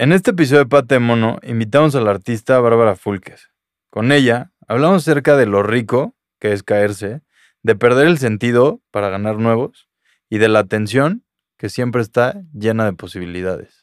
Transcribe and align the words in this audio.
En 0.00 0.12
este 0.12 0.30
episodio 0.30 0.60
de 0.60 0.68
Pate 0.68 1.00
Mono 1.00 1.40
invitamos 1.42 1.96
a 1.96 2.00
la 2.00 2.12
artista 2.12 2.60
Bárbara 2.60 2.94
Fulques. 2.94 3.50
Con 3.90 4.12
ella 4.12 4.52
hablamos 4.68 5.02
acerca 5.02 5.36
de 5.36 5.44
lo 5.44 5.64
rico 5.64 6.14
que 6.38 6.52
es 6.52 6.62
caerse, 6.62 7.22
de 7.64 7.74
perder 7.74 8.06
el 8.06 8.18
sentido 8.18 8.80
para 8.92 9.08
ganar 9.08 9.40
nuevos 9.40 9.88
y 10.30 10.38
de 10.38 10.46
la 10.46 10.60
atención 10.60 11.24
que 11.56 11.68
siempre 11.68 12.00
está 12.00 12.40
llena 12.52 12.84
de 12.84 12.92
posibilidades. 12.92 13.77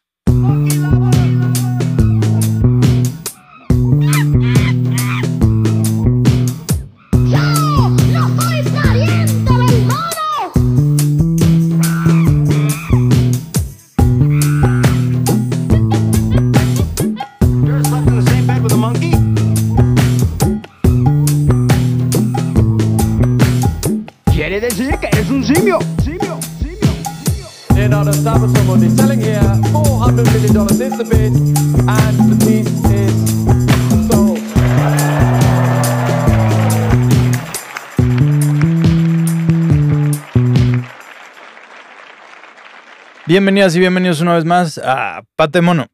Bienvenidas 43.37 43.75
y 43.75 43.79
bienvenidos 43.81 44.21
una 44.21 44.35
vez 44.35 44.45
más 44.45 44.77
a 44.77 45.25
Pate 45.35 45.59
Mono. 45.59 45.87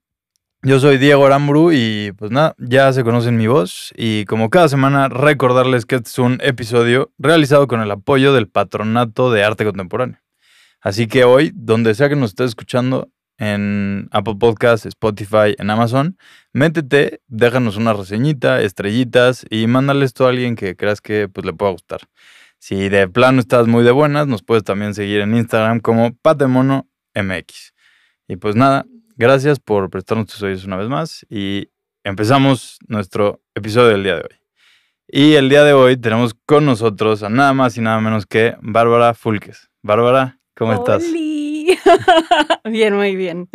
Yo 0.62 0.80
soy 0.80 1.00
Diego 1.00 1.26
Aramburu 1.26 1.72
y 1.72 2.12
pues 2.16 2.30
nada, 2.30 2.54
ya 2.60 2.94
se 2.94 3.04
conocen 3.04 3.36
mi 3.36 3.48
voz 3.48 3.92
y 3.98 4.26
como 4.26 4.52
cada 4.52 4.70
semana 4.70 5.10
recordarles 5.10 5.88
que 5.88 5.96
este 5.96 6.10
es 6.10 6.20
un 6.20 6.38
episodio 6.44 7.12
realizado 7.18 7.68
con 7.68 7.82
el 7.82 7.90
apoyo 7.90 8.32
del 8.32 8.48
Patronato 8.48 9.32
de 9.32 9.44
Arte 9.44 9.66
Contemporáneo. 9.66 10.20
Así 10.82 11.08
que 11.08 11.24
hoy, 11.24 11.52
donde 11.56 11.96
sea 11.96 12.10
que 12.10 12.16
nos 12.16 12.30
estés 12.30 12.50
escuchando, 12.50 13.10
en 13.40 14.08
Apple 14.12 14.36
Podcasts, 14.40 14.86
Spotify, 14.86 15.56
en 15.58 15.72
Amazon, 15.72 16.20
métete, 16.54 17.22
déjanos 17.28 17.76
una 17.76 17.94
reseñita, 17.94 18.62
estrellitas 18.62 19.48
y 19.50 19.66
mándale 19.66 20.06
esto 20.06 20.28
a 20.28 20.30
alguien 20.30 20.56
que 20.56 20.76
creas 20.76 21.02
que 21.02 21.28
pues, 21.28 21.44
le 21.44 21.54
pueda 21.54 21.72
gustar. 21.72 22.02
Si 22.60 22.88
de 22.90 23.08
plano 23.08 23.40
estás 23.40 23.66
muy 23.66 23.84
de 23.84 23.90
buenas, 23.90 24.28
nos 24.28 24.44
puedes 24.44 24.64
también 24.64 24.94
seguir 24.94 25.22
en 25.22 25.36
Instagram 25.36 25.80
como 25.80 26.14
Patemono 26.22 26.86
MX. 27.16 27.74
Y 28.28 28.38
pues 28.38 28.56
nada, 28.56 28.86
gracias 29.16 29.60
por 29.60 29.90
prestarnos 29.90 30.28
tus 30.28 30.42
oídos 30.42 30.66
una 30.66 30.78
vez 30.78 30.90
más 30.90 31.26
y 31.30 31.70
empezamos 32.04 32.80
nuestro 32.88 33.42
episodio 33.56 33.90
del 33.90 34.04
día 34.04 34.16
de 34.16 34.22
hoy. 34.22 34.42
Y 35.08 35.34
el 35.34 35.50
día 35.50 35.64
de 35.64 35.74
hoy 35.74 35.98
tenemos 35.98 36.34
con 36.46 36.66
nosotros 36.66 37.22
a 37.24 37.30
nada 37.30 37.54
más 37.54 37.78
y 37.78 37.82
nada 37.82 38.00
menos 38.00 38.26
que 38.26 38.56
Bárbara 38.62 39.14
Fulques. 39.14 39.70
Bárbara, 39.82 40.40
¿cómo 40.56 40.74
estás? 40.74 41.04
bien, 42.64 42.96
muy 42.96 43.16
bien. 43.16 43.50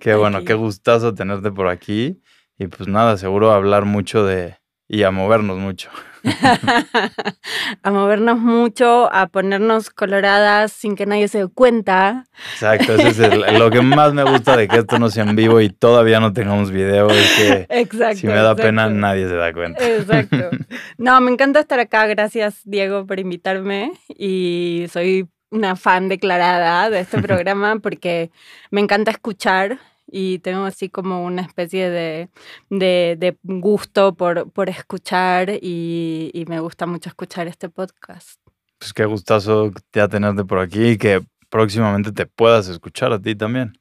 Qué 0.00 0.14
bueno, 0.14 0.44
qué 0.44 0.54
gustazo 0.54 1.12
tenerte 1.14 1.50
por 1.50 1.68
aquí. 1.68 2.22
Y 2.58 2.68
pues 2.68 2.88
nada, 2.88 3.16
seguro 3.18 3.52
hablar 3.52 3.84
mucho 3.84 4.24
de... 4.24 4.56
y 4.88 5.02
a 5.02 5.10
movernos 5.10 5.58
mucho. 5.58 5.90
a 7.82 7.90
movernos 7.90 8.38
mucho, 8.38 9.12
a 9.12 9.26
ponernos 9.26 9.90
coloradas 9.90 10.72
sin 10.72 10.96
que 10.96 11.06
nadie 11.06 11.28
se 11.28 11.38
dé 11.38 11.48
cuenta. 11.48 12.24
Exacto, 12.52 12.94
eso 12.94 13.26
es 13.26 13.58
lo 13.58 13.70
que 13.70 13.80
más 13.80 14.14
me 14.14 14.24
gusta 14.24 14.56
de 14.56 14.68
que 14.68 14.78
esto 14.78 14.98
no 14.98 15.10
sea 15.10 15.24
en 15.24 15.36
vivo 15.36 15.60
y 15.60 15.68
todavía 15.70 16.20
no 16.20 16.32
tengamos 16.32 16.70
video, 16.70 17.10
es 17.10 17.32
que 17.32 17.66
exacto, 17.68 18.16
si 18.18 18.26
me 18.26 18.34
da 18.34 18.54
pena 18.54 18.88
nadie 18.88 19.28
se 19.28 19.34
da 19.34 19.52
cuenta. 19.52 19.84
Exacto. 19.86 20.50
No, 20.98 21.20
me 21.20 21.30
encanta 21.30 21.60
estar 21.60 21.80
acá, 21.80 22.06
gracias 22.06 22.60
Diego 22.64 23.06
por 23.06 23.18
invitarme 23.18 23.92
y 24.08 24.86
soy 24.90 25.28
una 25.50 25.76
fan 25.76 26.08
declarada 26.08 26.88
de 26.90 27.00
este 27.00 27.20
programa 27.20 27.78
porque 27.80 28.30
me 28.70 28.80
encanta 28.80 29.10
escuchar 29.10 29.78
y 30.06 30.38
tengo 30.40 30.64
así 30.64 30.88
como 30.88 31.24
una 31.24 31.42
especie 31.42 31.90
de, 31.90 32.28
de, 32.70 33.36
gusto 33.42 34.14
por, 34.14 34.50
por 34.50 34.68
escuchar 34.68 35.50
y, 35.50 36.30
y, 36.34 36.44
me 36.46 36.60
gusta 36.60 36.86
mucho 36.86 37.08
escuchar 37.08 37.48
este 37.48 37.68
podcast. 37.68 38.40
Pues 38.78 38.92
qué 38.92 39.04
gustazo 39.04 39.70
ya 39.92 40.08
tenerte 40.08 40.44
por 40.44 40.58
aquí 40.58 40.90
y 40.90 40.98
que 40.98 41.22
próximamente 41.48 42.12
te 42.12 42.26
puedas 42.26 42.68
escuchar 42.68 43.12
a 43.12 43.20
ti 43.20 43.34
también. 43.34 43.72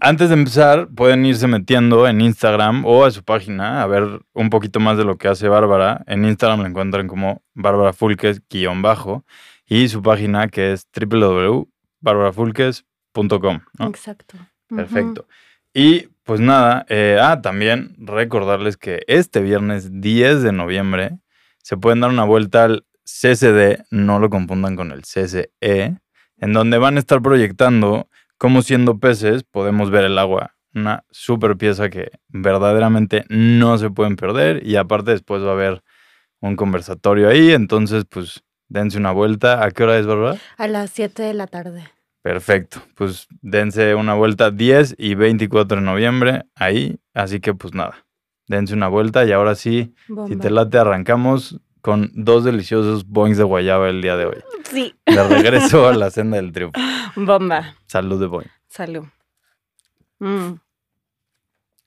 Antes 0.00 0.30
de 0.30 0.34
empezar, 0.34 0.88
pueden 0.88 1.24
irse 1.26 1.46
metiendo 1.46 2.08
en 2.08 2.22
Instagram 2.22 2.84
o 2.86 3.04
a 3.04 3.10
su 3.10 3.22
página 3.22 3.82
a 3.82 3.86
ver 3.86 4.22
un 4.32 4.50
poquito 4.50 4.80
más 4.80 4.96
de 4.96 5.04
lo 5.04 5.18
que 5.18 5.28
hace 5.28 5.48
Bárbara. 5.48 6.02
En 6.06 6.24
Instagram 6.24 6.62
la 6.62 6.68
encuentran 6.68 7.06
como 7.06 7.42
Bárbara 7.54 7.92
Fulques-bajo 7.92 9.26
y 9.66 9.88
su 9.88 10.00
página 10.02 10.48
que 10.48 10.72
es 10.72 10.86
www.barbarafulques.com. 10.98 13.60
Exacto. 13.80 14.38
Perfecto. 14.74 15.26
Y 15.72 16.08
pues 16.24 16.40
nada, 16.40 16.86
eh, 16.88 17.18
ah, 17.20 17.40
también 17.42 17.94
recordarles 17.98 18.76
que 18.76 19.02
este 19.06 19.40
viernes 19.40 20.00
10 20.00 20.42
de 20.42 20.52
noviembre 20.52 21.18
se 21.62 21.76
pueden 21.76 22.00
dar 22.00 22.10
una 22.10 22.24
vuelta 22.24 22.64
al 22.64 22.84
CCD, 23.04 23.84
no 23.90 24.18
lo 24.18 24.30
confundan 24.30 24.76
con 24.76 24.92
el 24.92 25.02
CCE, 25.02 25.96
en 26.38 26.52
donde 26.52 26.78
van 26.78 26.96
a 26.96 27.00
estar 27.00 27.20
proyectando 27.20 28.08
cómo 28.38 28.62
siendo 28.62 28.98
peces 28.98 29.44
podemos 29.44 29.90
ver 29.90 30.04
el 30.04 30.18
agua. 30.18 30.54
Una 30.72 31.04
super 31.10 31.56
pieza 31.56 31.90
que 31.90 32.12
verdaderamente 32.28 33.24
no 33.28 33.76
se 33.78 33.90
pueden 33.90 34.16
perder 34.16 34.64
y 34.66 34.76
aparte 34.76 35.10
después 35.10 35.42
va 35.42 35.50
a 35.50 35.54
haber 35.54 35.82
un 36.40 36.56
conversatorio 36.56 37.28
ahí, 37.28 37.50
entonces 37.52 38.04
pues 38.08 38.44
dense 38.68 38.98
una 38.98 39.12
vuelta. 39.12 39.64
¿A 39.64 39.70
qué 39.72 39.82
hora 39.82 39.98
es, 39.98 40.06
Bárbara? 40.06 40.38
A 40.56 40.68
las 40.68 40.90
7 40.90 41.22
de 41.22 41.34
la 41.34 41.46
tarde. 41.46 41.90
Perfecto, 42.22 42.82
pues 42.96 43.28
dense 43.40 43.94
una 43.94 44.14
vuelta 44.14 44.50
10 44.50 44.96
y 44.98 45.14
24 45.14 45.78
de 45.78 45.82
noviembre 45.82 46.44
ahí, 46.54 46.98
así 47.14 47.40
que 47.40 47.54
pues 47.54 47.74
nada, 47.74 48.06
dense 48.46 48.74
una 48.74 48.88
vuelta 48.88 49.24
y 49.24 49.32
ahora 49.32 49.54
sí, 49.54 49.94
si 50.28 50.36
te 50.36 50.50
late 50.50 50.76
arrancamos 50.76 51.58
con 51.80 52.10
dos 52.14 52.44
deliciosos 52.44 53.06
boings 53.06 53.38
de 53.38 53.44
guayaba 53.44 53.88
el 53.88 54.02
día 54.02 54.16
de 54.16 54.26
hoy. 54.26 54.44
Sí. 54.64 54.94
De 55.06 55.26
regreso 55.28 55.88
a 55.88 55.94
la 55.94 56.10
senda 56.10 56.36
del 56.36 56.52
triunfo. 56.52 56.78
Bomba. 57.16 57.74
Salud 57.86 58.20
de 58.20 58.26
boing. 58.26 58.50
Salud. 58.68 59.04
Mm. 60.18 60.54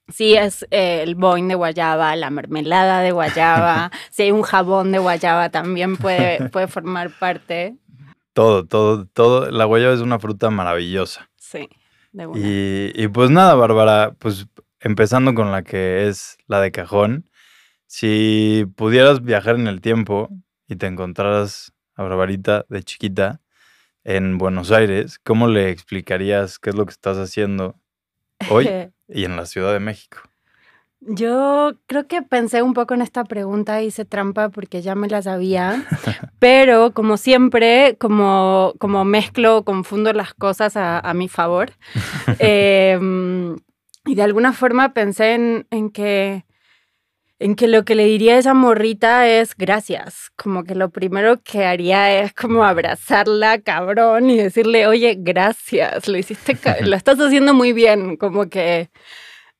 Sí, 0.08 0.34
es 0.34 0.66
eh, 0.70 1.02
el 1.02 1.14
boing 1.14 1.48
de 1.48 1.54
guayaba, 1.54 2.14
la 2.16 2.28
mermelada 2.28 3.00
de 3.00 3.12
guayaba. 3.12 3.90
si 4.10 4.24
hay 4.24 4.32
un 4.32 4.42
jabón 4.42 4.92
de 4.92 4.98
guayaba 4.98 5.48
también 5.48 5.96
puede, 5.96 6.48
puede 6.50 6.68
formar 6.68 7.10
parte. 7.18 7.76
Todo, 8.34 8.66
todo, 8.66 9.06
todo. 9.06 9.50
La 9.50 9.64
guayaba 9.64 9.94
es 9.94 10.00
una 10.00 10.18
fruta 10.18 10.50
maravillosa. 10.50 11.30
Sí, 11.38 11.68
de 12.12 12.28
Y, 12.34 13.02
y 13.02 13.08
pues 13.08 13.30
nada, 13.30 13.54
Bárbara, 13.54 14.14
pues 14.18 14.46
empezando 14.80 15.34
con 15.34 15.50
la 15.50 15.62
que 15.62 16.08
es 16.08 16.36
la 16.46 16.60
de 16.60 16.72
cajón. 16.72 17.30
Si 17.86 18.66
pudieras 18.76 19.22
viajar 19.22 19.54
en 19.54 19.68
el 19.68 19.80
tiempo 19.80 20.28
y 20.66 20.76
te 20.76 20.86
encontraras 20.86 21.72
a 21.94 22.02
Barbarita 22.02 22.66
de 22.68 22.82
chiquita 22.82 23.40
en 24.02 24.36
Buenos 24.36 24.72
Aires, 24.72 25.20
¿cómo 25.20 25.46
le 25.46 25.70
explicarías 25.70 26.58
qué 26.58 26.70
es 26.70 26.76
lo 26.76 26.86
que 26.86 26.92
estás 26.92 27.16
haciendo 27.18 27.80
hoy 28.50 28.68
y 29.08 29.24
en 29.24 29.36
la 29.36 29.46
Ciudad 29.46 29.72
de 29.72 29.80
México? 29.80 30.18
Yo 31.06 31.74
creo 31.86 32.06
que 32.06 32.22
pensé 32.22 32.62
un 32.62 32.72
poco 32.72 32.94
en 32.94 33.02
esta 33.02 33.24
pregunta, 33.24 33.82
hice 33.82 34.06
trampa 34.06 34.48
porque 34.48 34.80
ya 34.80 34.94
me 34.94 35.08
la 35.08 35.20
sabía, 35.20 35.84
pero 36.38 36.92
como 36.94 37.18
siempre, 37.18 37.96
como, 37.98 38.72
como 38.78 39.04
mezclo, 39.04 39.64
confundo 39.64 40.12
las 40.14 40.32
cosas 40.32 40.76
a, 40.76 41.12
mi 41.14 41.28
favor. 41.28 41.72
Em, 42.38 43.56
y 44.06 44.14
de 44.14 44.22
alguna 44.22 44.52
forma 44.52 44.94
pensé 44.94 45.34
en, 45.34 45.66
en, 45.70 45.90
que, 45.90 46.44
en 47.38 47.54
que 47.54 47.68
lo 47.68 47.84
que 47.84 47.94
le 47.94 48.04
diría 48.06 48.34
a 48.34 48.38
esa 48.38 48.54
morrita 48.54 49.28
es 49.28 49.54
gracias. 49.56 50.30
Como 50.36 50.64
que 50.64 50.74
lo 50.74 50.90
primero 50.90 51.42
que 51.42 51.66
haría 51.66 52.22
es 52.22 52.32
como 52.32 52.64
abrazarla, 52.64 53.60
cabrón, 53.60 54.30
y 54.30 54.38
decirle, 54.38 54.86
oye, 54.86 55.16
gracias, 55.18 56.08
lo 56.08 56.16
hiciste, 56.16 56.56
lo 56.82 56.96
estás 56.96 57.18
haciendo 57.20 57.52
muy 57.52 57.72
bien. 57.74 58.16
Como 58.16 58.48
que 58.48 58.90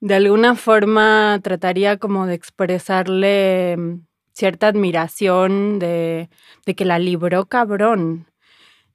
de 0.00 0.14
alguna 0.14 0.54
forma 0.56 1.40
trataría 1.42 1.98
como 1.98 2.26
de 2.26 2.34
expresarle 2.34 3.76
mm, 3.78 4.06
cierta 4.32 4.68
admiración 4.68 5.78
de, 5.78 6.28
que 6.76 6.84
la 6.84 6.98
libró 6.98 7.46
cabrón 7.46 8.26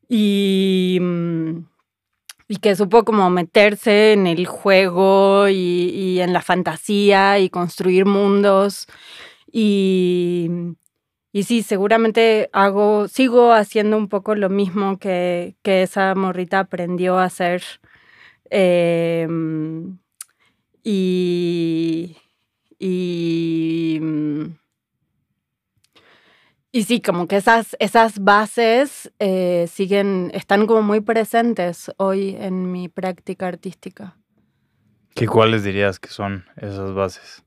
y, 0.08 1.00
mm, 1.02 1.66
y, 2.50 2.58
que 2.58 2.76
supo 2.76 3.06
como 3.06 3.30
meterse 3.30 4.14
en 4.14 4.28
el 4.28 4.46
juego 4.48 5.50
y, 5.50 6.20
en 6.22 6.34
la 6.34 6.42
fantasía 6.42 7.40
y 7.40 7.50
construir 7.50 8.06
mundos 8.06 8.88
y, 9.52 10.50
y 11.32 11.44
sí, 11.44 11.64
seguramente 11.64 12.50
hago, 12.54 13.08
sigo 13.08 13.54
haciendo 13.54 13.98
un 13.98 14.10
poco 14.10 14.36
lo 14.36 14.50
mismo 14.50 15.00
que, 15.00 15.56
que 15.64 15.84
esa 15.84 16.16
morrita 16.16 16.60
aprendió 16.60 17.18
a 17.20 17.26
hacer. 17.26 17.64
Eh, 18.52 19.28
Y. 20.84 22.18
Y. 22.80 24.00
mm, 24.02 24.60
Y 26.72 26.84
sí, 26.84 27.02
como 27.02 27.28
que 27.28 27.38
esas, 27.38 27.76
esas 27.80 28.20
bases 28.24 29.12
eh, 29.18 29.66
siguen, 29.68 30.30
están 30.36 30.68
como 30.68 30.84
muy 30.84 31.02
presentes 31.02 31.92
hoy 31.98 32.36
en 32.40 32.72
mi 32.72 32.90
práctica 32.90 33.48
artística. 33.48 34.16
¿Qué 35.16 35.28
cuáles 35.28 35.64
dirías 35.64 36.00
que 36.00 36.10
son 36.10 36.46
esas 36.58 36.94
bases? 36.94 37.44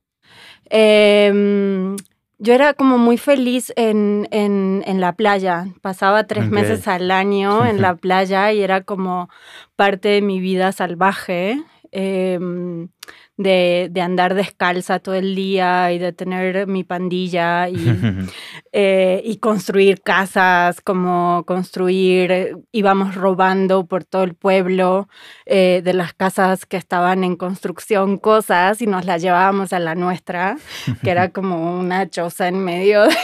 Em, 0.69 1.96
yo 2.38 2.52
era 2.52 2.75
como 2.75 2.99
muy 2.99 3.17
feliz 3.17 3.73
en, 3.76 4.26
en, 4.32 4.82
en 4.87 5.00
la 5.00 5.12
playa. 5.12 5.67
Pasaba 5.82 6.26
tres 6.26 6.50
meses 6.50 6.88
al 6.88 7.11
año 7.12 7.64
en 7.64 7.81
la 7.81 7.94
playa 7.94 8.52
y 8.52 8.61
era 8.61 8.81
como 8.82 9.31
parte 9.76 10.08
de 10.08 10.23
mi 10.23 10.40
vida 10.40 10.73
salvaje. 10.73 11.62
Em, 11.93 12.89
de, 13.37 13.89
de 13.91 14.00
andar 14.00 14.35
descalza 14.35 14.99
todo 14.99 15.15
el 15.15 15.35
día 15.35 15.93
y 15.93 15.99
de 15.99 16.12
tener 16.12 16.67
mi 16.67 16.85
pandilla 16.85 17.69
y, 17.69 17.75
eh, 18.73 19.23
y 19.25 19.39
construir 19.39 20.03
casas, 20.03 20.81
como 20.81 21.44
construir, 21.47 22.31
eh, 22.31 22.56
íbamos 22.73 23.15
robando 23.15 23.87
por 23.87 24.05
todo 24.05 24.25
el 24.25 24.35
pueblo 24.35 25.09
eh, 25.47 25.81
de 25.85 25.94
las 25.94 26.12
casas 26.15 26.67
que 26.67 26.77
estaban 26.77 27.25
en 27.25 27.37
construcción 27.37 28.19
cosas 28.19 28.83
y 28.83 28.87
nos 28.87 29.05
las 29.05 29.23
llevábamos 29.23 29.73
a 29.73 29.79
la 29.79 29.95
nuestra, 29.95 30.56
que 31.03 31.11
era 31.11 31.31
como 31.33 31.79
una 31.79 32.09
choza 32.09 32.49
en 32.49 32.65
medio 32.65 33.03
de, 33.05 33.17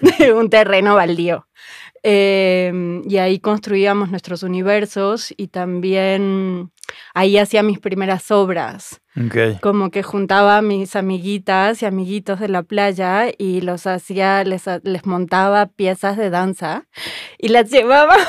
de 0.18 0.32
un 0.32 0.50
terreno 0.50 0.94
baldío. 0.94 1.46
Eh, 2.04 3.00
y 3.08 3.16
ahí 3.18 3.38
construíamos 3.38 4.10
nuestros 4.10 4.42
universos 4.42 5.32
y 5.36 5.48
también 5.48 6.72
ahí 7.14 7.38
hacía 7.38 7.62
mis 7.62 7.78
primeras 7.78 8.30
obras 8.32 9.00
ok. 9.16 9.60
como 9.60 9.90
que 9.90 10.02
juntaba 10.02 10.58
a 10.58 10.62
mis 10.62 10.96
amiguitas 10.96 11.80
y 11.82 11.86
amiguitos 11.86 12.40
de 12.40 12.48
la 12.48 12.64
playa 12.64 13.26
y 13.38 13.60
los 13.60 13.86
hacía, 13.86 14.42
les, 14.42 14.64
les 14.82 15.06
montaba 15.06 15.66
piezas 15.66 16.16
de 16.16 16.30
danza 16.30 16.88
y 17.38 17.48
las 17.48 17.70
llevábamos, 17.70 18.26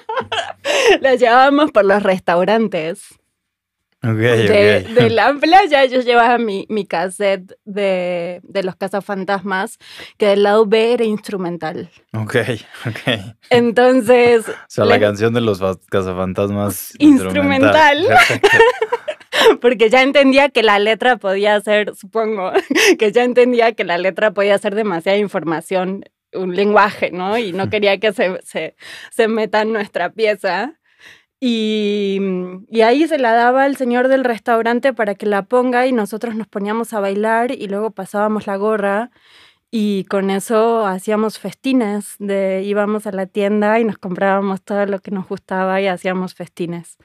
las 1.00 1.20
llevábamos 1.20 1.72
por 1.72 1.84
los 1.84 2.02
restaurantes 2.02 3.18
Ok, 4.04 4.16
de, 4.18 4.84
ok. 4.86 4.94
de 4.94 5.10
la 5.10 5.34
playa. 5.34 5.84
Yo 5.86 6.00
llevaba 6.00 6.38
mi, 6.38 6.66
mi 6.68 6.86
cassette 6.86 7.52
de, 7.64 8.40
de 8.42 8.62
los 8.62 8.76
cazafantasmas, 8.76 9.78
que 10.18 10.26
del 10.26 10.42
lado 10.44 10.66
B 10.66 10.92
era 10.92 11.04
instrumental. 11.04 11.90
Ok, 12.12 12.36
ok. 12.86 13.20
Entonces, 13.50 14.48
O 14.48 14.52
sea, 14.68 14.84
la 14.84 14.94
Le- 14.96 15.00
canción 15.00 15.32
de 15.34 15.40
los 15.40 15.58
fa- 15.60 15.78
cazafantasmas 15.90 16.92
Instrumental. 16.98 18.06
Perfecto. 18.06 18.48
porque 19.60 19.90
ya 19.90 20.02
entendía 20.02 20.48
que 20.48 20.62
la 20.62 20.78
letra 20.78 21.16
podía 21.16 21.60
ser, 21.60 21.94
supongo, 21.96 22.52
que 22.98 23.10
ya 23.12 23.24
entendía 23.24 23.72
que 23.72 23.82
la 23.84 23.98
letra 23.98 24.30
podía 24.32 24.56
ser 24.58 24.74
demasiada 24.76 25.18
información, 25.18 26.04
un 26.32 26.54
lenguaje, 26.54 27.10
¿no? 27.12 27.36
Y 27.36 27.52
no 27.52 27.68
quería 27.68 27.98
que 27.98 28.12
se, 28.12 28.38
se, 28.44 28.76
se 29.10 29.28
meta 29.28 29.62
en 29.62 29.72
nuestra 29.72 30.10
pieza. 30.12 30.74
Y, 31.46 32.18
y 32.70 32.80
ahí 32.80 33.06
se 33.06 33.18
la 33.18 33.34
daba 33.34 33.64
al 33.64 33.76
señor 33.76 34.08
del 34.08 34.24
restaurante 34.24 34.94
para 34.94 35.14
que 35.14 35.26
la 35.26 35.42
ponga 35.42 35.86
y 35.86 35.92
nosotros 35.92 36.34
nos 36.36 36.46
poníamos 36.46 36.94
a 36.94 37.00
bailar 37.00 37.50
y 37.50 37.66
luego 37.68 37.90
pasábamos 37.90 38.46
la 38.46 38.56
gorra 38.56 39.10
y 39.70 40.04
con 40.04 40.30
eso 40.30 40.86
hacíamos 40.86 41.38
festines, 41.38 42.14
de, 42.18 42.62
íbamos 42.64 43.06
a 43.06 43.12
la 43.12 43.26
tienda 43.26 43.78
y 43.78 43.84
nos 43.84 43.98
comprábamos 43.98 44.62
todo 44.62 44.86
lo 44.86 45.00
que 45.00 45.10
nos 45.10 45.28
gustaba 45.28 45.82
y 45.82 45.86
hacíamos 45.86 46.32
festines. 46.34 46.96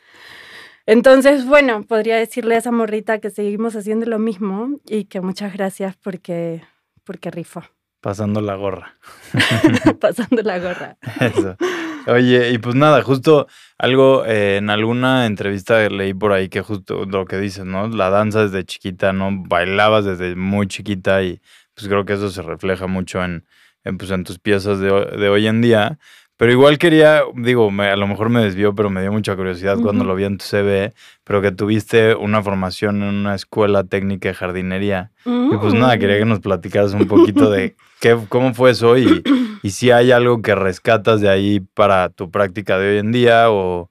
Entonces, 0.85 1.45
bueno, 1.45 1.83
podría 1.83 2.15
decirle 2.15 2.55
a 2.55 2.59
esa 2.59 2.71
morrita 2.71 3.19
que 3.19 3.31
seguimos 3.31 3.75
haciendo 3.75 4.05
lo 4.05 4.19
mismo 4.19 4.79
y 4.85 5.03
que 5.03 5.19
muchas 5.19 5.51
gracias 5.51 5.97
porque, 5.97 6.63
porque 7.03 7.29
rifó, 7.29 7.63
Pasando 7.99 8.39
la 8.39 8.55
gorra. 8.55 8.97
pasando 9.99 10.41
la 10.43 10.59
gorra. 10.59 10.97
Eso. 11.19 11.57
Oye, 12.05 12.51
y 12.51 12.57
pues 12.57 12.75
nada, 12.75 13.01
justo 13.03 13.47
algo 13.77 14.25
eh, 14.25 14.57
en 14.57 14.69
alguna 14.69 15.25
entrevista 15.25 15.87
leí 15.89 16.13
por 16.13 16.31
ahí 16.31 16.49
que 16.49 16.61
justo 16.61 17.05
lo 17.05 17.25
que 17.25 17.37
dices, 17.37 17.65
¿no? 17.65 17.87
La 17.87 18.09
danza 18.09 18.41
desde 18.43 18.65
chiquita, 18.65 19.13
¿no? 19.13 19.29
Bailabas 19.31 20.05
desde 20.05 20.35
muy 20.35 20.67
chiquita 20.67 21.21
y 21.23 21.41
pues 21.75 21.87
creo 21.87 22.05
que 22.05 22.13
eso 22.13 22.29
se 22.29 22.41
refleja 22.41 22.87
mucho 22.87 23.23
en, 23.23 23.45
en, 23.83 23.97
pues, 23.97 24.11
en 24.11 24.23
tus 24.23 24.39
piezas 24.39 24.79
de, 24.79 24.87
de 24.89 25.29
hoy 25.29 25.47
en 25.47 25.61
día. 25.61 25.99
Pero 26.39 26.53
igual 26.53 26.77
quería, 26.77 27.23
digo, 27.35 27.69
me- 27.69 27.89
a 27.89 27.97
lo 27.97 28.07
mejor 28.07 28.29
me 28.29 28.41
desvió, 28.41 28.73
pero 28.73 28.89
me 28.89 29.01
dio 29.01 29.11
mucha 29.11 29.35
curiosidad 29.35 29.77
cuando 29.81 30.05
lo 30.05 30.15
vi 30.15 30.23
en 30.23 30.37
tu 30.37 30.45
CV, 30.45 30.93
pero 31.25 31.41
que 31.41 31.51
tuviste 31.51 32.15
una 32.15 32.41
formación 32.41 33.03
en 33.03 33.09
una 33.13 33.35
escuela 33.35 33.83
técnica 33.83 34.29
de 34.29 34.35
jardinería. 34.35 35.11
Y 35.25 35.57
pues 35.57 35.73
nada, 35.73 35.97
quería 35.99 36.17
que 36.17 36.23
nos 36.23 36.39
platicaras 36.39 36.93
un 36.93 37.07
poquito 37.07 37.51
de 37.51 37.75
qué, 37.99 38.17
cómo 38.29 38.53
fue 38.53 38.71
eso 38.71 38.97
y, 38.97 39.21
y 39.61 39.71
si 39.71 39.91
hay 39.91 40.13
algo 40.13 40.41
que 40.41 40.55
rescatas 40.55 41.19
de 41.19 41.27
ahí 41.27 41.59
para 41.59 42.07
tu 42.07 42.31
práctica 42.31 42.79
de 42.79 42.93
hoy 42.93 42.97
en 42.99 43.11
día 43.11 43.51
o... 43.51 43.89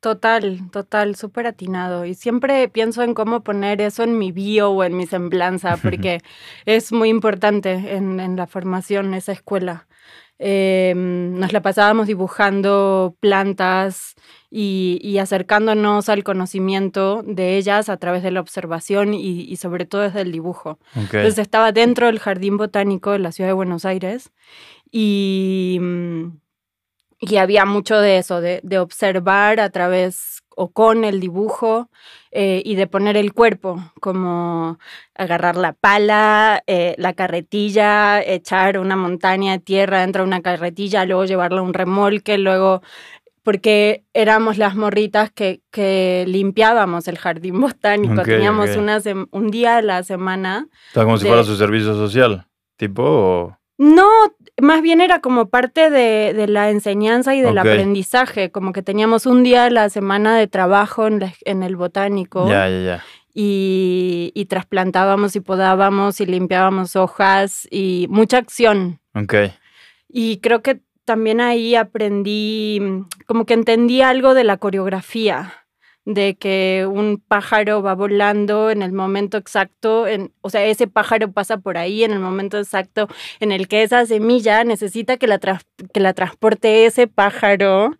Total, 0.00 0.68
total, 0.72 1.14
súper 1.14 1.46
atinado. 1.46 2.04
Y 2.04 2.14
siempre 2.14 2.68
pienso 2.68 3.04
en 3.04 3.14
cómo 3.14 3.44
poner 3.44 3.80
eso 3.80 4.02
en 4.02 4.18
mi 4.18 4.32
bio 4.32 4.70
o 4.72 4.82
en 4.82 4.96
mi 4.96 5.06
semblanza, 5.06 5.76
porque 5.76 6.18
es 6.66 6.90
muy 6.92 7.08
importante 7.10 7.94
en, 7.94 8.18
en 8.18 8.34
la 8.34 8.48
formación, 8.48 9.14
esa 9.14 9.30
escuela. 9.30 9.86
Eh, 10.44 10.92
nos 10.96 11.52
la 11.52 11.62
pasábamos 11.62 12.08
dibujando 12.08 13.14
plantas 13.20 14.16
y, 14.50 14.98
y 15.00 15.18
acercándonos 15.18 16.08
al 16.08 16.24
conocimiento 16.24 17.22
de 17.24 17.56
ellas 17.56 17.88
a 17.88 17.96
través 17.96 18.24
de 18.24 18.32
la 18.32 18.40
observación 18.40 19.14
y, 19.14 19.42
y 19.42 19.56
sobre 19.56 19.86
todo 19.86 20.02
desde 20.02 20.22
el 20.22 20.32
dibujo. 20.32 20.80
Ok, 20.96 21.14
Entonces 21.14 21.38
estaba 21.38 21.70
dentro 21.70 22.08
del 22.08 22.18
Jardín 22.18 22.56
Botánico 22.56 23.12
de 23.12 23.20
la 23.20 23.30
Ciudad 23.30 23.50
de 23.50 23.54
Buenos 23.54 23.84
Aires 23.84 24.32
y, 24.90 25.78
mm, 25.80 26.41
y 27.24 27.36
había 27.36 27.64
mucho 27.64 27.98
de 28.00 28.18
eso, 28.18 28.40
de, 28.40 28.58
de 28.64 28.78
observar 28.80 29.60
a 29.60 29.70
través 29.70 30.42
o 30.56 30.70
con 30.72 31.04
el 31.04 31.20
dibujo 31.20 31.88
eh, 32.32 32.62
y 32.64 32.74
de 32.74 32.86
poner 32.88 33.16
el 33.16 33.32
cuerpo, 33.32 33.80
como 34.00 34.78
agarrar 35.14 35.56
la 35.56 35.72
pala, 35.72 36.62
eh, 36.66 36.94
la 36.98 37.12
carretilla, 37.14 38.20
echar 38.22 38.78
una 38.78 38.96
montaña 38.96 39.52
de 39.52 39.60
tierra 39.60 40.00
dentro 40.00 40.22
de 40.24 40.26
una 40.28 40.42
carretilla, 40.42 41.04
luego 41.06 41.24
llevarla 41.24 41.60
a 41.60 41.62
un 41.62 41.72
remolque, 41.72 42.36
luego 42.38 42.82
porque 43.44 44.04
éramos 44.14 44.58
las 44.58 44.76
morritas 44.76 45.30
que, 45.30 45.62
que 45.70 46.24
limpiábamos 46.28 47.08
el 47.08 47.18
jardín 47.18 47.60
botánico. 47.60 48.22
Teníamos 48.22 48.70
una 48.76 48.98
un 49.30 49.50
día 49.50 49.76
a 49.78 49.82
la 49.82 50.02
semana. 50.02 50.66
sea, 50.92 51.04
como 51.04 51.18
si 51.18 51.24
de- 51.24 51.30
fuera 51.30 51.44
su 51.44 51.56
servicio 51.56 51.94
social, 51.94 52.46
tipo 52.76 53.02
o... 53.04 53.58
No, 53.78 54.08
más 54.62 54.80
bien 54.82 55.00
era 55.00 55.20
como 55.20 55.48
parte 55.50 55.90
de, 55.90 56.32
de 56.34 56.46
la 56.48 56.70
enseñanza 56.70 57.34
y 57.34 57.40
del 57.42 57.56
aprendizaje, 57.72 58.50
como 58.50 58.72
que 58.72 58.82
teníamos 58.82 59.26
un 59.26 59.42
día 59.42 59.64
a 59.66 59.70
la 59.70 59.90
semana 59.90 60.36
de 60.38 60.46
trabajo 60.46 61.06
en, 61.06 61.20
la- 61.20 61.32
en 61.44 61.62
el 61.62 61.76
botánico 61.76 62.48
Ya, 62.48 62.68
ya, 62.68 62.80
ya. 62.80 63.04
y, 63.34 64.32
y 64.34 64.44
trasplantábamos 64.46 65.36
y 65.36 65.40
podábamos 65.40 66.20
y 66.20 66.26
limpiábamos 66.26 66.96
hojas 66.96 67.66
y 67.70 68.06
mucha 68.08 68.38
acción. 68.38 69.00
Ok, 69.14 69.34
Y 70.08 70.38
creo 70.38 70.62
que 70.62 70.80
también 71.04 71.40
ahí 71.40 71.74
aprendí, 71.74 72.80
como 73.26 73.44
que 73.46 73.54
entendí 73.54 74.02
algo 74.02 74.34
de 74.34 74.44
la 74.44 74.56
coreografía, 74.58 75.52
de 76.04 76.34
que 76.34 76.86
un 76.90 77.22
pájaro 77.26 77.82
va 77.82 77.94
volando 77.94 78.70
en 78.70 78.82
el 78.82 78.92
momento 78.92 79.36
exacto, 79.38 80.06
en, 80.06 80.32
o 80.40 80.50
sea, 80.50 80.64
ese 80.64 80.86
pájaro 80.88 81.30
pasa 81.30 81.58
por 81.58 81.78
ahí 81.78 82.02
en 82.02 82.12
el 82.12 82.18
momento 82.18 82.58
exacto 82.58 83.08
en 83.40 83.52
el 83.52 83.68
que 83.68 83.82
esa 83.82 84.04
semilla 84.06 84.64
necesita 84.64 85.16
que 85.16 85.26
la, 85.26 85.38
que 85.38 86.00
la 86.00 86.12
transporte 86.12 86.86
ese 86.86 87.06
pájaro, 87.06 87.96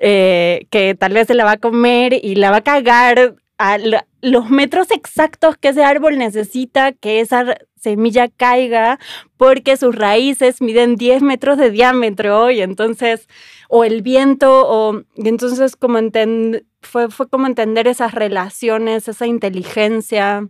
eh, 0.00 0.66
que 0.70 0.94
tal 0.94 1.12
vez 1.12 1.26
se 1.26 1.34
la 1.34 1.44
va 1.44 1.52
a 1.52 1.56
comer 1.58 2.14
y 2.14 2.36
la 2.36 2.50
va 2.50 2.58
a 2.58 2.62
cagar 2.62 3.34
a 3.58 3.78
los 4.20 4.50
metros 4.50 4.90
exactos 4.90 5.56
que 5.56 5.68
ese 5.68 5.84
árbol 5.84 6.18
necesita 6.18 6.92
que 6.92 7.20
esa 7.20 7.56
semilla 7.84 8.28
caiga 8.28 8.98
porque 9.36 9.76
sus 9.76 9.94
raíces 9.94 10.60
miden 10.60 10.96
10 10.96 11.22
metros 11.22 11.58
de 11.58 11.70
diámetro 11.70 12.50
y 12.50 12.60
entonces, 12.62 13.28
o 13.68 13.84
el 13.84 14.02
viento, 14.02 14.66
o 14.66 15.02
y 15.14 15.28
entonces 15.28 15.76
como 15.76 15.98
enten- 15.98 16.64
fue, 16.80 17.10
fue 17.10 17.28
como 17.28 17.46
entender 17.46 17.86
esas 17.86 18.12
relaciones, 18.12 19.06
esa 19.06 19.26
inteligencia, 19.26 20.48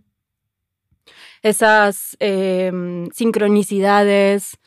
esas 1.41 2.17
em, 2.19 3.09
sincronicidades, 3.11 4.57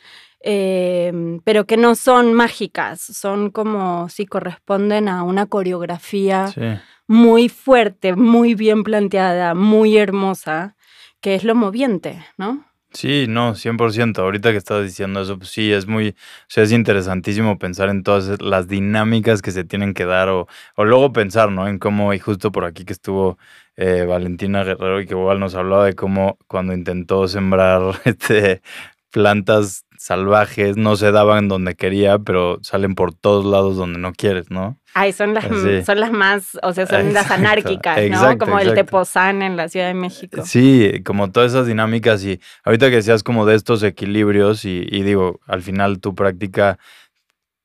em, 0.40 1.40
pero 1.44 1.66
que 1.66 1.76
no 1.76 1.94
son 1.94 2.32
mágicas, 2.34 3.00
son 3.00 3.50
como 3.50 4.08
si 4.08 4.26
corresponden 4.26 5.08
a 5.08 5.24
una 5.24 5.46
coreografía 5.46 6.46
sí. 6.48 6.60
muy 7.08 7.48
fuerte, 7.48 8.14
muy 8.14 8.54
bien 8.54 8.84
planteada, 8.84 9.54
muy 9.54 9.96
hermosa, 9.96 10.76
que 11.20 11.34
es 11.34 11.44
lo 11.44 11.54
moviente, 11.54 12.24
¿no? 12.36 12.64
Sí, 12.92 13.26
no, 13.28 13.54
100%. 13.54 14.22
Ahorita 14.22 14.50
que 14.50 14.56
estás 14.56 14.82
diciendo 14.82 15.20
eso, 15.20 15.36
pues 15.38 15.50
sí, 15.50 15.72
es 15.72 15.86
muy, 15.86 16.10
o 16.10 16.14
sea, 16.48 16.64
es 16.64 16.72
interesantísimo 16.72 17.58
pensar 17.58 17.90
en 17.90 18.02
todas 18.02 18.40
las 18.40 18.66
dinámicas 18.66 19.42
que 19.42 19.50
se 19.50 19.64
tienen 19.64 19.92
que 19.92 20.06
dar 20.06 20.30
o, 20.30 20.48
o 20.74 20.84
luego 20.84 21.12
pensar, 21.12 21.50
¿no? 21.52 21.68
En 21.68 21.78
cómo, 21.78 22.14
y 22.14 22.18
justo 22.18 22.50
por 22.50 22.64
aquí 22.64 22.84
que 22.86 22.94
estuvo 22.94 23.38
eh, 23.76 24.04
Valentina 24.06 24.64
Guerrero 24.64 25.00
y 25.00 25.06
que 25.06 25.12
igual 25.14 25.38
nos 25.38 25.54
hablaba 25.54 25.84
de 25.84 25.94
cómo 25.94 26.38
cuando 26.46 26.72
intentó 26.72 27.28
sembrar 27.28 27.82
este, 28.06 28.62
plantas 29.10 29.84
salvajes 29.98 30.76
no 30.76 30.96
se 30.96 31.10
daban 31.10 31.48
donde 31.48 31.74
quería, 31.74 32.18
pero 32.18 32.58
salen 32.62 32.94
por 32.94 33.12
todos 33.12 33.44
lados 33.44 33.76
donde 33.76 33.98
no 33.98 34.12
quieres, 34.12 34.50
¿no? 34.50 34.78
Ay, 34.94 35.12
son 35.12 35.34
las, 35.34 35.44
son 35.84 36.00
las 36.00 36.12
más, 36.12 36.58
o 36.62 36.72
sea, 36.72 36.86
son 36.86 37.12
las 37.12 37.30
anárquicas, 37.30 37.98
¿no? 38.08 38.38
como 38.38 38.58
el 38.58 38.74
Tepozán 38.74 39.42
en 39.42 39.56
la 39.56 39.68
Ciudad 39.68 39.88
de 39.88 39.94
México. 39.94 40.42
Sí, 40.44 41.02
como 41.04 41.30
todas 41.30 41.52
esas 41.52 41.66
dinámicas 41.66 42.24
y 42.24 42.40
ahorita 42.64 42.88
que 42.90 42.96
decías 42.96 43.22
como 43.22 43.44
de 43.44 43.56
estos 43.56 43.82
equilibrios 43.82 44.64
y, 44.64 44.84
digo, 45.02 45.40
al 45.46 45.62
final 45.62 46.00
tu 46.00 46.14
práctica 46.14 46.78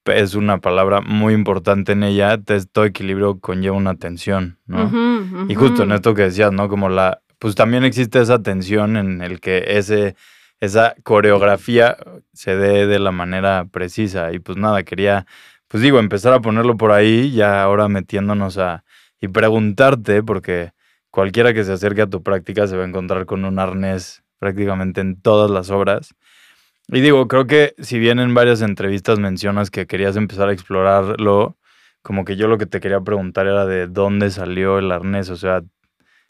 es 0.06 0.36
una 0.36 0.60
palabra 0.60 1.00
muy 1.00 1.34
importante 1.34 1.94
en 1.94 2.04
ella, 2.04 2.38
todo 2.72 2.86
equilibrio 2.86 3.40
conlleva 3.40 3.78
una 3.78 3.96
tensión, 3.96 4.60
¿no? 4.66 4.92
Y 5.48 5.56
justo 5.56 5.84
en 5.84 5.94
esto 5.94 6.14
que 6.14 6.24
decías, 6.24 6.52
¿no? 6.52 6.68
Como 6.68 6.90
la, 6.90 7.22
pues 7.40 7.56
también 7.56 7.84
existe 7.84 8.22
esa 8.22 8.42
tensión 8.42 8.98
en 8.98 9.22
el 9.22 9.40
que 9.40 9.64
ese 9.68 10.16
esa 10.64 10.96
coreografía 11.04 11.98
se 12.32 12.56
dé 12.56 12.88
de 12.88 12.98
la 12.98 13.12
manera 13.12 13.66
precisa. 13.70 14.32
Y 14.32 14.40
pues 14.40 14.58
nada, 14.58 14.84
quería, 14.84 15.26
pues 15.68 15.84
digo, 15.84 16.00
empezar 16.00 16.34
a 16.34 16.40
ponerlo 16.40 16.78
por 16.78 16.94
ahí, 16.94 17.32
ya 17.32 17.62
ahora 17.62 17.90
metiéndonos 17.90 18.58
a, 18.58 18.86
y 19.20 19.28
preguntarte, 19.28 20.24
porque 20.24 20.72
cualquiera 21.10 21.54
que 21.54 21.66
se 21.66 21.74
acerque 21.74 22.04
a 22.04 22.10
tu 22.10 22.24
práctica 22.24 22.66
se 22.68 22.78
va 22.78 22.84
a 22.84 22.88
encontrar 22.88 23.26
con 23.26 23.44
un 23.44 23.60
arnés 23.60 24.24
prácticamente 24.40 25.02
en 25.02 25.22
todas 25.22 25.52
las 25.52 25.70
obras. 25.70 26.16
Y 26.88 27.02
digo, 27.02 27.28
creo 27.28 27.46
que 27.46 27.76
si 27.80 28.00
bien 28.00 28.20
en 28.20 28.34
varias 28.34 28.62
entrevistas 28.62 29.20
mencionas 29.20 29.70
que 29.70 29.86
querías 29.86 30.16
empezar 30.16 30.48
a 30.48 30.54
explorarlo, 30.54 31.58
como 32.02 32.24
que 32.24 32.38
yo 32.38 32.48
lo 32.48 32.58
que 32.58 32.68
te 32.68 32.80
quería 32.80 33.02
preguntar 33.02 33.48
era 33.48 33.66
de 33.66 33.88
dónde 33.88 34.30
salió 34.32 34.80
el 34.80 34.92
arnés, 34.94 35.30
o 35.30 35.36
sea, 35.36 35.62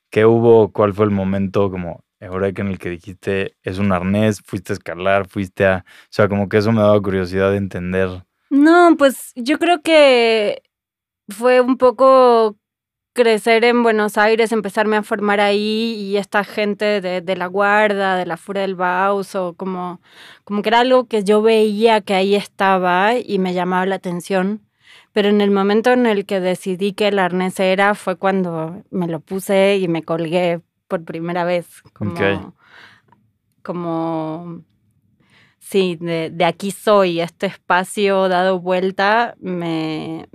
qué 0.09 0.25
hubo, 0.25 0.71
cuál 0.71 0.93
fue 0.93 1.05
el 1.05 1.11
momento 1.11 1.69
como 1.69 2.03
que 2.53 2.61
en 2.61 2.67
el 2.67 2.79
que 2.79 2.89
dijiste 2.89 3.55
es 3.63 3.79
un 3.79 3.91
arnés, 3.91 4.41
fuiste 4.41 4.73
a 4.73 4.75
escalar, 4.75 5.27
fuiste 5.27 5.65
a, 5.65 5.85
o 5.87 6.07
sea, 6.09 6.27
como 6.27 6.49
que 6.49 6.57
eso 6.57 6.71
me 6.71 6.81
daba 6.81 7.01
curiosidad 7.01 7.51
de 7.51 7.57
entender. 7.57 8.25
No, 8.49 8.95
pues 8.97 9.31
yo 9.35 9.59
creo 9.59 9.81
que 9.81 10.61
fue 11.27 11.61
un 11.61 11.77
poco 11.77 12.57
crecer 13.13 13.63
en 13.63 13.83
Buenos 13.83 14.17
Aires, 14.17 14.51
empezarme 14.51 14.97
a 14.97 15.03
formar 15.03 15.39
ahí 15.39 15.95
y 15.95 16.17
esta 16.17 16.43
gente 16.43 17.01
de, 17.01 17.35
la 17.35 17.47
guarda, 17.47 18.17
de 18.17 18.25
la 18.25 18.37
Furia 18.37 18.63
del 18.63 18.75
Baus, 18.75 19.35
o 19.35 19.53
como, 19.53 20.01
como 20.43 20.61
que 20.61 20.69
era 20.69 20.79
algo 20.79 21.07
que 21.07 21.23
yo 21.23 21.41
veía 21.41 22.01
que 22.01 22.15
ahí 22.15 22.35
estaba 22.35 23.17
y 23.17 23.39
me 23.39 23.53
llamaba 23.53 23.85
la 23.85 23.95
atención. 23.95 24.61
Pero 25.13 25.29
en 25.29 25.41
el 25.41 25.51
momento 25.51 25.91
en 25.91 26.07
el 26.07 26.25
que 26.25 26.39
decidí 26.39 26.93
que 26.93 27.07
el 27.07 27.19
arnés 27.19 27.59
era 27.59 27.93
fue 27.93 28.15
cuando 28.17 28.83
me 28.89 29.07
lo 29.07 29.19
puse 29.19 29.77
y 29.77 29.87
me 29.87 30.03
colgué 30.03 30.61
por 30.87 31.03
primera 31.03 31.43
vez. 31.43 31.81
Como, 31.93 32.55
como 33.61 34.63
sí, 35.59 35.97
de, 35.99 36.45
aquí 36.45 36.71
soy, 36.71 37.21
este 37.21 37.47
espacio 37.47 38.27
dado 38.29 38.59
vuelta 38.59 39.35
me, 39.39 40.27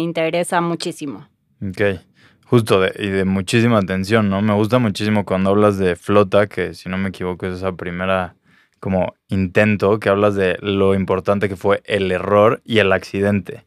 interesa 0.00 0.60
muchísimo. 0.60 1.28
Ok, 1.60 2.00
justo 2.46 2.84
y 2.98 3.08
de 3.08 3.24
muchísima 3.24 3.78
atención, 3.78 4.28
¿no? 4.28 4.42
Me 4.42 4.54
gusta 4.54 4.78
muchísimo 4.78 5.24
cuando 5.24 5.50
hablas 5.50 5.78
de 5.78 5.96
flota, 5.96 6.46
que 6.46 6.74
si 6.74 6.88
no 6.88 6.98
me 6.98 7.10
equivoco 7.10 7.46
es 7.46 7.54
esa 7.54 7.72
primera 7.72 8.34
como 8.82 9.14
intento 9.28 10.00
que 10.00 10.08
hablas 10.08 10.34
de 10.34 10.58
lo 10.60 10.96
importante 10.96 11.48
que 11.48 11.54
fue 11.54 11.82
el 11.84 12.10
error 12.10 12.60
y 12.64 12.80
el 12.80 12.90
accidente. 12.90 13.64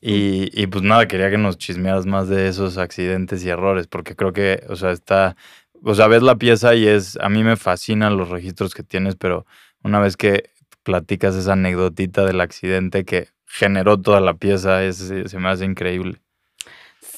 y, 0.00 0.48
y, 0.58 0.66
pues 0.68 0.82
nada, 0.82 1.06
quería 1.06 1.30
que 1.30 1.36
nos 1.36 1.58
chismearas 1.58 2.06
más 2.06 2.30
de 2.30 2.48
esos 2.48 2.78
accidentes 2.78 3.44
y 3.44 3.50
errores, 3.50 3.88
porque 3.88 4.16
creo 4.16 4.32
que, 4.32 4.64
o 4.70 4.76
sea, 4.76 4.92
está, 4.92 5.36
o 5.82 5.94
sea, 5.94 6.06
ves 6.06 6.22
la 6.22 6.36
pieza 6.36 6.74
y 6.74 6.86
es, 6.86 7.18
a 7.20 7.28
mí 7.28 7.44
me 7.44 7.56
fascinan 7.56 8.16
los 8.16 8.30
registros 8.30 8.72
que 8.72 8.82
tienes, 8.82 9.16
pero 9.16 9.44
una 9.82 10.00
vez 10.00 10.16
que 10.16 10.44
platicas 10.82 11.36
esa 11.36 11.52
anecdotita 11.52 12.24
del 12.24 12.40
accidente 12.40 13.04
que 13.04 13.28
generó 13.44 14.00
toda 14.00 14.22
la 14.22 14.32
pieza, 14.32 14.82
es, 14.82 14.96
se 14.96 15.38
me 15.38 15.48
hace 15.50 15.66
increíble. 15.66 16.21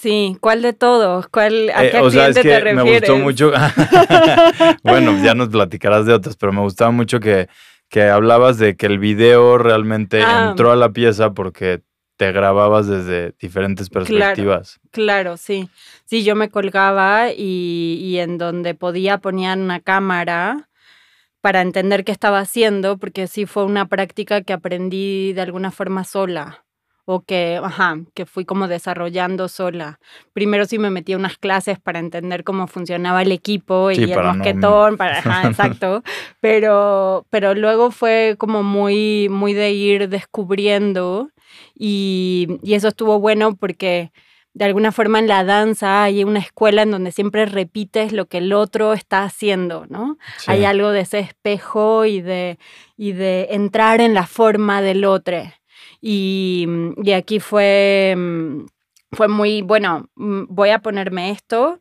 Sí, 0.05 0.37
¿cuál 0.39 0.61
de 0.61 0.75
todos? 0.75 1.29
¿Cuál, 1.29 1.71
¿A 1.75 1.83
eh, 1.83 1.91
qué 1.91 1.99
o 1.99 2.11
sea, 2.11 2.29
es 2.29 2.37
que 2.37 2.43
te 2.43 2.61
refieres? 2.61 2.85
Me 2.85 2.99
gustó 2.99 3.17
mucho. 3.17 3.53
bueno, 4.85 5.17
ya 5.25 5.35
nos 5.35 5.49
platicarás 5.49 6.05
de 6.05 6.13
otras, 6.13 6.37
pero 6.37 6.53
me 6.53 6.61
gustaba 6.61 6.91
mucho 6.91 7.21
que, 7.21 7.49
que 7.89 8.03
hablabas 8.03 8.59
de 8.59 8.77
que 8.77 8.85
el 8.85 8.99
video 8.99 9.57
realmente 9.57 10.23
ah. 10.23 10.49
entró 10.51 10.73
a 10.73 10.77
la 10.77 10.91
pieza 10.91 11.33
porque 11.33 11.81
te 12.19 12.33
grababas 12.33 12.87
desde 12.87 13.33
diferentes 13.41 13.89
perspectivas. 13.89 14.79
Claro, 14.91 15.39
sí. 15.39 15.71
Sí, 16.05 16.23
yo 16.23 16.37
me 16.37 16.51
colgaba 16.51 17.31
y, 17.35 17.99
y 18.03 18.19
en 18.19 18.37
donde 18.37 18.75
podía 18.75 19.17
poner 19.23 19.57
una 19.57 19.81
cámara 19.81 20.69
para 21.41 21.63
entender 21.63 22.05
qué 22.05 22.13
estaba 22.13 22.41
haciendo, 22.41 22.99
porque 22.99 23.27
sí 23.27 23.47
fue 23.47 23.65
una 23.65 23.89
práctica 23.89 24.43
que 24.43 24.53
aprendí 24.53 25.33
de 25.33 25.41
alguna 25.41 25.71
forma 25.71 26.05
sola 26.05 26.64
o 27.07 27.21
que, 27.21 27.61
ajá, 27.63 27.99
que 28.15 28.27
fui 28.27 28.45
como 28.45 28.69
desarrollando 28.69 29.49
sola. 29.49 30.01
Primero 30.33 30.65
sí 30.65 30.79
me 30.79 30.91
metí 30.91 31.13
a 31.13 31.19
unas 31.19 31.37
clases 31.37 31.79
para 31.79 31.99
entender 31.99 32.45
cómo 32.45 32.67
funcionaba 32.67 33.23
el 33.23 33.33
equipo 33.33 33.91
y 33.91 33.97
el 33.97 34.23
mosquetón, 34.23 34.97
para, 34.97 35.19
ajá, 35.19 35.49
exacto, 35.49 36.03
pero, 36.41 37.27
pero 37.31 37.55
luego 37.55 37.91
fue 37.91 38.37
como 38.39 38.63
muy, 38.63 39.29
muy 39.29 39.53
de 39.53 39.73
ir 39.73 40.09
descubriendo 40.09 41.31
y, 41.75 42.59
y 42.63 42.75
eso 42.75 42.89
estuvo 42.89 43.21
bueno 43.21 43.55
porque 43.55 44.11
de 44.55 44.65
alguna 44.65 44.93
forma 44.93 45.19
en 45.19 45.27
la 45.27 45.45
danza 45.45 46.05
hay 46.05 46.23
una 46.23 46.39
escuela 46.39 46.83
en 46.83 46.93
donde 46.93 47.11
siempre 47.11 47.45
repites 47.45 48.13
lo 48.13 48.27
que 48.27 48.39
el 48.39 48.53
otro 48.53 48.93
está 48.93 49.25
haciendo, 49.25 49.85
¿no? 49.89 50.17
Hay 50.47 50.65
algo 50.65 50.91
de 50.91 51.01
ese 51.01 51.19
espejo 51.19 52.05
y 52.05 52.21
de, 52.21 52.59
y 52.97 53.13
de 53.13 53.49
entrar 53.51 54.01
en 54.01 54.15
la 54.15 54.27
forma 54.29 54.81
del 54.81 55.05
otro. 55.05 55.43
Y, 56.07 56.67
aquí 57.17 57.41
fue, 57.41 58.13
mm, 58.15 58.67
fue 59.13 59.27
muy, 59.27 59.63
bueno, 59.63 60.11
mm, 60.17 60.45
voy 60.51 60.69
a 60.69 60.81
ponerme 60.81 61.31
esto, 61.31 61.81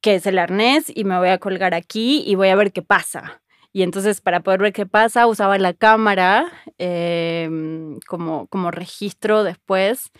que 0.00 0.14
es 0.14 0.26
el 0.26 0.38
arnés, 0.38 0.84
y 0.94 1.02
me 1.02 1.18
voy 1.18 1.30
a 1.30 1.38
colgar 1.38 1.74
aquí 1.74 2.22
y 2.24 2.36
voy 2.36 2.48
a 2.48 2.54
ver 2.54 2.72
qué 2.72 2.82
pasa. 2.82 3.42
Y 3.72 3.82
entonces 3.82 4.20
para 4.20 4.40
poder 4.40 4.60
ver 4.60 4.72
qué 4.72 4.86
pasa 4.86 5.26
usaba 5.26 5.58
la 5.58 5.72
cámara 5.72 6.52
em, 6.78 7.98
como, 8.06 8.46
como 8.48 8.70
registro 8.70 9.42
después 9.42 10.12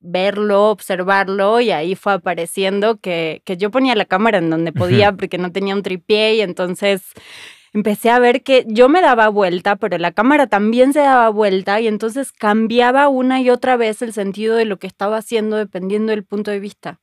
verlo, 0.00 0.68
observarlo 0.70 1.60
y 1.60 1.70
ahí 1.70 1.94
fue 1.94 2.14
apareciendo 2.14 2.98
que, 3.00 3.40
que, 3.46 3.56
yo 3.56 3.70
ponía 3.70 3.94
la 3.94 4.04
cámara 4.04 4.38
en 4.38 4.50
donde 4.50 4.72
podía 4.72 5.12
porque 5.12 5.38
no 5.38 5.52
tenía 5.52 5.74
un 5.76 5.82
tripié 5.82 6.34
y 6.34 6.40
entonces 6.42 7.12
empecé 7.72 8.10
a 8.10 8.18
ver 8.18 8.42
que 8.42 8.64
yo 8.68 8.88
me 8.88 9.00
daba 9.00 9.28
vuelta, 9.28 9.76
pero 9.76 9.98
la 9.98 10.12
cámara 10.12 10.46
también 10.46 10.92
se 10.92 11.00
daba 11.00 11.30
vuelta 11.30 11.80
y 11.80 11.88
entonces 11.88 12.32
cambiaba 12.32 13.08
una 13.08 13.40
y 13.40 13.50
otra 13.50 13.76
vez 13.76 14.02
el 14.02 14.12
sentido 14.12 14.56
de 14.56 14.64
lo 14.64 14.78
que 14.78 14.86
estaba 14.86 15.18
haciendo 15.18 15.56
dependiendo 15.56 16.10
del 16.10 16.24
punto 16.24 16.50
de 16.50 16.60
vista. 16.60 17.00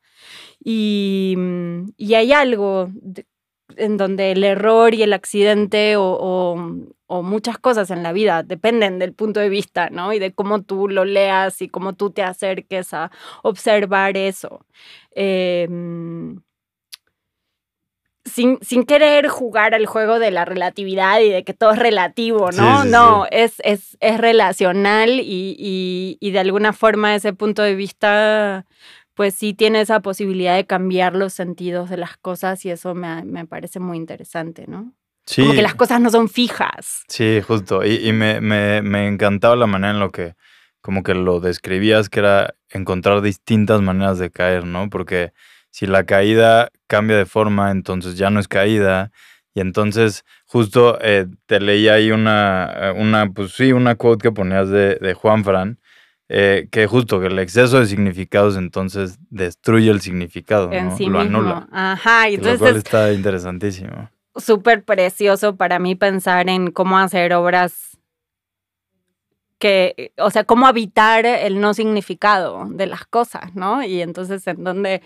Y, 0.63 1.35
mm, 1.37 1.91
y 1.97 2.13
hay 2.15 2.33
algo 2.33 2.91
en 3.77 3.97
donde 3.97 4.31
el 4.31 4.43
error 4.43 4.93
y 4.93 5.03
el 5.03 5.13
accidente 5.13 5.95
o, 5.97 6.17
o, 7.07 7.23
muchas 7.23 7.57
cosas 7.57 7.91
en 7.91 8.03
la 8.03 8.13
vida 8.13 8.43
dependen 8.43 8.99
del 8.99 9.13
punto 9.13 9.39
de 9.39 9.49
vista, 9.49 9.89
¿no? 9.89 10.13
Y 10.13 10.19
de 10.19 10.33
cómo 10.33 10.61
tú 10.63 10.87
lo 10.87 11.05
leas 11.05 11.61
y 11.61 11.69
cómo 11.69 11.93
tú 11.93 12.11
te 12.11 12.23
acerques 12.23 12.93
a 12.93 13.11
observar 13.43 14.17
eso. 14.17 14.65
Eh, 15.15 15.67
sin, 18.29 18.57
sin, 18.61 18.83
querer 18.83 19.27
jugar 19.27 19.73
al 19.73 19.85
juego 19.85 20.19
de 20.19 20.31
la 20.31 20.45
relatividad 20.45 21.19
y 21.19 21.29
de 21.29 21.43
que 21.43 21.53
todo 21.53 21.71
es 21.71 21.79
relativo, 21.79 22.51
¿no? 22.51 22.85
no, 22.85 23.25
Es, 23.31 23.55
es, 23.63 23.97
es, 23.99 24.19
relacional 24.19 25.19
y, 25.19 26.17
y, 26.19 26.31
de 26.31 26.39
alguna 26.39 26.73
forma 26.73 27.15
ese 27.15 27.33
punto 27.33 27.61
de 27.61 27.75
vista, 27.75 28.65
pues 29.13 29.35
sí 29.35 29.53
tiene 29.53 29.81
esa 29.81 30.01
posibilidad 30.01 30.55
de 30.55 30.65
cambiar 30.65 31.15
los 31.15 31.33
sentidos 31.33 31.89
de 31.89 31.97
las 31.97 32.17
cosas 32.17 32.63
y 32.65 32.71
eso 32.71 32.95
me, 32.95 33.23
me 33.25 33.45
parece 33.45 33.79
muy 33.79 33.97
interesante, 33.97 34.65
¿no? 34.67 34.93
Sí. 35.25 35.41
Como 35.41 35.53
que 35.53 35.61
las 35.61 35.75
cosas 35.75 36.01
no 36.01 36.09
son 36.09 36.27
fijas. 36.27 37.03
Sí, 37.07 37.41
justo. 37.41 37.85
Y, 37.85 38.07
y 38.07 38.13
me, 38.13 38.41
me, 38.41 38.81
me 38.81 39.07
encantaba 39.07 39.55
la 39.55 39.67
manera 39.67 39.93
en 39.93 39.99
lo 39.99 40.11
que 40.11 40.35
como 40.81 41.03
que 41.03 41.13
lo 41.13 41.39
describías, 41.39 42.09
que 42.09 42.19
era 42.19 42.55
encontrar 42.69 43.21
distintas 43.21 43.81
maneras 43.81 44.19
de 44.19 44.31
caer, 44.31 44.65
¿no? 44.65 44.89
Porque 44.89 45.33
si 45.71 45.85
la 45.85 46.05
caída 46.05 46.69
cambia 46.87 47.17
de 47.17 47.25
forma, 47.25 47.71
entonces 47.71 48.17
ya 48.17 48.29
no 48.29 48.39
es 48.39 48.47
caída. 48.47 49.11
Y 49.53 49.61
entonces, 49.61 50.23
justo 50.45 50.97
eh, 51.01 51.27
te 51.45 51.59
leí 51.59 51.87
ahí 51.87 52.11
una, 52.11 52.71
eh, 52.75 52.91
una, 52.91 53.31
pues 53.31 53.53
sí, 53.53 53.71
una 53.71 53.95
quote 53.95 54.23
que 54.23 54.31
ponías 54.31 54.69
de, 54.69 54.95
de 54.95 55.13
Juan 55.13 55.43
Fran, 55.43 55.79
eh, 56.29 56.67
que 56.71 56.85
justo 56.85 57.19
que 57.19 57.27
el 57.27 57.39
exceso 57.39 57.79
de 57.79 57.87
significados 57.87 58.55
entonces 58.55 59.17
destruye 59.29 59.89
el 59.89 60.01
significado, 60.01 60.69
¿no? 60.69 61.09
lo 61.09 61.19
anula. 61.19 61.67
Ajá, 61.71 62.29
y 62.29 62.35
entonces. 62.35 62.71
Lo 62.71 62.77
está 62.77 63.11
interesantísimo. 63.11 64.09
súper 64.35 64.83
precioso 64.83 65.55
para 65.55 65.79
mí 65.79 65.95
pensar 65.95 66.47
en 66.49 66.69
cómo 66.71 66.99
hacer 66.99 67.33
obras 67.33 67.97
que, 69.57 70.13
o 70.17 70.29
sea, 70.31 70.45
cómo 70.45 70.67
habitar 70.67 71.25
el 71.25 71.59
no 71.59 71.73
significado 71.73 72.65
de 72.69 72.85
las 72.85 73.05
cosas, 73.05 73.55
¿no? 73.55 73.83
Y 73.83 74.01
entonces 74.01 74.45
en 74.47 74.63
donde 74.63 75.01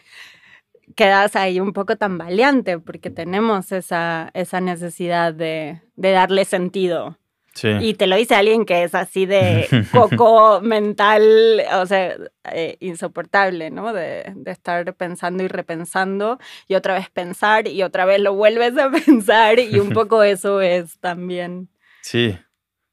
quedas 0.95 1.35
ahí 1.35 1.59
un 1.59 1.73
poco 1.73 1.95
tambaleante 1.95 2.79
porque 2.79 3.09
tenemos 3.09 3.71
esa, 3.71 4.31
esa 4.33 4.61
necesidad 4.61 5.33
de, 5.33 5.81
de 5.95 6.11
darle 6.11 6.45
sentido. 6.45 7.17
Sí. 7.53 7.69
Y 7.81 7.93
te 7.93 8.07
lo 8.07 8.15
dice 8.15 8.33
alguien 8.33 8.65
que 8.65 8.83
es 8.83 8.95
así 8.95 9.27
de 9.27 9.67
coco 9.91 10.59
mental, 10.61 11.61
o 11.75 11.85
sea, 11.85 12.15
eh, 12.51 12.77
insoportable, 12.79 13.69
¿no? 13.69 13.93
De, 13.93 14.33
de, 14.35 14.51
estar 14.51 14.95
pensando 14.95 15.43
y 15.43 15.47
repensando 15.47 16.39
y 16.67 16.73
otra 16.73 16.95
vez 16.95 17.09
pensar 17.11 17.67
y 17.67 17.83
otra 17.83 18.05
vez 18.05 18.19
lo 18.19 18.33
vuelves 18.33 18.75
a 18.77 18.89
pensar 19.05 19.59
y 19.59 19.79
un 19.79 19.89
poco 19.89 20.23
eso 20.23 20.61
es 20.61 20.99
también. 20.99 21.69
Sí, 22.01 22.37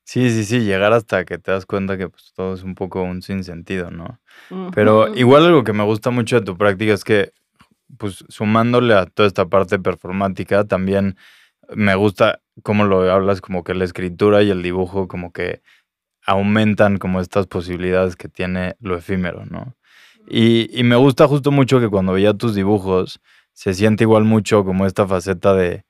sí, 0.04 0.30
sí, 0.30 0.44
sí, 0.44 0.60
llegar 0.60 0.92
hasta 0.92 1.24
que 1.24 1.38
te 1.38 1.52
das 1.52 1.64
cuenta 1.64 1.96
que 1.96 2.08
pues, 2.08 2.32
todo 2.34 2.54
es 2.54 2.62
un 2.62 2.74
poco 2.74 3.02
un 3.02 3.22
sinsentido, 3.22 3.90
¿no? 3.90 4.20
Pero 4.74 5.14
igual 5.16 5.46
algo 5.46 5.64
que 5.64 5.72
me 5.72 5.84
gusta 5.84 6.10
mucho 6.10 6.40
de 6.40 6.46
tu 6.46 6.56
práctica 6.56 6.92
es 6.92 7.04
que, 7.04 7.32
pues 7.98 8.24
sumándole 8.28 8.94
a 8.94 9.06
toda 9.06 9.26
esta 9.26 9.46
parte 9.46 9.78
performática, 9.78 10.64
también 10.64 11.16
me 11.74 11.94
gusta 11.94 12.40
cómo 12.62 12.84
lo 12.84 13.10
hablas, 13.10 13.40
como 13.40 13.64
que 13.64 13.74
la 13.74 13.84
escritura 13.84 14.42
y 14.42 14.50
el 14.50 14.62
dibujo 14.62 15.08
como 15.08 15.32
que 15.32 15.62
aumentan 16.26 16.98
como 16.98 17.20
estas 17.20 17.46
posibilidades 17.46 18.16
que 18.16 18.28
tiene 18.28 18.76
lo 18.80 18.96
efímero, 18.96 19.46
¿no? 19.46 19.74
Y, 20.28 20.68
y, 20.78 20.84
me 20.84 20.96
gusta 20.96 21.26
justo 21.26 21.50
mucho 21.50 21.80
que 21.80 21.88
cuando 21.88 22.12
veía 22.12 22.34
tus 22.34 22.54
dibujos 22.54 23.20
se 23.52 23.74
siente 23.74 24.04
igual 24.04 24.24
mucho 24.24 24.64
como 24.64 24.86
esta 24.86 25.06
faceta 25.06 25.54
de 25.54 25.84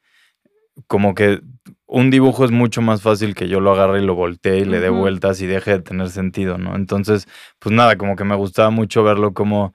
como 0.86 1.14
que 1.14 1.40
un 1.86 2.10
dibujo 2.10 2.44
es 2.44 2.50
mucho 2.50 2.82
más 2.82 3.02
fácil 3.02 3.34
que 3.34 3.48
yo 3.48 3.60
lo 3.60 3.72
agarre 3.72 4.00
y 4.00 4.06
lo 4.06 4.14
voltee 4.14 4.60
y 4.60 4.64
le 4.64 4.80
dé 4.80 4.90
vueltas 4.90 5.40
y 5.40 5.46
deje 5.46 5.72
de 5.72 5.80
tener 5.80 6.08
sentido, 6.08 6.56
¿no? 6.56 6.76
Entonces, 6.76 7.26
pues 7.58 7.74
nada, 7.74 7.96
como 7.96 8.16
que 8.16 8.24
me 8.24 8.36
gustaba 8.36 8.70
mucho 8.70 9.02
verlo 9.02 9.34
como, 9.34 9.74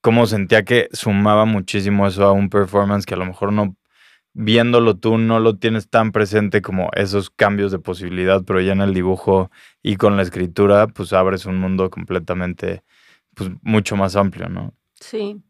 como 0.00 0.26
sentía 0.26 0.64
que 0.64 0.88
sumaba 0.92 1.44
muchísimo 1.44 2.06
eso 2.06 2.24
a 2.24 2.32
un 2.32 2.48
performance 2.48 3.06
que 3.06 3.14
a 3.14 3.18
lo 3.18 3.26
mejor 3.26 3.52
no 3.52 3.76
viéndolo 4.32 4.96
tú 4.96 5.18
no 5.18 5.40
lo 5.40 5.56
tienes 5.58 5.88
tan 5.88 6.12
presente 6.12 6.62
como 6.62 6.90
esos 6.94 7.30
cambios 7.30 7.72
de 7.72 7.78
posibilidad, 7.78 8.42
pero 8.44 8.60
ya 8.60 8.72
en 8.72 8.80
el 8.80 8.94
dibujo 8.94 9.50
y 9.82 9.96
con 9.96 10.16
la 10.16 10.22
escritura, 10.22 10.86
pues 10.86 11.12
abres 11.12 11.46
un 11.46 11.58
mundo 11.58 11.90
completamente, 11.90 12.84
pues 13.34 13.50
mucho 13.62 13.96
más 13.96 14.16
amplio, 14.16 14.48
¿no? 14.48 14.74
Sí. 14.94 15.42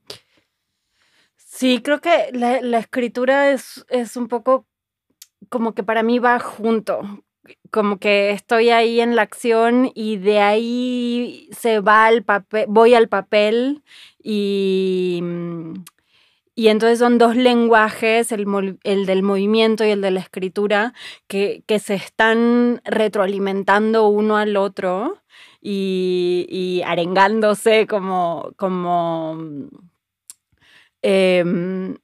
Sí, 1.37 1.83
creo 1.83 2.01
que 2.01 2.31
la, 2.33 2.61
la 2.63 2.79
escritura 2.79 3.51
es, 3.51 3.85
es 3.91 4.17
un 4.17 4.29
poco 4.29 4.67
como 5.49 5.75
que 5.75 5.83
para 5.83 6.03
mí 6.03 6.19
va 6.19 6.39
junto, 6.39 7.03
como 7.71 7.99
que 7.99 8.31
estoy 8.31 8.71
ahí 8.71 9.01
en 9.01 9.17
la 9.17 9.23
acción 9.23 9.91
y 9.95 10.17
de 10.19 10.41
ahí 10.41 11.49
se 11.53 11.81
va 11.81 12.07
al 12.07 12.23
papel, 12.23 12.67
voy 12.69 12.95
al 12.95 13.09
papel 13.09 13.83
y 14.23 15.23
y 16.61 16.69
entonces 16.69 16.99
son 16.99 17.17
dos 17.17 17.37
lenguajes, 17.37 18.33
el, 18.33 18.45
del 18.85 19.23
movimiento 19.23 19.83
y 19.83 19.91
el 19.93 20.03
de 20.03 20.11
la 20.11 20.21
escritura, 20.21 20.93
que, 21.27 21.65
se 21.83 21.95
están 21.95 22.83
retroalimentando 22.85 24.09
uno 24.09 24.37
al 24.37 24.59
otro 24.59 25.23
y, 25.63 26.83
arengándose 26.85 27.87
como, 27.87 28.53
como 28.57 29.39
em, 31.01 31.97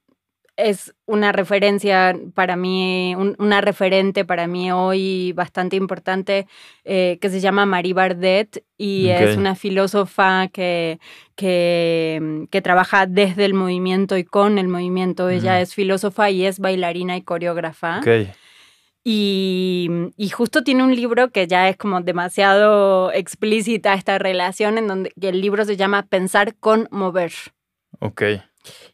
es 0.57 0.95
una 1.05 1.31
referencia 1.31 2.19
para 2.33 2.55
mí, 2.55 3.15
una 3.15 3.61
referente 3.61 4.25
para 4.25 4.47
mí 4.47 4.71
hoy 4.71 5.31
bastante 5.33 5.75
importante 5.75 6.47
eh, 6.83 7.19
que 7.21 7.29
se 7.29 7.39
llama 7.39 7.67
Marie 7.67 7.93
Bardet 7.93 8.63
y 8.75 9.09
es 9.09 9.37
una 9.37 9.55
filósofa 9.55 10.47
que, 10.47 10.99
que, 11.35 12.47
que, 12.49 12.61
trabaja 12.61 13.05
desde 13.05 13.45
el 13.45 13.53
movimiento 13.53 14.17
y 14.17 14.23
con 14.23 14.57
el 14.57 14.67
movimiento. 14.67 15.29
Ella 15.29 15.61
es 15.61 15.75
filósofa 15.75 16.31
y 16.31 16.45
es 16.45 16.59
bailarina 16.59 17.15
y 17.15 17.21
coreógrafa. 17.21 18.01
Y, 19.03 19.89
y, 20.17 20.29
justo 20.29 20.63
tiene 20.63 20.83
un 20.83 20.93
libro 20.93 21.29
que 21.29 21.47
ya 21.47 21.69
es 21.69 21.77
como 21.77 22.01
demasiado 22.01 23.13
explícita 23.13 23.93
esta 23.93 24.19
relación, 24.19 24.77
en 24.77 24.87
donde 24.87 25.13
el 25.21 25.39
libro 25.39 25.63
se 25.63 25.77
llama 25.77 26.07
Pensar 26.07 26.55
con 26.55 26.89
mover. 26.91 27.31
Ok. 27.99 28.23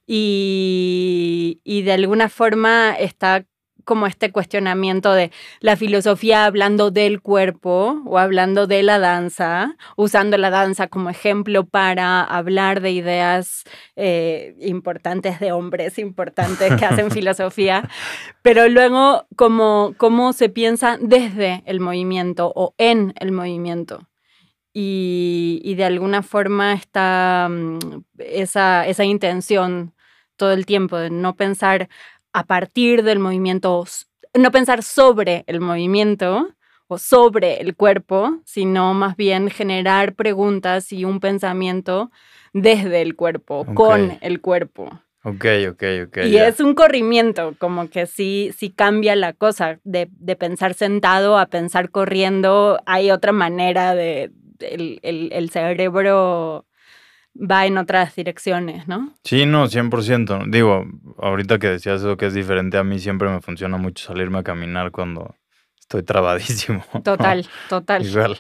Y, 0.06 1.62
y 1.64 1.84
de 1.84 1.94
alguna 1.94 2.30
forma 2.30 2.96
está 3.00 3.46
como 3.84 4.08
este 4.08 4.32
cuestionamiento 4.32 5.14
de 5.14 5.32
la 5.60 5.76
filosofía 5.76 6.46
hablando 6.46 6.92
del 6.92 7.22
cuerpo 7.22 8.02
o 8.06 8.18
hablando 8.18 8.68
de 8.68 8.84
la 8.84 9.00
danza, 9.00 9.76
usando 9.96 10.38
la 10.38 10.50
danza 10.50 10.88
como 10.88 11.10
ejemplo 11.10 11.66
para 11.66 12.24
hablar 12.24 12.82
de 12.82 12.92
ideas 12.92 13.64
eh, 13.96 14.56
importantes 14.60 15.40
de 15.40 15.52
hombres 15.52 16.00
importantes 16.00 16.74
que 16.76 16.86
hacen 16.86 17.12
filosofía, 17.12 17.90
pero 18.42 18.68
luego 18.70 19.28
como 19.36 19.94
cómo 19.98 20.34
se 20.34 20.50
piensa 20.50 20.98
desde 21.00 21.64
el 21.66 21.80
movimiento 21.80 22.52
o 22.56 22.74
en 22.78 23.14
el 23.20 23.32
movimiento 23.32 24.08
y, 24.74 25.76
de 25.76 25.86
alguna 25.86 26.24
forma 26.24 26.74
está 26.74 27.48
mm, 27.50 27.80
esa, 28.18 28.88
esa 28.88 29.06
intención 29.06 29.94
todo 30.36 30.52
el 30.52 30.66
tiempo 30.66 30.98
de 30.98 31.12
no 31.12 31.36
pensar 31.36 31.90
a 32.34 32.46
partir 32.46 33.04
del 33.04 33.20
movimiento, 33.20 33.86
no 34.34 34.52
pensar 34.52 34.82
sobre 34.82 35.44
el 35.46 35.60
movimiento 35.62 36.50
o 36.88 36.98
sobre 36.98 37.62
el 37.62 37.76
cuerpo, 37.76 38.40
sino 38.46 38.94
más 38.96 39.16
bien 39.16 39.50
generar 39.50 40.16
preguntas 40.16 40.92
y 40.92 41.06
un 41.06 41.20
pensamiento 41.20 42.12
desde 42.52 43.02
el 43.04 43.16
cuerpo, 43.16 43.66
con 43.76 44.18
el 44.22 44.42
cuerpo. 44.42 44.90
Ok, 45.26 45.46
ok, 45.70 45.84
ok. 46.08 46.18
Y 46.26 46.38
es 46.38 46.60
un 46.60 46.74
corrimiento, 46.74 47.56
como 47.58 47.90
que 47.90 48.08
sí, 48.08 48.52
sí 48.58 48.72
cambia 48.72 49.16
la 49.16 49.32
cosa, 49.32 49.80
de, 49.84 50.10
de 50.12 50.36
pensar 50.36 50.74
sentado 50.74 51.38
a 51.38 51.46
pensar 51.46 51.92
corriendo, 51.92 52.80
hay 52.86 53.10
otra 53.10 53.32
manera 53.32 53.96
de, 53.96 54.32
el, 54.64 55.50
cerebro 55.52 56.66
va 57.36 57.66
en 57.66 57.78
otras 57.78 58.16
direcciones, 58.16 58.88
¿no? 58.88 59.14
Sí, 59.24 59.46
no, 59.46 59.68
100%. 59.68 60.46
Digo, 60.50 60.86
ahorita 61.18 61.60
que 61.60 61.68
decías 61.68 62.02
eso 62.02 62.18
que 62.18 62.28
es 62.28 62.34
diferente, 62.34 62.78
a 62.78 62.84
mí 62.84 63.00
siempre 63.00 63.30
me 63.30 63.42
funciona 63.42 63.78
mucho 63.78 64.06
salirme 64.06 64.40
a 64.40 64.44
caminar 64.44 64.92
cuando 64.92 65.36
estoy 65.80 66.04
trabadísimo. 66.04 66.84
Total, 67.04 67.46
total. 67.70 68.06
Igual. 68.06 68.40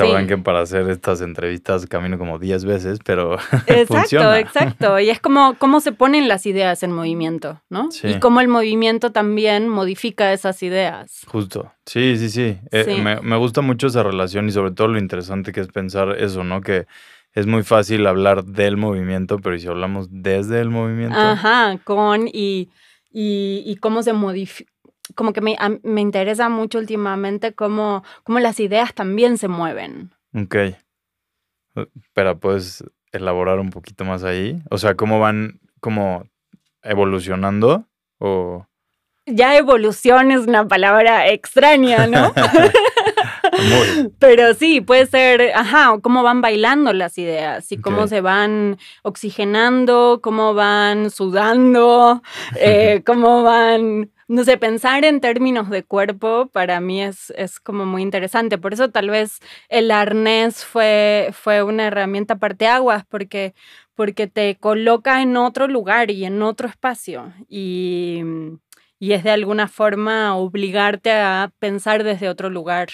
Sabrán 0.00 0.26
que 0.26 0.38
para 0.38 0.60
hacer 0.60 0.88
estas 0.90 1.20
entrevistas 1.20 1.86
camino 1.86 2.18
como 2.18 2.38
10 2.38 2.64
veces, 2.64 2.98
pero 3.04 3.36
Exacto, 3.66 4.34
exacto. 4.34 5.00
Y 5.00 5.10
es 5.10 5.20
como 5.20 5.56
cómo 5.58 5.80
se 5.80 5.92
ponen 5.92 6.28
las 6.28 6.46
ideas 6.46 6.82
en 6.82 6.92
movimiento, 6.92 7.62
¿no? 7.70 7.90
Sí. 7.90 8.08
Y 8.08 8.20
cómo 8.20 8.40
el 8.40 8.48
movimiento 8.48 9.12
también 9.12 9.68
modifica 9.68 10.32
esas 10.32 10.62
ideas. 10.62 11.22
Justo. 11.26 11.72
Sí, 11.84 12.16
sí, 12.16 12.30
sí. 12.30 12.58
Eh, 12.72 13.00
me, 13.02 13.20
me, 13.20 13.36
gusta 13.36 13.60
mucho 13.60 13.86
esa 13.86 14.02
relación 14.02 14.48
y 14.48 14.52
sobre 14.52 14.72
todo 14.72 14.88
lo 14.88 14.98
interesante 14.98 15.52
que 15.52 15.60
es 15.60 15.68
pensar 15.68 16.16
eso, 16.18 16.44
¿no? 16.44 16.60
Que 16.60 16.86
es 17.36 17.46
muy 17.46 17.62
fácil 17.62 18.06
hablar 18.06 18.44
del 18.44 18.76
movimiento, 18.76 19.38
pero 19.38 19.58
si 19.58 19.68
hablamos 19.68 20.08
desde 20.10 20.60
el 20.60 20.70
movimiento? 20.70 21.18
Ajá, 21.18 21.78
con 21.84 22.28
y, 22.28 22.70
y, 23.12 23.62
y 23.66 23.76
cómo 23.76 24.02
se 24.02 24.14
modifica 24.14 24.70
como 25.14 25.32
que 25.32 25.40
me, 25.40 25.56
me 25.82 26.00
interesa 26.00 26.48
mucho 26.48 26.78
últimamente 26.78 27.54
cómo, 27.54 28.02
cómo, 28.24 28.40
las 28.40 28.60
ideas 28.60 28.94
también 28.94 29.38
se 29.38 29.48
mueven. 29.48 30.10
Ok. 30.34 30.56
Pero 32.14 32.38
puedes 32.38 32.84
elaborar 33.12 33.58
un 33.58 33.70
poquito 33.70 34.04
más 34.04 34.24
ahí. 34.24 34.60
O 34.70 34.78
sea, 34.78 34.94
cómo 34.94 35.20
van 35.20 35.60
como 35.80 36.24
evolucionando 36.82 37.86
o... 38.18 38.66
Ya 39.28 39.56
evolución 39.56 40.30
es 40.30 40.46
una 40.46 40.68
palabra 40.68 41.28
extraña, 41.28 42.06
¿no? 42.06 42.32
Pero 44.20 44.54
sí, 44.54 44.80
puede 44.80 45.06
ser, 45.06 45.52
ajá, 45.54 45.98
cómo 46.00 46.22
van 46.22 46.40
bailando 46.40 46.92
las 46.92 47.18
ideas 47.18 47.70
y 47.72 47.78
cómo 47.78 48.06
se 48.06 48.20
van 48.20 48.78
oxigenando, 49.02 50.20
cómo 50.22 50.54
van 50.54 51.10
sudando, 51.10 52.22
eh, 52.56 53.02
cómo 53.06 53.42
van 53.42 54.10
no 54.28 54.44
sé, 54.44 54.58
pensar 54.58 55.04
en 55.04 55.20
términos 55.20 55.70
de 55.70 55.84
cuerpo 55.84 56.48
para 56.52 56.80
mí 56.80 57.02
es, 57.02 57.32
es 57.36 57.60
como 57.60 57.86
muy 57.86 58.02
interesante. 58.02 58.58
Por 58.58 58.72
eso 58.72 58.90
tal 58.90 59.10
vez 59.10 59.38
el 59.68 59.90
arnés 59.90 60.64
fue, 60.64 61.30
fue 61.32 61.62
una 61.62 61.86
herramienta 61.86 62.36
parteaguas, 62.36 63.04
porque, 63.06 63.54
porque 63.94 64.26
te 64.26 64.56
coloca 64.56 65.22
en 65.22 65.36
otro 65.36 65.68
lugar 65.68 66.10
y 66.10 66.24
en 66.24 66.42
otro 66.42 66.68
espacio. 66.68 67.32
Y, 67.48 68.22
y 68.98 69.12
es 69.12 69.22
de 69.22 69.30
alguna 69.30 69.68
forma 69.68 70.36
obligarte 70.36 71.12
a 71.12 71.52
pensar 71.60 72.02
desde 72.02 72.28
otro 72.28 72.50
lugar, 72.50 72.88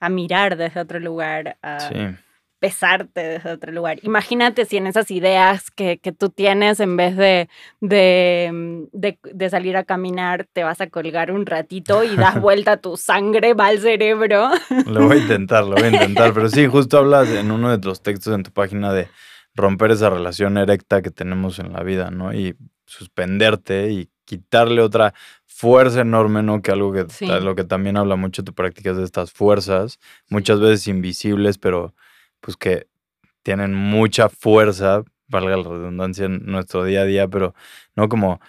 a 0.00 0.08
mirar 0.08 0.56
desde 0.56 0.80
otro 0.80 0.98
lugar. 0.98 1.56
sí. 1.78 2.16
Pesarte 2.58 3.20
desde 3.20 3.52
otro 3.52 3.72
lugar. 3.72 3.98
Imagínate 4.02 4.64
si 4.64 4.76
en 4.76 4.86
esas 4.86 5.10
ideas 5.10 5.70
que, 5.70 5.98
tú 6.18 6.30
tienes, 6.30 6.80
en 6.80 6.96
vez 6.96 7.16
de, 7.16 7.48
de, 7.80 9.50
salir 9.50 9.76
a 9.76 9.84
caminar, 9.84 10.46
te 10.52 10.64
vas 10.64 10.80
a 10.80 10.88
colgar 10.88 11.30
un 11.30 11.46
ratito 11.46 12.02
y 12.04 12.16
das 12.16 12.40
vuelta 12.40 12.78
tu 12.78 12.96
sangre, 12.96 13.54
va 13.54 13.66
al 13.66 13.80
cerebro. 13.80 14.50
Lo 14.86 15.06
voy 15.06 15.18
a 15.18 15.20
intentar, 15.20 15.64
lo 15.64 15.76
voy 15.76 15.84
a 15.84 15.90
intentar. 15.92 16.32
Pero 16.32 16.48
sí, 16.48 16.66
justo 16.66 16.98
hablas 16.98 17.28
en 17.28 17.50
uno 17.50 17.76
de 17.76 17.84
los 17.86 18.02
textos 18.02 18.34
en 18.34 18.42
tu 18.42 18.50
página 18.50 18.92
de 18.92 19.08
romper 19.54 19.90
esa 19.90 20.10
relación 20.10 20.58
erecta 20.58 21.02
que 21.02 21.10
tenemos 21.10 21.58
en 21.58 21.72
la 21.72 21.82
vida, 21.82 22.10
¿no? 22.10 22.32
Y 22.32 22.56
suspenderte 22.86 23.90
y 23.90 24.10
quitarle 24.24 24.82
otra 24.82 25.14
fuerza 25.46 26.02
enorme, 26.02 26.42
¿no? 26.42 26.62
Que 26.62 26.70
algo 26.70 26.92
que 26.92 27.06
lo 27.40 27.54
que 27.54 27.64
también 27.64 27.96
habla 27.96 28.16
mucho 28.16 28.44
tu 28.44 28.54
práctica 28.54 28.90
es 28.90 28.96
de 28.96 29.04
estas 29.04 29.32
fuerzas, 29.32 29.98
muchas 30.28 30.60
veces 30.60 30.86
invisibles, 30.86 31.58
pero 31.58 31.94
pues 32.40 32.56
que 32.56 32.86
tienen 33.42 33.74
mucha 33.74 34.28
fuerza, 34.28 35.02
valga 35.28 35.56
la 35.56 35.62
redundancia 35.62 36.26
en 36.26 36.44
nuestro 36.46 36.84
día 36.84 37.02
a 37.02 37.04
día, 37.04 37.28
pero 37.28 37.54
no 37.96 38.08
como 38.08 38.40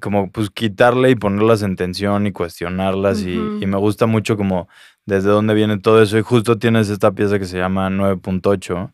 como 0.00 0.30
pues 0.30 0.50
quitarle 0.50 1.10
y 1.10 1.14
ponerlas 1.14 1.62
en 1.62 1.76
tensión 1.76 2.26
y 2.26 2.32
cuestionarlas 2.32 3.22
y, 3.22 3.34
y, 3.34 3.66
me 3.66 3.76
gusta 3.76 4.06
mucho 4.06 4.36
como 4.36 4.68
desde 5.06 5.28
dónde 5.28 5.54
viene 5.54 5.78
todo 5.78 6.02
eso 6.02 6.18
y 6.18 6.22
justo 6.22 6.58
tienes 6.58 6.90
esta 6.90 7.12
pieza 7.12 7.38
que 7.38 7.44
se 7.44 7.58
llama 7.58 7.88
9.8 7.88 8.92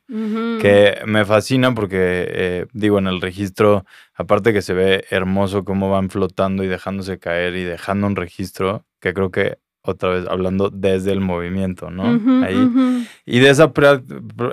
que 0.60 0.98
me 1.06 1.24
fascina 1.24 1.74
porque 1.74 2.26
eh, 2.28 2.66
digo 2.72 2.98
en 2.98 3.06
el 3.06 3.20
registro 3.20 3.84
aparte 4.14 4.52
que 4.52 4.62
se 4.62 4.74
ve 4.74 5.04
hermoso 5.10 5.64
cómo 5.64 5.90
van 5.90 6.10
flotando 6.10 6.62
y 6.62 6.68
dejándose 6.68 7.18
caer 7.18 7.56
y 7.56 7.64
dejando 7.64 8.06
un 8.06 8.16
registro 8.16 8.84
que 9.00 9.14
creo 9.14 9.30
que 9.30 9.58
otra 9.84 10.08
vez 10.08 10.26
hablando 10.28 10.70
desde 10.70 11.12
el 11.12 11.20
movimiento, 11.20 11.90
¿no? 11.90 12.04
Ahí. 12.44 13.06
Y 13.26 13.38
de 13.40 13.50
esa 13.50 13.70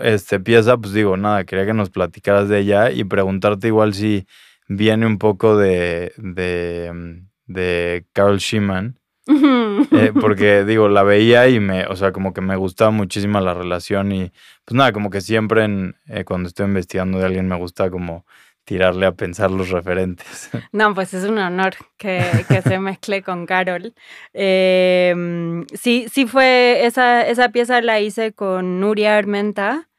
este, 0.03 0.39
pieza, 0.39 0.77
pues 0.77 0.93
digo, 0.93 1.15
nada, 1.15 1.45
quería 1.45 1.65
que 1.65 1.73
nos 1.73 1.89
platicaras 1.89 2.49
de 2.49 2.59
ella 2.59 2.91
y 2.91 3.05
preguntarte 3.05 3.67
igual 3.67 3.93
si 3.93 4.27
viene 4.67 5.05
un 5.05 5.17
poco 5.17 5.57
de, 5.57 6.11
de, 6.17 7.21
de 7.47 8.05
Carl 8.13 8.39
Schumann. 8.39 8.97
Eh, 9.27 10.11
porque 10.19 10.63
digo, 10.65 10.89
la 10.89 11.03
veía 11.03 11.47
y 11.47 11.61
me, 11.61 11.85
o 11.85 11.95
sea, 11.95 12.11
como 12.11 12.33
que 12.33 12.41
me 12.41 12.57
gustaba 12.57 12.91
muchísimo 12.91 13.39
la 13.39 13.53
relación 13.53 14.11
y 14.11 14.31
pues 14.65 14.75
nada, 14.75 14.91
como 14.91 15.09
que 15.09 15.21
siempre 15.21 15.63
en, 15.63 15.95
eh, 16.07 16.25
cuando 16.25 16.49
estoy 16.49 16.65
investigando 16.65 17.19
de 17.19 17.25
alguien 17.25 17.47
me 17.47 17.55
gusta 17.55 17.89
como 17.89 18.25
tirarle 18.63 19.05
a 19.05 19.11
pensar 19.11 19.51
los 19.51 19.69
referentes. 19.69 20.49
No, 20.71 20.93
pues 20.93 21.13
es 21.13 21.25
un 21.25 21.37
honor 21.37 21.75
que, 21.97 22.23
que 22.47 22.61
se 22.61 22.79
mezcle 22.79 23.23
con 23.23 23.45
Carol. 23.45 23.93
Em, 24.33 25.65
sí, 25.73 26.07
sí 26.11 26.25
fue, 26.25 26.85
esa, 26.85 27.27
esa 27.27 27.49
pieza 27.49 27.81
la 27.81 27.99
hice 27.99 28.33
con 28.33 28.79
Nuria 28.79 29.17
Armenta. 29.17 29.89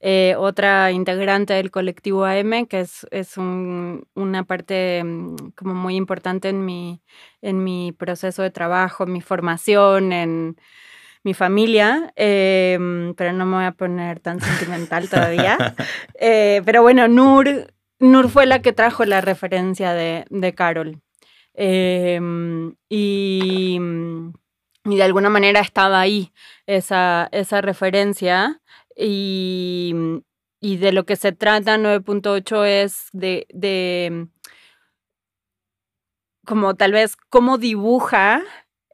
Eh, 0.00 0.34
otra 0.36 0.90
integrante 0.90 1.54
del 1.54 1.70
colectivo 1.70 2.24
AM, 2.24 2.66
que 2.66 2.80
es, 2.80 3.06
es 3.10 3.36
una 3.36 4.44
parte 4.44 5.02
mm, 5.04 5.36
como 5.54 5.74
muy 5.74 5.96
importante 5.96 6.48
en 6.48 6.64
mi, 6.64 7.00
en 7.40 7.62
mi 7.62 7.92
proceso 7.92 8.42
de 8.42 8.50
trabajo, 8.50 9.06
mi 9.06 9.20
formación, 9.20 10.12
en 10.12 10.56
mi 11.22 11.34
familia, 11.34 12.12
em, 12.16 13.14
pero 13.14 13.32
no 13.32 13.46
me 13.46 13.56
voy 13.56 13.64
a 13.64 13.72
poner 13.72 14.18
tan 14.20 14.40
sentimental 14.40 15.08
todavía. 15.08 15.56
Eh, 16.24 16.62
pero 16.64 16.82
bueno, 16.82 17.08
Nur, 17.08 17.72
Nur 18.02 18.28
fue 18.28 18.46
la 18.46 18.60
que 18.62 18.72
trajo 18.72 19.04
la 19.04 19.20
referencia 19.20 19.94
de, 19.94 20.24
de 20.28 20.54
Carol. 20.54 21.00
Em, 21.54 22.74
y, 22.88 23.78
y, 24.84 24.96
de 24.96 25.02
alguna 25.04 25.30
manera 25.30 25.60
estaba 25.60 26.00
ahí 26.00 26.32
esa, 26.66 27.28
esa 27.30 27.60
referencia. 27.60 28.60
Y, 28.96 29.94
y 30.60 30.78
de 30.78 30.90
lo 30.90 31.06
que 31.06 31.14
se 31.14 31.30
trata 31.30 31.78
9.8 31.78 32.64
es 32.66 33.08
de, 33.12 33.46
de 33.50 34.26
como 36.44 36.74
tal 36.74 36.90
vez 36.90 37.14
cómo 37.30 37.56
dibuja 37.56 38.42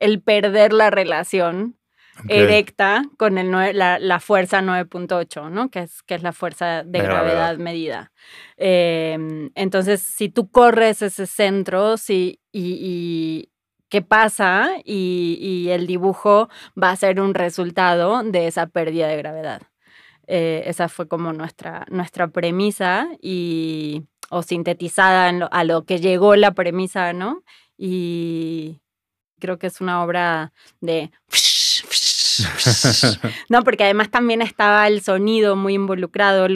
el 0.00 0.20
perder 0.20 0.74
la 0.74 0.90
relación 0.90 1.78
erecta 2.28 3.02
con 3.16 3.38
el 3.38 3.50
la, 3.50 3.98
la, 3.98 4.20
fuerza 4.20 4.60
9.8, 4.60 5.50
¿no? 5.50 5.70
Que 5.70 5.80
es, 5.80 6.02
que 6.02 6.14
es 6.14 6.22
la 6.22 6.32
fuerza 6.32 6.82
de, 6.82 7.00
gravedad, 7.00 7.56
medida. 7.58 8.12
Em, 8.56 9.50
entonces, 9.54 10.00
si 10.00 10.28
tú 10.28 10.50
corres 10.50 11.02
ese 11.02 11.26
centro 11.26 11.96
si, 11.96 12.40
y, 12.52 13.50
qué 13.88 14.02
pasa 14.02 14.70
y, 14.84 15.38
y, 15.40 15.70
el 15.70 15.86
dibujo 15.86 16.48
va 16.80 16.90
a 16.90 16.96
ser 16.96 17.20
un 17.20 17.34
resultado 17.34 18.22
de 18.22 18.46
esa 18.46 18.66
pérdida 18.66 19.08
de 19.08 19.16
gravedad. 19.16 19.62
Eh, 20.26 20.64
esa 20.66 20.90
fue 20.90 21.08
como 21.08 21.32
nuestra, 21.32 21.86
nuestra 21.88 22.28
premisa 22.28 23.08
y, 23.22 24.04
o 24.28 24.42
sintetizada 24.42 25.28
a 25.50 25.64
lo 25.64 25.84
que 25.84 26.00
llegó 26.00 26.36
la 26.36 26.52
premisa, 26.52 27.14
¿no? 27.14 27.42
Y 27.78 28.80
creo 29.40 29.58
que 29.58 29.68
es 29.68 29.80
una 29.80 30.04
obra 30.04 30.52
de 30.80 31.10
no, 33.48 33.62
porque 33.62 33.84
además 33.84 34.10
también 34.10 34.42
estaba 34.42 34.86
el 34.86 35.02
sonido 35.02 35.56
muy 35.56 35.74
involucrado. 35.74 36.46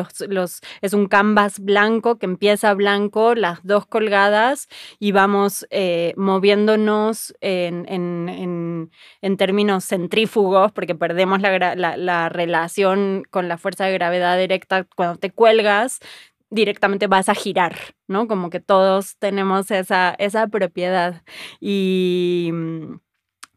Es 0.80 0.92
un 0.92 1.06
canvas 1.06 1.60
blanco 1.60 2.18
que 2.18 2.26
empieza 2.26 2.74
blanco, 2.74 3.34
las 3.34 3.60
dos 3.62 3.86
colgadas, 3.86 4.68
y 4.98 5.12
vamos 5.12 5.66
eh, 5.70 6.14
moviéndonos 6.16 7.34
en, 7.40 8.90
términos 9.38 9.84
centrífugos, 9.86 10.72
porque 10.72 10.94
perdemos 10.94 11.40
la, 11.40 11.74
la, 11.74 11.96
la 11.96 12.28
relación 12.28 13.24
con 13.30 13.48
la 13.48 13.58
fuerza 13.58 13.86
de 13.86 13.94
gravedad 13.94 14.38
directa 14.38 14.86
cuando 14.94 15.18
te 15.18 15.30
cuelgas 15.30 16.00
directamente 16.52 17.06
vas 17.06 17.28
a 17.28 17.34
girar, 17.34 17.76
¿no? 18.06 18.28
Como 18.28 18.50
que 18.50 18.60
todos 18.60 19.16
tenemos 19.18 19.70
esa, 19.70 20.14
esa 20.18 20.46
propiedad. 20.48 21.22
Y, 21.60 22.52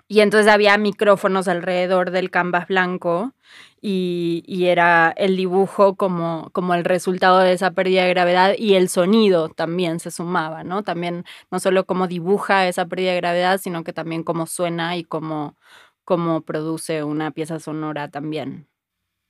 y 0.07 0.19
entonces 0.19 0.51
había 0.51 0.77
micrófonos 0.77 1.47
alrededor 1.47 2.11
del 2.11 2.29
canvas 2.29 2.67
blanco 2.67 3.33
y, 3.81 4.43
era 4.67 5.13
el 5.15 5.37
dibujo 5.37 5.95
como, 5.95 6.49
como 6.51 6.73
el 6.73 6.83
resultado 6.83 7.39
de 7.39 7.53
esa 7.53 7.71
pérdida 7.71 8.03
de 8.03 8.09
gravedad 8.09 8.55
y 8.57 8.75
el 8.75 8.89
sonido 8.89 9.49
también 9.49 9.99
se 9.99 10.11
sumaba, 10.11 10.63
¿no? 10.63 10.83
También 10.83 11.23
no 11.51 11.59
solo 11.59 11.85
cómo 11.85 12.07
dibuja 12.07 12.67
esa 12.67 12.87
pérdida 12.87 13.11
de 13.11 13.17
gravedad, 13.17 13.59
sino 13.59 13.83
que 13.83 13.93
también 13.93 14.23
cómo 14.23 14.47
suena 14.47 14.97
y 14.97 15.03
cómo, 15.03 15.55
cómo 16.03 16.41
produce 16.41 17.03
una 17.03 17.31
pieza 17.31 17.59
sonora 17.59 18.09
también. 18.09 18.67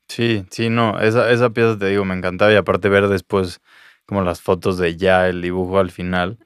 Sí, 0.08 0.46
sí, 0.52 0.70
no, 0.70 1.00
esa, 1.00 1.32
esa 1.32 1.50
pieza 1.50 1.78
te 1.78 1.88
digo, 1.88 2.06
me 2.06 2.16
encantaba 2.16 2.54
y 2.54 2.56
aparte 2.56 2.90
ver 2.90 3.08
después 3.10 3.60
como 4.06 4.22
las 4.22 4.42
fotos 4.42 4.78
de 4.78 4.96
ya 4.98 5.28
el 5.28 5.42
dibujo 5.42 5.80
al 5.80 5.90
final. 5.90 6.38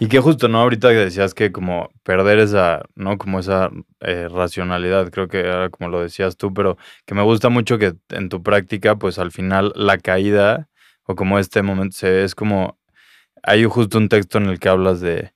Y 0.00 0.06
que 0.06 0.20
justo, 0.20 0.48
¿no? 0.48 0.60
Ahorita 0.60 0.90
que 0.90 0.96
decías 0.96 1.34
que 1.34 1.50
como 1.50 1.90
perder 2.04 2.38
esa, 2.38 2.82
¿no? 2.94 3.18
Como 3.18 3.40
esa 3.40 3.70
eh, 4.00 4.28
racionalidad, 4.30 5.10
creo 5.10 5.28
que 5.28 5.40
era 5.40 5.70
como 5.70 5.90
lo 5.90 6.00
decías 6.00 6.36
tú, 6.36 6.54
pero 6.54 6.76
que 7.06 7.14
me 7.14 7.22
gusta 7.22 7.48
mucho 7.48 7.78
que 7.78 7.94
en 8.10 8.28
tu 8.28 8.42
práctica, 8.42 8.96
pues 8.96 9.18
al 9.18 9.32
final 9.32 9.72
la 9.74 9.98
caída, 9.98 10.68
o 11.04 11.16
como 11.16 11.38
este 11.38 11.62
momento, 11.62 11.96
se, 11.96 12.22
es 12.22 12.34
como, 12.34 12.78
hay 13.42 13.64
justo 13.64 13.98
un 13.98 14.08
texto 14.08 14.38
en 14.38 14.46
el 14.46 14.60
que 14.60 14.68
hablas 14.68 15.00
de, 15.00 15.32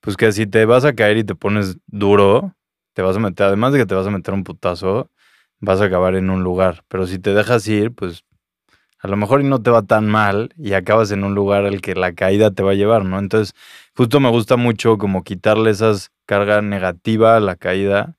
pues 0.00 0.16
que 0.16 0.30
si 0.30 0.46
te 0.46 0.64
vas 0.64 0.84
a 0.84 0.94
caer 0.94 1.16
y 1.16 1.24
te 1.24 1.34
pones 1.34 1.78
duro, 1.86 2.54
te 2.94 3.02
vas 3.02 3.16
a 3.16 3.20
meter, 3.20 3.46
además 3.48 3.72
de 3.72 3.80
que 3.80 3.86
te 3.86 3.94
vas 3.94 4.06
a 4.06 4.10
meter 4.10 4.32
un 4.32 4.44
putazo, 4.44 5.10
vas 5.58 5.80
a 5.80 5.86
acabar 5.86 6.14
en 6.14 6.30
un 6.30 6.44
lugar, 6.44 6.84
pero 6.88 7.06
si 7.06 7.18
te 7.18 7.34
dejas 7.34 7.66
ir, 7.66 7.92
pues 7.92 8.24
a 9.06 9.08
lo 9.08 9.16
mejor 9.16 9.44
no 9.44 9.62
te 9.62 9.70
va 9.70 9.82
tan 9.82 10.08
mal 10.08 10.52
y 10.58 10.72
acabas 10.72 11.12
en 11.12 11.22
un 11.22 11.34
lugar 11.34 11.64
al 11.64 11.80
que 11.80 11.94
la 11.94 12.12
caída 12.12 12.50
te 12.50 12.64
va 12.64 12.72
a 12.72 12.74
llevar, 12.74 13.04
¿no? 13.04 13.20
Entonces, 13.20 13.54
justo 13.94 14.18
me 14.18 14.30
gusta 14.30 14.56
mucho 14.56 14.98
como 14.98 15.22
quitarle 15.22 15.70
esas 15.70 16.10
cargas 16.26 16.64
negativa 16.64 17.36
a 17.36 17.40
la 17.40 17.54
caída, 17.54 18.16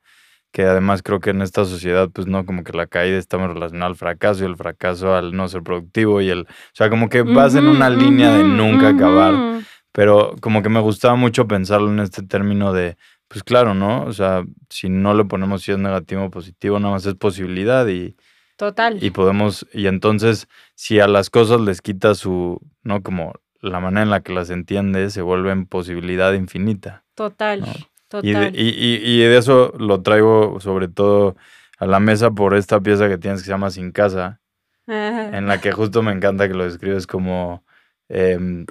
que 0.53 0.63
además 0.63 1.03
creo 1.03 1.19
que 1.19 1.31
en 1.31 1.41
esta 1.41 1.65
sociedad, 1.65 2.09
pues 2.09 2.25
no, 2.25 2.45
como 2.45 2.63
que 2.63 2.71
la 2.71 2.87
caída 2.87 3.17
está 3.17 3.37
muy 3.37 3.47
relacionada 3.47 3.87
al 3.87 3.97
fracaso 3.97 4.43
y 4.43 4.47
el 4.47 4.55
fracaso 4.55 5.13
al 5.13 5.35
no 5.35 5.49
ser 5.49 5.61
productivo 5.61 6.21
y 6.21 6.29
el, 6.29 6.43
o 6.43 6.45
sea, 6.71 6.89
como 6.89 7.09
que 7.09 7.21
vas 7.21 7.55
en 7.55 7.67
una 7.67 7.89
línea 7.89 8.31
de 8.37 8.45
nunca 8.45 8.87
acabar, 8.87 9.61
pero 9.91 10.35
como 10.39 10.63
que 10.63 10.69
me 10.69 10.79
gustaba 10.79 11.15
mucho 11.15 11.49
pensarlo 11.49 11.91
en 11.91 11.99
este 11.99 12.23
término 12.23 12.71
de, 12.71 12.95
pues 13.27 13.43
claro, 13.43 13.73
¿no? 13.73 14.03
O 14.05 14.13
sea, 14.13 14.45
si 14.69 14.87
no 14.87 15.13
le 15.13 15.25
ponemos 15.25 15.63
si 15.63 15.73
es 15.73 15.77
negativo 15.77 16.23
o 16.23 16.31
positivo, 16.31 16.79
nada 16.79 16.93
más 16.93 17.05
es 17.05 17.15
posibilidad 17.15 17.85
y 17.87 18.15
Total. 18.57 19.01
Y 19.03 19.11
podemos, 19.11 19.67
y 19.71 19.85
entonces, 19.85 20.47
si 20.73 20.99
a 20.99 21.07
las 21.07 21.29
cosas 21.29 21.61
les 21.61 21.81
quita 21.81 22.15
su, 22.15 22.59
¿no? 22.81 23.03
Como 23.03 23.33
la 23.61 23.79
manera 23.79 24.01
en 24.01 24.09
la 24.09 24.21
que 24.21 24.33
las 24.33 24.49
entiende, 24.49 25.11
se 25.11 25.21
vuelven 25.21 25.67
posibilidad 25.67 26.33
infinita. 26.33 27.05
Total, 27.13 27.63
total. 28.07 28.25
Y 28.25 28.33
de, 28.33 28.51
y, 28.53 29.19
de 29.19 29.37
eso 29.37 29.73
lo 29.77 30.01
traigo 30.01 30.59
sobre 30.59 30.87
todo 30.87 31.35
a 31.77 31.85
la 31.85 31.99
mesa 31.99 32.31
por 32.31 32.55
esta 32.55 32.81
pieza 32.81 33.07
que 33.07 33.19
tienes 33.19 33.41
que 33.41 33.45
se 33.45 33.51
llama 33.51 33.69
Sin 33.69 33.91
Casa, 33.91 34.41
en 34.87 35.47
la 35.47 35.61
que 35.61 35.71
justo 35.71 36.01
me 36.01 36.11
encanta 36.11 36.47
que 36.47 36.55
lo 36.55 36.63
describes 36.63 37.05
como 37.05 37.63
em, 38.09 38.65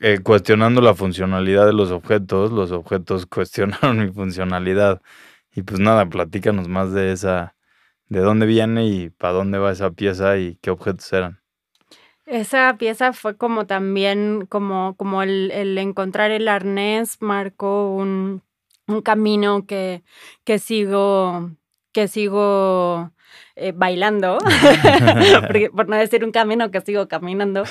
eh, 0.00 0.20
cuestionando 0.22 0.80
la 0.80 0.94
funcionalidad 0.94 1.66
de 1.66 1.72
los 1.72 1.90
objetos, 1.90 2.52
los 2.52 2.70
objetos 2.70 3.26
cuestionaron 3.26 3.98
mi 3.98 4.12
funcionalidad. 4.12 5.02
Y 5.52 5.62
pues 5.62 5.80
nada, 5.80 6.06
platícanos 6.06 6.68
más 6.68 6.92
de 6.92 7.10
esa 7.10 7.56
de 8.10 8.20
dónde 8.20 8.44
viene 8.44 8.86
y 8.86 9.08
para 9.08 9.32
dónde 9.32 9.58
va 9.58 9.72
esa 9.72 9.90
pieza 9.92 10.36
y 10.36 10.56
qué 10.56 10.70
objetos 10.70 11.10
eran. 11.12 11.40
Esa 12.26 12.76
pieza 12.76 13.12
fue 13.12 13.36
como 13.36 13.66
también, 13.66 14.46
como, 14.48 14.94
como 14.96 15.22
el, 15.22 15.50
el 15.52 15.78
encontrar 15.78 16.30
el 16.30 16.48
arnés 16.48 17.22
marcó 17.22 17.94
un, 17.94 18.42
un 18.86 19.02
camino 19.02 19.64
que, 19.66 20.02
que 20.44 20.58
sigo, 20.58 21.50
que 21.92 22.08
sigo 22.08 23.10
eh, 23.56 23.72
bailando, 23.74 24.38
por 25.74 25.88
no 25.88 25.96
decir 25.96 26.24
un 26.24 26.32
camino 26.32 26.70
que 26.70 26.80
sigo 26.80 27.08
caminando, 27.08 27.64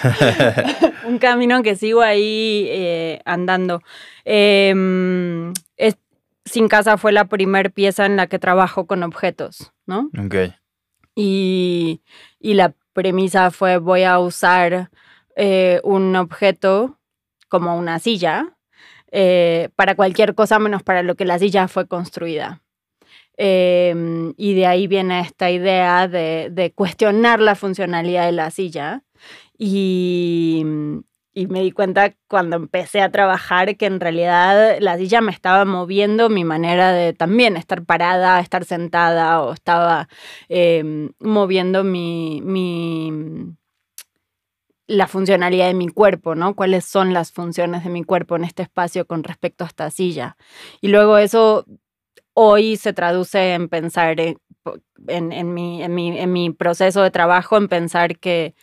un 1.05 1.19
camino 1.19 1.63
que 1.63 1.75
sigo 1.75 2.01
ahí 2.01 2.65
eh, 2.69 3.21
andando. 3.25 3.81
Em, 4.23 5.53
Sin 6.49 6.67
Casa 6.67 6.97
fue 6.97 7.11
la 7.11 7.25
primer 7.25 7.71
pieza 7.71 8.05
en 8.05 8.15
la 8.15 8.27
que 8.27 8.39
trabajo 8.39 8.87
con 8.87 9.03
objetos, 9.03 9.71
¿no? 9.85 10.09
Ok. 10.17 10.35
Y, 11.15 12.01
y 12.39 12.53
la 12.53 12.73
premisa 12.93 13.51
fue 13.51 13.77
voy 13.77 14.03
a 14.03 14.19
usar 14.19 14.89
eh, 15.35 15.79
un 15.83 16.15
objeto 16.15 16.99
como 17.47 17.77
una 17.77 17.99
silla 17.99 18.55
para 19.75 19.95
cualquier 19.95 20.35
cosa 20.35 20.59
menos 20.59 20.83
para 20.83 21.01
lo 21.01 21.15
que 21.15 21.25
la 21.25 21.39
silla 21.39 21.67
fue 21.67 21.87
construida. 21.87 22.61
Em, 23.41 24.33
y 24.35 24.53
de 24.53 24.65
ahí 24.65 24.87
viene 24.87 25.21
esta 25.21 25.49
idea 25.49 26.09
de, 26.09 26.73
cuestionar 26.75 27.39
la 27.39 27.55
funcionalidad 27.55 28.25
de 28.25 28.33
la 28.33 28.51
silla. 28.51 29.03
Y, 29.57 30.65
y, 31.39 31.47
me 31.47 31.61
di 31.61 31.71
cuenta 31.71 32.13
cuando 32.27 32.55
empecé 32.55 33.01
a 33.01 33.11
trabajar 33.11 33.77
que 33.77 33.85
en 33.85 33.99
realidad 33.99 34.77
la 34.79 34.97
silla 34.97 35.21
me 35.21 35.31
estaba 35.31 35.65
moviendo 35.65 36.29
mi 36.29 36.43
manera 36.43 36.91
de 36.91 37.13
también 37.13 37.57
estar 37.57 37.83
parada, 37.83 38.39
estar 38.39 38.65
sentada 38.65 39.41
o 39.41 39.53
estaba 39.53 40.09
em, 40.49 41.11
moviendo 41.19 41.83
mi, 41.83 42.41
mi, 42.43 43.11
la 44.87 45.07
funcionalidad 45.07 45.67
de 45.67 45.75
mi 45.75 45.87
cuerpo, 45.87 46.35
¿no? 46.35 46.55
¿Cuáles 46.55 46.85
son 46.85 47.13
las 47.13 47.31
funciones 47.31 47.83
de 47.83 47.89
mi 47.91 48.03
cuerpo 48.03 48.35
en 48.35 48.43
este 48.43 48.63
espacio 48.63 49.05
con 49.05 49.23
respecto 49.23 49.63
a 49.63 49.67
esta 49.67 49.91
silla? 49.91 50.35
Y 50.81 50.87
luego 50.87 51.17
eso 51.17 51.65
hoy 52.33 52.77
se 52.77 52.93
traduce 52.93 53.53
en 53.53 53.69
pensar 53.69 54.19
en, 54.19 55.53
mi, 55.53 55.83
en, 55.83 56.33
mi, 56.33 56.49
proceso 56.51 57.03
de 57.03 57.11
trabajo, 57.11 57.57
en 57.57 57.67
pensar 57.67 58.17
que 58.17 58.55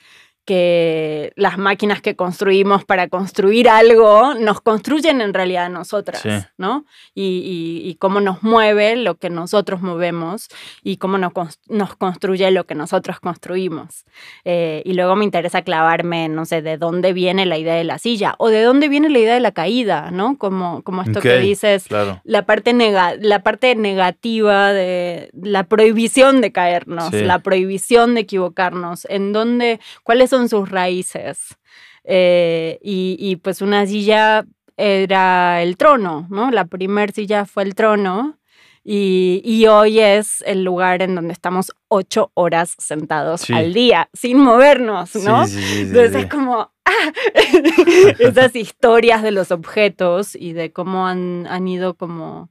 que 0.46 1.32
las 1.34 1.58
máquinas 1.58 2.00
que 2.00 2.14
construimos 2.14 2.84
para 2.84 3.08
construir 3.08 3.68
algo 3.68 4.34
nos 4.34 4.60
construyen 4.60 5.20
en 5.20 5.34
realidad 5.34 5.64
a 5.64 5.68
nosotras, 5.68 6.22
¿no? 6.56 6.86
Y, 7.14 7.96
cómo 7.98 8.20
nos 8.20 8.42
mueve 8.42 8.94
lo 8.94 9.16
que 9.16 9.30
nosotros 9.30 9.80
movemos 9.80 10.48
y 10.84 10.98
cómo 10.98 11.18
nos, 11.18 11.32
nos 11.68 11.96
construye 11.96 12.50
lo 12.50 12.64
que 12.64 12.74
nosotros 12.74 13.18
construimos. 13.20 14.04
Eh, 14.44 14.82
y 14.84 14.92
luego 14.92 15.16
me 15.16 15.24
interesa 15.24 15.62
clavarme, 15.62 16.28
no 16.28 16.44
sé, 16.44 16.62
de 16.62 16.76
dónde 16.76 17.12
viene 17.12 17.46
la 17.46 17.58
idea 17.58 17.74
de 17.74 17.84
la 17.84 17.98
silla 17.98 18.34
o 18.38 18.48
de 18.48 18.62
dónde 18.62 18.88
viene 18.88 19.08
la 19.08 19.18
idea 19.18 19.34
de 19.34 19.40
la 19.40 19.52
caída, 19.52 20.10
¿no? 20.12 20.38
Como, 20.38 20.82
como 20.82 21.02
esto 21.02 21.20
que 21.20 21.38
dices, 21.38 21.90
la, 21.90 22.46
parte 22.46 22.72
la 23.20 23.42
parte 23.42 23.74
negativa 23.74 24.72
de 24.72 25.30
la 25.42 25.64
prohibición 25.64 26.40
de 26.40 26.52
caernos, 26.52 27.12
la 27.12 27.40
prohibición 27.40 28.14
de 28.14 28.20
equivocarnos, 28.20 29.06
en 29.10 29.32
dónde, 29.32 29.80
cuáles 30.04 30.30
son 30.30 30.35
sus 30.48 30.70
raíces. 30.70 31.56
Eh, 32.04 32.78
y, 32.82 33.36
pues 33.36 33.60
una 33.62 33.86
silla 33.86 34.46
era 34.76 35.62
el 35.62 35.76
trono, 35.76 36.26
¿no? 36.30 36.50
La 36.50 36.66
primer 36.66 37.12
silla 37.12 37.46
fue 37.46 37.64
el 37.64 37.74
trono 37.74 38.38
y, 38.84 39.66
hoy 39.66 39.98
es 39.98 40.42
el 40.46 40.62
lugar 40.62 41.02
en 41.02 41.16
donde 41.16 41.32
estamos 41.32 41.72
ocho 41.88 42.30
horas 42.34 42.76
sentados 42.78 43.50
al 43.50 43.74
día, 43.74 44.08
sin 44.12 44.38
movernos, 44.38 45.16
¿no? 45.16 45.44
Entonces 45.44 46.14
es 46.14 46.26
como 46.26 46.70
¡ah! 46.84 47.12
esas 48.20 48.54
historias 48.54 49.24
de 49.24 49.32
los 49.32 49.50
objetos 49.50 50.36
y 50.36 50.52
de 50.52 50.72
cómo 50.72 51.08
han, 51.08 51.48
han 51.48 51.66
ido 51.66 51.94
como 51.94 52.50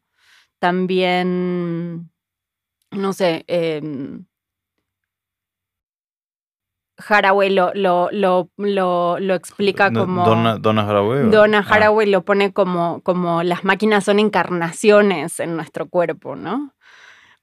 también, 0.59 2.11
no 2.91 3.13
sé, 3.13 3.45
eh, 3.47 3.81
Haraway 6.97 7.49
lo, 7.49 7.71
lo, 7.73 8.09
lo, 8.11 8.49
lo, 8.57 9.33
explica 9.33 9.91
como... 9.91 10.25
Donna, 10.25 10.57
Donna 10.57 10.87
Haraway. 10.87 11.29
Donna 11.29 11.59
ah. 11.59 11.73
Haraway 11.73 12.09
lo 12.09 12.23
pone 12.23 12.53
como, 12.53 13.01
como 13.01 13.43
las 13.43 13.63
máquinas 13.63 14.05
son 14.05 14.19
encarnaciones 14.19 15.39
en 15.39 15.55
nuestro 15.55 15.87
cuerpo, 15.87 16.35
¿no? 16.35 16.73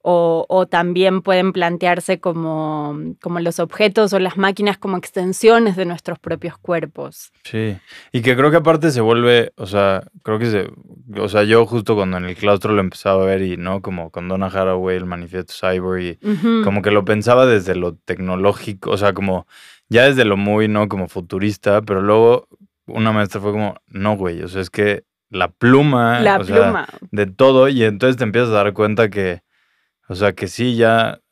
O, 0.05 0.67
también 0.69 1.23
pueden 1.23 1.53
plantearse 1.53 2.19
como, 2.19 3.15
como 3.21 3.39
los 3.39 3.61
objetos 3.61 4.13
o 4.13 4.19
las 4.19 4.37
máquinas 4.37 4.77
como 4.77 4.97
extensiones 4.97 5.77
de 5.77 5.85
nuestros 5.85 6.19
propios 6.19 6.59
cuerpos. 6.59 7.31
Sí, 7.45 7.79
y 8.11 8.23
que 8.23 8.37
creo 8.37 8.51
que 8.51 8.57
aparte 8.57 8.91
se 8.91 9.01
vuelve, 9.01 9.53
o 9.57 9.67
sea, 9.67 10.03
creo 10.25 10.41
que 10.41 10.47
se, 10.47 10.69
o 11.21 11.29
sea, 11.29 11.45
yo 11.45 11.65
justo 11.67 11.95
cuando 11.95 12.17
en 12.17 12.25
el 12.25 12.35
claustro 12.35 12.73
lo 12.73 12.81
empezaba 12.81 13.23
a 13.23 13.27
ver 13.27 13.43
y, 13.43 13.57
¿no? 13.57 13.81
Como 13.81 14.11
con 14.11 14.29
Donna 14.29 14.47
Haraway, 14.47 14.97
el 14.97 15.07
manifiesto 15.07 15.55
Cyber, 15.55 16.01
y 16.03 16.19
como 16.65 16.83
que 16.83 16.91
lo 16.91 17.05
pensaba 17.05 17.47
desde 17.47 17.77
lo 17.77 17.95
tecnológico, 17.95 18.91
o 18.91 18.97
sea, 18.97 19.13
como 19.13 19.47
ya 19.89 20.05
desde 20.05 20.25
lo 20.25 20.37
muy, 20.37 20.67
¿no? 20.67 20.89
Como 20.89 21.07
futurista, 21.07 21.83
pero 21.83 22.03
luego 22.03 22.49
una 22.87 23.13
maestra 23.13 23.41
fue 23.41 23.53
como, 23.53 23.77
no, 23.87 24.17
güey, 24.17 24.43
o 24.43 24.49
sea, 24.49 24.63
es 24.63 24.71
que 24.71 25.05
la 25.31 25.49
pluma, 25.49 26.21
la 26.21 26.41
pluma. 26.41 26.89
de 27.11 27.27
todo, 27.27 27.69
y 27.69 27.85
entonces 27.85 28.17
te 28.17 28.25
empiezas 28.25 28.51
a 28.51 28.65
dar 28.65 28.73
cuenta 28.73 29.09
que 29.09 29.43
o 30.13 30.15
sea 30.15 30.35
que 30.35 30.47
sí, 30.47 30.77
ya, 30.77 31.23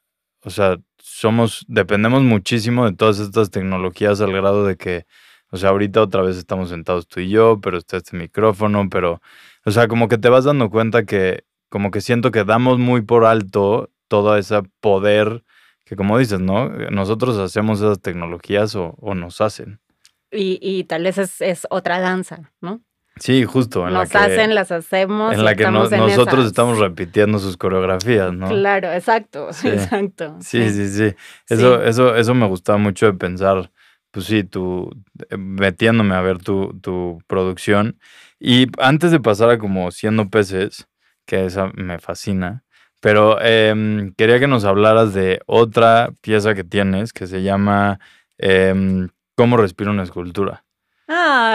o 0.43 0.49
sea, 0.49 0.79
somos, 0.99 1.67
dependemos 1.69 2.23
muchísimo 2.23 2.87
de 2.87 2.97
todas 2.97 3.19
estas 3.19 3.51
tecnologías 3.51 4.23
al 4.23 4.33
grado 4.33 4.65
de 4.65 4.79
que, 4.79 5.05
o 5.51 5.59
sea, 5.59 5.69
ahorita 5.69 6.01
otra 6.01 6.23
vez 6.23 6.39
estamos 6.39 6.71
sentados 6.71 7.07
tú 7.07 7.21
y 7.21 7.29
yo, 7.29 7.61
pero 7.61 7.77
está 7.77 7.99
este 7.99 8.17
micrófono, 8.17 8.89
pero, 8.89 9.21
o 9.67 9.71
sea, 9.71 9.87
como 9.87 10.09
que 10.09 10.17
te 10.17 10.31
vas 10.31 10.45
dando 10.45 10.71
cuenta 10.71 11.05
que, 11.05 11.45
como 11.69 11.91
que 11.91 12.01
siento 12.01 12.31
que 12.31 12.45
damos 12.45 12.79
muy 12.79 13.03
por 13.03 13.27
alto 13.27 13.91
todo 14.09 14.35
ese 14.39 14.63
poder 14.81 15.45
que, 15.85 15.95
como 15.95 16.17
dices, 16.17 16.41
¿no? 16.41 16.71
Nosotros 16.91 17.37
hacemos 17.37 17.81
esas 17.81 18.01
tecnologías 18.01 18.75
o, 18.77 18.97
nos 19.15 19.43
hacen. 19.43 19.79
Y, 20.33 20.85
tal 20.85 21.03
vez 21.03 21.19
es, 21.19 21.43
es 21.43 21.67
otra 21.69 22.01
danza, 22.01 22.51
¿no? 22.63 22.81
Sí, 23.21 23.45
justo. 23.45 23.87
En 23.87 23.95
Nos 23.95 24.15
hacen, 24.15 24.55
las 24.55 24.73
hacemos. 24.73 25.35
En 25.35 25.45
la 25.45 25.55
que 25.55 25.71
nosotros 25.71 26.47
estamos 26.47 26.79
repitiendo 26.79 27.39
sus 27.39 27.57
coreografías, 27.57 28.33
¿no? 28.33 28.49
Claro, 28.49 28.93
exacto, 28.93 29.51
exacto. 29.65 30.37
Sí, 30.41 30.71
sí, 30.71 30.89
sí. 30.89 31.15
Eso, 31.49 31.83
Eso, 31.83 32.17
eso 32.17 32.35
me 32.35 32.47
gustaba 32.49 32.79
mucho 32.79 33.07
de 33.07 33.13
pensar, 33.13 33.71
pues 34.11 34.27
sí, 34.27 34.43
tú, 34.43 34.91
eh, 35.29 35.37
metiéndome 35.37 36.15
a 36.15 36.23
ver 36.23 36.39
tu, 36.39 36.79
tu 36.81 37.19
producción. 37.27 37.99
Y 38.39 38.67
antes 38.79 39.11
de 39.11 39.21
pasar 39.21 39.51
a 39.51 39.59
como 39.59 39.91
siendo 39.91 40.29
peces, 40.31 40.89
que 41.27 41.45
esa 41.45 41.71
me 41.75 41.99
fascina, 41.99 42.65
pero 43.01 43.41
em, 43.41 44.13
quería 44.15 44.41
que 44.41 44.49
nos 44.49 44.65
hablaras 44.65 45.15
de 45.15 45.41
otra 45.47 46.11
pieza 46.23 46.55
que 46.55 46.65
tienes 46.65 47.13
que 47.13 47.27
se 47.27 47.43
llama 47.43 48.01
em, 48.39 49.09
¿Cómo 49.41 49.57
respira 49.57 49.91
una 49.91 50.03
escultura? 50.03 50.65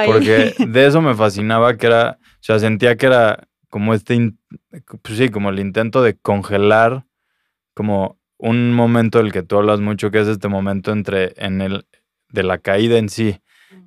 Porque 0.05 0.53
de 0.67 0.85
eso 0.85 1.01
me 1.01 1.15
fascinaba 1.15 1.77
que 1.77 1.87
era, 1.87 2.19
o 2.21 2.43
sea, 2.43 2.59
sentía 2.59 2.97
que 2.97 3.05
era 3.05 3.47
como 3.69 3.93
este, 3.93 4.33
pues 5.01 5.17
sí, 5.17 5.29
como 5.29 5.49
el 5.49 5.59
intento 5.59 6.01
de 6.01 6.17
congelar, 6.17 7.05
como 7.73 8.19
un 8.37 8.73
momento 8.73 9.19
del 9.19 9.31
que 9.31 9.43
tú 9.43 9.57
hablas 9.57 9.79
mucho, 9.79 10.11
que 10.11 10.19
es 10.19 10.27
este 10.27 10.47
momento 10.47 10.91
entre, 10.91 11.33
en 11.37 11.61
el, 11.61 11.87
de 12.29 12.43
la 12.43 12.57
caída 12.57 12.97
en 12.97 13.09
sí, 13.09 13.41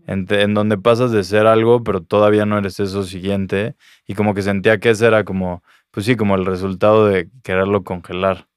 en, 0.07 0.27
en, 0.31 0.55
donde 0.55 0.79
pasas 0.79 1.13
de 1.13 1.23
ser 1.23 1.47
algo, 1.47 1.85
pero 1.85 2.03
todavía 2.03 2.47
no 2.47 2.59
eres 2.59 2.81
eso 2.81 3.03
siguiente, 3.05 3.77
y 4.07 4.15
como 4.15 4.35
que 4.35 4.43
sentía 4.43 4.79
que 4.79 4.91
ese 4.91 5.07
era 5.07 5.25
como, 5.25 5.63
pues 5.91 6.07
sí, 6.07 6.17
como 6.17 6.35
el 6.35 6.47
resultado 6.47 7.07
de 7.07 7.31
quererlo 7.43 7.85
congelar. 7.85 8.49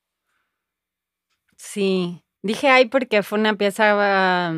Sí, 1.57 2.23
dije 2.41 2.69
ay 2.69 2.87
porque 2.87 3.21
fue 3.21 3.37
una 3.37 3.53
pieza 3.55 4.53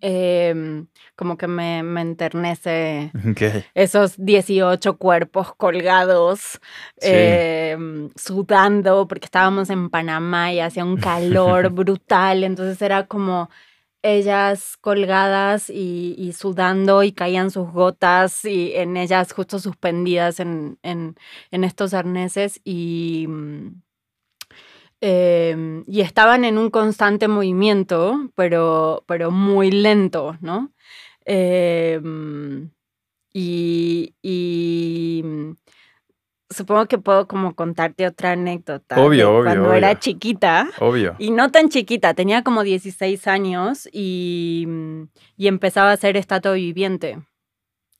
Em, 0.00 0.86
como 1.16 1.36
que 1.36 1.48
me, 1.48 1.82
me 1.82 2.02
enternece 2.02 3.10
esos 3.74 4.14
18 4.16 4.96
cuerpos 4.96 5.54
colgados, 5.56 6.60
em, 7.00 8.08
sudando, 8.14 9.08
porque 9.08 9.24
estábamos 9.24 9.70
en 9.70 9.90
Panamá 9.90 10.52
y 10.52 10.60
hacía 10.60 10.84
un 10.84 10.98
calor 10.98 11.70
brutal, 11.72 12.44
entonces 12.44 12.80
era 12.80 13.06
como 13.06 13.50
ellas 14.02 14.76
colgadas 14.80 15.68
y, 15.68 16.14
y, 16.16 16.32
sudando 16.32 17.02
y 17.02 17.10
caían 17.10 17.50
sus 17.50 17.68
gotas 17.72 18.44
y 18.44 18.74
en 18.76 18.96
ellas 18.96 19.32
justo 19.32 19.58
suspendidas 19.58 20.38
en, 20.38 20.78
en, 20.82 21.16
en 21.50 21.64
estos 21.64 21.92
arneses 21.92 22.60
y 22.64 23.26
mm, 25.00 25.06
Em, 25.06 25.84
y 25.86 26.00
estaban 26.00 26.44
en 26.44 26.58
un 26.58 26.70
constante 26.70 27.28
movimiento, 27.28 28.30
pero, 28.34 29.04
pero 29.06 29.30
muy 29.30 29.70
lento, 29.70 30.36
¿no? 30.40 30.72
Em, 31.24 32.70
y, 33.32 34.14
supongo 36.50 36.86
que 36.86 36.98
puedo 36.98 37.28
como 37.28 37.54
contarte 37.54 38.06
otra 38.06 38.32
anécdota. 38.32 39.00
Obvio, 39.00 39.30
obvio, 39.30 39.44
Cuando 39.44 39.68
obvio. 39.68 39.74
era 39.74 39.98
chiquita. 39.98 40.68
Obvio. 40.80 41.14
Y 41.18 41.30
no 41.30 41.50
tan 41.50 41.68
chiquita, 41.68 42.14
tenía 42.14 42.42
como 42.42 42.62
16 42.64 43.26
años 43.28 43.88
y, 43.92 44.64
mm, 44.66 45.02
y 45.36 45.46
empezaba 45.46 45.90
a 45.90 45.92
hacer 45.92 46.16
estatua 46.16 46.52
viviente 46.52 47.18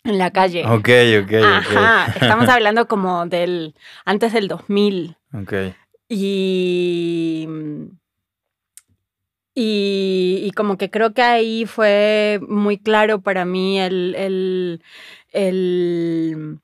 en 0.04 0.18
la 0.18 0.30
calle. 0.30 0.64
Ok, 0.66 0.88
ok, 1.22 1.32
Ajá, 1.44 2.12
estamos 2.14 2.48
hablando 2.48 2.88
como 2.88 3.26
del 3.26 3.74
antes 4.04 4.32
del 4.32 4.48
2000 4.48 5.16
ok. 5.34 5.52
Mm, 6.10 7.98
y, 9.54 10.40
y 10.44 10.50
como 10.52 10.78
que 10.78 10.90
creo 10.90 11.12
que 11.14 11.22
ahí 11.22 11.66
fue 11.66 12.40
muy 12.48 12.78
claro 12.78 13.20
para 13.22 13.44
mí 13.44 13.80
el, 13.80 14.14
el, 15.32 16.60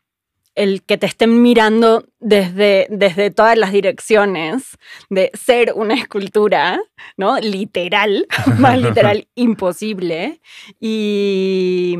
el 0.55 0.83
que 0.83 0.97
te 0.99 1.07
estén 1.07 1.43
mirando 1.43 2.05
desde, 2.21 2.87
desde 2.91 3.31
todas 3.31 3.59
las 3.59 3.73
direcciones, 3.73 4.79
de 5.11 5.31
ser 5.35 5.73
una 5.75 5.95
escultura, 5.95 6.81
¿no? 7.17 7.39
Literal, 7.41 8.27
más 8.59 8.79
literal, 8.81 9.27
imposible. 9.35 10.41
Y, 10.81 11.97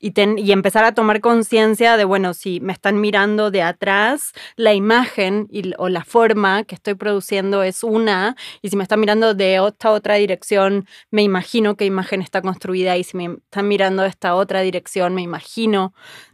y, 0.00 0.10
ten- 0.12 0.38
y 0.38 0.52
empezar 0.52 0.84
a 0.84 0.92
tomar 0.94 1.20
conciencia 1.20 1.96
de, 1.96 2.04
bueno, 2.04 2.34
si 2.34 2.60
me 2.60 2.72
están 2.72 3.00
mirando 3.00 3.50
de 3.50 3.62
atrás, 3.62 4.32
la 4.56 4.72
imagen 4.74 5.46
y- 5.50 5.72
o 5.78 5.88
la 5.88 6.04
forma 6.04 6.64
que 6.64 6.74
estoy 6.74 6.94
produciendo 6.94 7.62
es 7.62 7.82
una, 7.84 8.36
y 8.62 8.70
si 8.70 8.76
me 8.76 8.82
están 8.84 9.00
mirando 9.00 9.34
de 9.34 9.56
esta 9.66 9.90
otra 9.92 10.14
dirección, 10.16 10.86
me 11.10 11.22
imagino 11.22 11.76
qué 11.76 11.84
imagen 11.84 12.22
está 12.22 12.40
construida, 12.42 12.96
y 12.96 13.04
si 13.04 13.16
me 13.16 13.24
están 13.26 13.68
mirando 13.68 14.02
de 14.02 14.08
esta 14.08 14.34
otra 14.34 14.60
dirección, 14.62 15.14
me 15.14 15.22
imagino 15.22 15.92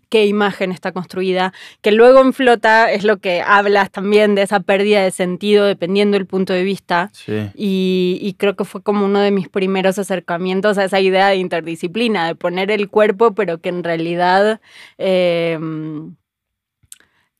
qué 0.08 0.26
imagen 0.26 0.72
está 0.72 0.92
construida, 0.92 1.52
que 1.80 1.92
luego 1.92 2.20
en 2.20 2.32
flota 2.32 2.90
es 2.90 3.04
lo 3.04 3.18
que 3.18 3.42
hablas 3.42 3.90
también 3.90 4.34
de 4.34 4.42
esa 4.42 4.60
pérdida 4.60 5.02
de 5.02 5.10
sentido 5.10 5.66
dependiendo 5.66 6.16
del 6.16 6.26
punto 6.26 6.52
de 6.52 6.64
vista. 6.64 7.10
Sí. 7.12 7.50
Y, 7.54 8.18
y 8.20 8.34
creo 8.34 8.56
que 8.56 8.64
fue 8.64 8.82
como 8.82 9.04
uno 9.04 9.20
de 9.20 9.30
mis 9.30 9.48
primeros 9.48 9.98
acercamientos 9.98 10.78
a 10.78 10.84
esa 10.84 11.00
idea 11.00 11.28
de 11.28 11.36
interdisciplina, 11.36 12.26
de 12.26 12.34
poner 12.34 12.70
el 12.70 12.88
cuerpo, 12.88 13.34
pero 13.34 13.58
que 13.58 13.68
en 13.68 13.84
realidad 13.84 14.60
eh, 14.96 15.58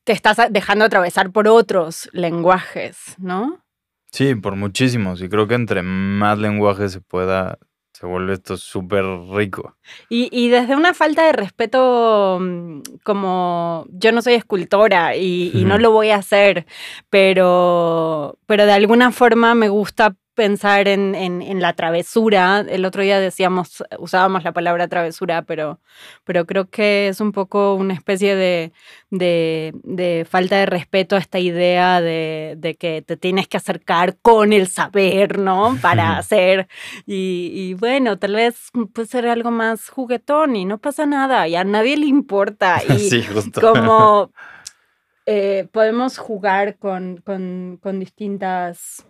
te 0.03 0.13
estás 0.13 0.37
dejando 0.49 0.85
atravesar 0.85 1.31
por 1.31 1.47
otros 1.47 2.09
lenguajes, 2.13 3.15
¿no? 3.19 3.63
Sí, 4.11 4.33
por 4.33 4.55
muchísimos. 4.55 5.21
Y 5.21 5.29
creo 5.29 5.47
que 5.47 5.53
entre 5.53 5.83
más 5.83 6.39
lenguaje 6.39 6.89
se 6.89 6.99
pueda, 6.99 7.59
se 7.99 8.07
vuelve 8.07 8.33
esto 8.33 8.55
súper 8.55 9.03
rico. 9.33 9.75
Y, 10.07 10.29
y 10.31 10.47
desde 10.47 10.77
una 10.77 10.93
falta 10.93 11.25
de 11.25 11.33
respeto, 11.33 12.37
mm, 12.39 12.81
como 13.03 13.85
yo 13.89 14.13
no 14.13 14.21
soy 14.21 14.35
escultora 14.35 15.17
y, 15.17 15.51
y 15.53 15.65
no 15.65 15.77
lo 15.77 15.91
voy 15.91 16.11
a 16.11 16.15
hacer, 16.15 16.65
pero, 17.09 18.37
pero 18.45 18.65
de 18.65 18.71
alguna 18.71 19.11
forma 19.11 19.53
me 19.53 19.67
gusta 19.67 20.15
pensar 20.39 20.87
en, 20.87 21.15
en- 21.15 21.41
en 21.41 21.59
la 21.61 21.73
travesura. 21.73 22.63
El 22.67 22.85
otro 22.85 23.01
día 23.03 23.19
decíamos, 23.19 23.83
usábamos 23.97 24.45
la 24.45 24.53
palabra 24.53 24.87
travesura, 24.87 25.41
pero, 25.41 25.81
pero 26.23 26.45
creo 26.45 26.69
que 26.69 27.09
es 27.09 27.19
un 27.19 27.33
poco 27.33 27.73
una 27.75 27.93
especie 27.93 28.37
de, 28.37 28.71
de- 29.09 29.73
de 29.83 30.25
falta 30.29 30.55
de 30.55 30.65
respeto 30.65 31.17
a 31.17 31.19
esta 31.19 31.39
idea 31.39 31.99
de, 31.99 32.55
de 32.57 32.75
que 32.75 33.01
te 33.01 33.17
tienes 33.17 33.49
que 33.49 33.57
acercar 33.57 34.15
con 34.21 34.53
el 34.53 34.67
saber, 34.69 35.39
¿no? 35.39 35.77
Para 35.81 36.17
hacer. 36.17 36.69
Y, 37.05 37.51
y 37.53 37.73
bueno, 37.73 38.17
tal 38.17 38.35
vez 38.35 38.69
puede 38.93 39.09
ser 39.09 39.27
algo 39.27 39.51
más 39.51 39.89
juguetón 39.89 40.55
y 40.55 40.63
no 40.63 40.77
pasa 40.77 41.05
nada 41.05 41.49
y 41.49 41.57
a 41.57 41.65
nadie 41.65 41.97
le 41.97 42.05
importa. 42.05 42.79
Y 42.89 43.09
sí, 43.09 43.23
justo. 43.23 43.59
como 43.59 44.31
eh, 45.25 45.67
podemos 45.73 46.17
jugar 46.17 46.77
con, 46.77 47.17
con- 47.25 47.77
con 47.83 47.99
distintas 47.99 49.05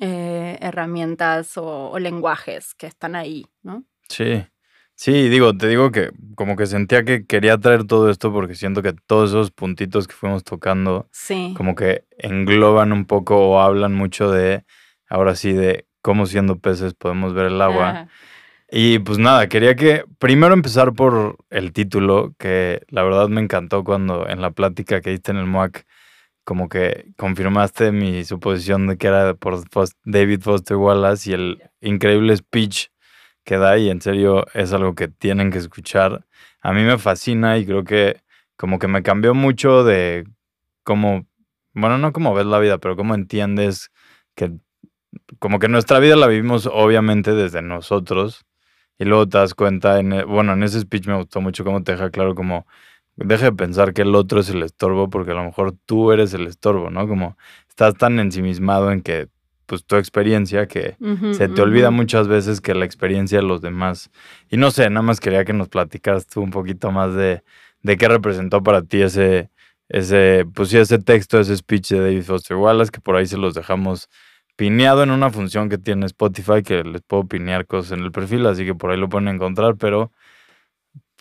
eh, 0.00 0.58
herramientas 0.60 1.56
o, 1.56 1.90
o 1.90 1.98
lenguajes 1.98 2.74
que 2.74 2.86
están 2.86 3.14
ahí, 3.16 3.46
¿no? 3.62 3.84
Sí. 4.08 4.44
Sí, 4.96 5.28
digo, 5.28 5.56
te 5.56 5.66
digo 5.66 5.90
que 5.90 6.10
como 6.36 6.54
que 6.54 6.66
sentía 6.66 7.04
que 7.04 7.26
quería 7.26 7.58
traer 7.58 7.84
todo 7.84 8.10
esto 8.10 8.32
porque 8.32 8.54
siento 8.54 8.80
que 8.80 8.92
todos 9.06 9.30
esos 9.30 9.50
puntitos 9.50 10.06
que 10.06 10.14
fuimos 10.14 10.44
tocando 10.44 11.08
Sí. 11.10 11.52
como 11.56 11.74
que 11.74 12.04
engloban 12.16 12.92
un 12.92 13.04
poco 13.04 13.36
o 13.38 13.60
hablan 13.60 13.92
mucho 13.92 14.30
de, 14.30 14.64
ahora 15.08 15.34
sí, 15.34 15.52
de 15.52 15.86
cómo 16.00 16.26
siendo 16.26 16.58
peces 16.60 16.94
podemos 16.94 17.34
ver 17.34 17.46
el 17.46 17.60
agua. 17.60 17.90
Ajá. 17.90 18.08
Y 18.70 18.98
pues 19.00 19.18
nada, 19.18 19.48
quería 19.48 19.74
que 19.74 20.04
primero 20.18 20.54
empezar 20.54 20.94
por 20.94 21.38
el 21.50 21.72
título, 21.72 22.34
que 22.38 22.82
la 22.88 23.02
verdad 23.02 23.28
me 23.28 23.40
encantó 23.40 23.84
cuando 23.84 24.28
en 24.28 24.40
la 24.40 24.52
plática 24.52 25.00
que 25.00 25.10
diste 25.10 25.32
en 25.32 25.38
el 25.38 25.46
MOAC, 25.46 25.86
como 26.44 26.68
que 26.68 27.12
confirmaste 27.16 27.92
mi 27.92 28.24
suposición 28.24 28.86
de 28.86 28.98
que 28.98 29.06
era 29.08 29.34
por 29.34 29.60
David 30.04 30.40
Foster 30.42 30.76
Wallace 30.76 31.30
y 31.30 31.34
el 31.34 31.62
increíble 31.80 32.36
speech 32.36 32.88
que 33.44 33.58
da 33.58 33.78
y 33.78 33.90
en 33.90 34.00
serio 34.00 34.46
es 34.54 34.72
algo 34.72 34.94
que 34.94 35.08
tienen 35.08 35.50
que 35.50 35.58
escuchar. 35.58 36.26
A 36.62 36.72
mí 36.72 36.82
me 36.82 36.98
fascina 36.98 37.58
y 37.58 37.66
creo 37.66 37.84
que 37.84 38.22
como 38.56 38.78
que 38.78 38.88
me 38.88 39.02
cambió 39.02 39.34
mucho 39.34 39.84
de 39.84 40.24
cómo, 40.84 41.26
bueno, 41.74 41.98
no 41.98 42.12
cómo 42.12 42.34
ves 42.34 42.46
la 42.46 42.58
vida, 42.60 42.78
pero 42.78 42.96
cómo 42.96 43.14
entiendes 43.14 43.90
que 44.34 44.52
como 45.38 45.58
que 45.58 45.68
nuestra 45.68 45.98
vida 45.98 46.16
la 46.16 46.26
vivimos 46.26 46.68
obviamente 46.72 47.32
desde 47.32 47.62
nosotros 47.62 48.44
y 48.98 49.04
luego 49.04 49.28
te 49.28 49.38
das 49.38 49.54
cuenta, 49.54 49.98
en, 50.00 50.12
e- 50.12 50.24
bueno, 50.24 50.52
en 50.54 50.62
ese 50.62 50.80
speech 50.80 51.06
me 51.08 51.16
gustó 51.16 51.40
mucho 51.40 51.64
cómo 51.64 51.82
te 51.82 51.92
deja 51.92 52.10
claro 52.10 52.34
como, 52.34 52.66
deja 53.16 53.46
de 53.46 53.52
pensar 53.52 53.92
que 53.92 54.02
el 54.02 54.14
otro 54.14 54.40
es 54.40 54.50
el 54.50 54.62
estorbo 54.62 55.08
porque 55.08 55.32
a 55.32 55.34
lo 55.34 55.44
mejor 55.44 55.74
tú 55.86 56.12
eres 56.12 56.34
el 56.34 56.46
estorbo, 56.46 56.90
¿no? 56.90 57.06
Como 57.06 57.36
estás 57.68 57.94
tan 57.94 58.18
ensimismado 58.18 58.90
en 58.90 59.02
que, 59.02 59.28
pues 59.66 59.84
tu 59.84 59.96
experiencia 59.96 60.66
que 60.66 60.96
se 61.32 61.48
te 61.48 61.62
olvida 61.62 61.90
muchas 61.90 62.28
veces 62.28 62.60
que 62.60 62.74
la 62.74 62.84
experiencia 62.84 63.38
de 63.38 63.44
los 63.44 63.62
demás. 63.62 64.10
Y 64.50 64.56
no 64.58 64.70
sé, 64.70 64.90
nada 64.90 65.02
más 65.02 65.20
quería 65.20 65.44
que 65.44 65.54
nos 65.54 65.68
platicaras 65.68 66.26
tú 66.26 66.42
un 66.42 66.50
poquito 66.50 66.90
más 66.90 67.14
de, 67.14 67.42
de 67.82 67.96
qué 67.96 68.08
representó 68.08 68.62
para 68.62 68.82
ti 68.82 69.00
ese, 69.00 69.50
ese, 69.88 70.44
pues 70.54 70.68
sí, 70.68 70.78
ese 70.78 70.98
texto, 70.98 71.40
ese 71.40 71.56
speech 71.56 71.90
de 71.90 72.00
David 72.00 72.22
Foster 72.22 72.56
Wallace, 72.56 72.90
que 72.90 73.00
por 73.00 73.16
ahí 73.16 73.26
se 73.26 73.38
los 73.38 73.54
dejamos 73.54 74.08
pineado 74.56 75.02
en 75.02 75.10
una 75.10 75.30
función 75.30 75.68
que 75.68 75.78
tiene 75.78 76.06
Spotify, 76.06 76.62
que 76.62 76.84
les 76.84 77.02
puedo 77.02 77.26
pinear 77.26 77.66
cosas 77.66 77.98
en 77.98 78.04
el 78.04 78.12
perfil, 78.12 78.46
así 78.46 78.64
que 78.64 78.74
por 78.74 78.90
ahí 78.90 78.98
lo 78.98 79.08
pueden 79.08 79.28
encontrar, 79.28 79.76
pero 79.76 80.12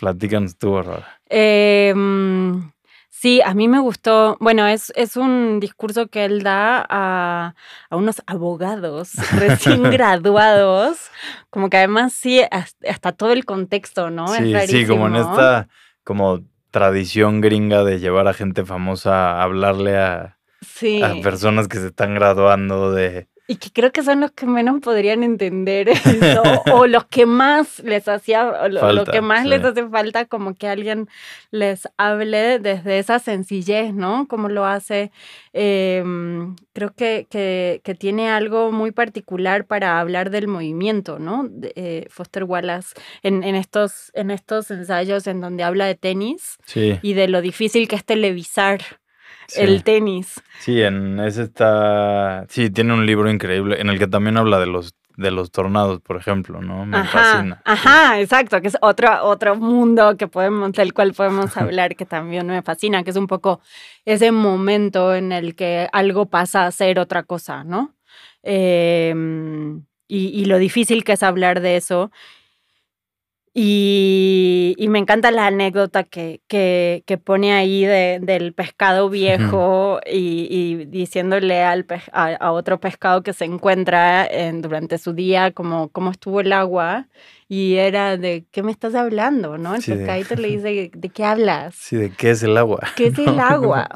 platícanos 0.04 0.58
tú, 0.58 0.74
Bárbara. 0.74 1.08
Eh, 1.30 1.94
mm, 1.96 2.72
sí, 3.10 3.42
a 3.42 3.54
mí 3.54 3.70
me 3.70 3.80
gustó. 3.80 4.36
Bueno, 4.42 4.68
es, 4.68 4.92
es 4.98 5.16
un 5.16 5.62
discurso 5.62 6.08
que 6.08 6.26
él 6.26 6.44
da 6.44 6.86
a, 6.90 7.56
a 7.90 7.96
unos 7.96 8.22
abogados 8.28 9.14
recién 9.40 9.84
graduados. 9.84 11.10
Como 11.50 11.70
que 11.70 11.78
además 11.78 12.12
sí, 12.12 12.42
hasta, 12.52 13.14
todo 13.14 13.32
el 13.32 13.46
contexto, 13.46 14.10
¿no? 14.10 14.28
sí, 14.28 14.54
es 14.54 14.70
sí, 14.70 14.86
como 14.86 15.08
en 15.08 15.16
esta 15.16 15.70
como 16.04 16.42
tradición 16.70 17.40
gringa 17.40 17.86
de 17.86 18.00
llevar 18.00 18.28
a 18.28 18.34
gente 18.34 18.66
famosa 18.66 19.32
a 19.38 19.44
hablarle 19.44 19.98
a, 19.98 20.38
Sí. 20.60 21.02
a 21.02 21.16
personas 21.22 21.68
que 21.70 21.78
se 21.78 21.88
están 21.88 22.16
graduando 22.16 22.92
de... 22.92 23.28
Y 23.46 23.58
que 23.58 23.72
creo 23.72 23.92
que 23.92 24.04
son 24.04 24.22
los 24.22 24.32
que 24.32 24.46
menos 24.46 24.80
podrían 24.80 25.22
entender 25.22 25.90
eso, 25.90 26.44
o 26.72 26.88
los 26.88 27.06
que 27.06 27.26
más 27.26 27.80
les 27.80 28.08
hacía, 28.08 28.48
o 28.48 28.70
lo, 28.70 28.76
lo 28.76 28.80
Falta, 28.80 29.12
que 29.12 29.22
más 29.22 29.46
les 29.46 29.64
hace 29.64 29.88
falta, 29.90 30.26
como 30.26 30.56
que 30.56 30.68
alguien 30.68 31.10
les 31.52 31.88
hable 31.98 32.60
desde 32.60 33.00
esa 33.00 33.20
sencillez, 33.20 33.94
¿no? 33.94 34.28
Como 34.30 34.48
lo 34.48 34.66
hace. 34.66 35.12
Em, 35.52 36.56
creo 36.74 36.94
que, 36.96 37.28
que, 37.30 37.82
que 37.84 37.96
tiene 37.96 38.30
algo 38.30 38.72
muy 38.72 38.92
particular 38.92 39.66
para 39.66 40.00
hablar 40.00 40.30
del 40.30 40.48
movimiento, 40.48 41.20
¿no? 41.20 41.50
Eh, 41.76 42.08
Foster 42.10 42.46
Wallace, 42.46 42.96
en, 43.24 43.44
en, 43.44 43.56
estos, 43.56 44.12
en 44.14 44.32
estos 44.32 44.72
ensayos 44.72 45.28
en 45.28 45.42
donde 45.42 45.64
habla 45.64 45.86
de 45.86 45.96
tenis 45.96 46.58
Sí, 46.66 46.98
y 47.02 47.14
de 47.14 47.28
lo 47.28 47.42
difícil 47.42 47.88
que 47.88 47.96
es 47.96 48.06
televisar 48.06 48.82
sí. 49.48 49.62
el 49.62 49.84
tenis. 49.84 50.42
Sí, 50.60 50.82
en 50.82 51.20
ese 51.20 51.44
está... 51.44 52.46
Sí, 52.50 52.70
tiene 52.70 52.94
un 52.94 53.06
libro 53.06 53.30
increíble 53.30 53.80
en 53.80 53.90
el 53.90 54.00
que 54.00 54.08
también 54.08 54.38
habla 54.38 54.60
de 54.60 54.68
los, 54.68 54.96
de 55.18 55.32
los 55.32 55.52
tornados, 55.52 56.02
por 56.02 56.18
ejemplo, 56.18 56.62
¿no? 56.62 56.86
Me 56.86 56.98
ajá, 56.98 57.20
fascina. 57.20 57.56
sí. 57.56 57.62
Ajá, 57.66 58.20
exacto, 58.20 58.62
que 58.62 58.68
es 58.68 58.78
otro, 58.82 59.24
otro 59.24 59.56
mundo 59.56 60.18
que 60.18 60.28
podemos, 60.28 60.72
del 60.74 60.94
cual 60.94 61.14
podemos 61.14 61.56
hablar, 61.58 61.96
que 61.96 62.06
también 62.06 62.48
me 62.48 62.62
fascina, 62.62 63.04
que 63.04 63.12
es 63.12 63.18
un 63.18 63.28
poco 63.28 63.62
ese 64.06 64.32
momento 64.32 65.14
en 65.14 65.32
el 65.32 65.56
que 65.56 65.88
algo 65.92 66.28
pasa 66.28 66.66
a 66.66 66.72
ser 66.72 67.00
otra 67.00 67.24
cosa, 67.24 67.64
¿no? 67.64 67.94
Eh, 68.44 69.14
y, 70.08 70.28
y 70.42 70.46
lo 70.46 70.58
difícil 70.58 71.04
que 71.04 71.14
es 71.14 71.24
hablar 71.24 71.62
de 71.62 71.78
eso. 71.78 72.12
Y, 73.56 74.74
y 74.78 74.88
me 74.90 74.98
encanta 75.00 75.30
la 75.30 75.46
anécdota 75.48 76.04
que, 76.04 76.42
que, 76.48 77.04
que 77.06 77.18
pone 77.20 77.54
ahí 77.54 77.86
de- 77.86 78.20
del 78.22 78.54
pescado 78.54 79.10
viejo 79.12 80.00
y, 80.12 80.48
y 80.50 80.86
diciéndole 80.86 81.62
al 81.64 81.86
pej- 81.86 82.10
a, 82.14 82.34
a 82.34 82.52
otro 82.52 82.80
pescado 82.80 83.22
que 83.22 83.34
se 83.34 83.46
encuentra 83.46 84.26
en- 84.26 84.62
durante 84.62 84.98
su 84.98 85.14
día 85.14 85.52
como 85.52 85.90
cómo 85.90 86.12
estuvo 86.12 86.42
el 86.42 86.52
agua. 86.52 87.08
Y 87.48 87.76
era 87.76 88.18
de, 88.18 88.46
¿qué 88.52 88.64
me 88.64 88.72
estás 88.72 88.96
hablando? 88.96 89.58
¿no? 89.60 89.76
El 89.76 89.82
Sí, 89.84 89.92
de- 89.92 89.98
pescadito 89.98 90.36
le 90.36 90.48
dice, 90.48 90.92
¿de 90.94 91.10
qué 91.10 91.24
hablas? 91.24 91.76
Sí, 91.80 91.96
¿de 91.98 92.10
qué 92.12 92.32
es 92.32 92.42
el 92.42 92.58
agua? 92.58 92.80
¿Qué 92.96 93.08
es 93.08 93.20
el 93.20 93.40
agua? 93.40 93.88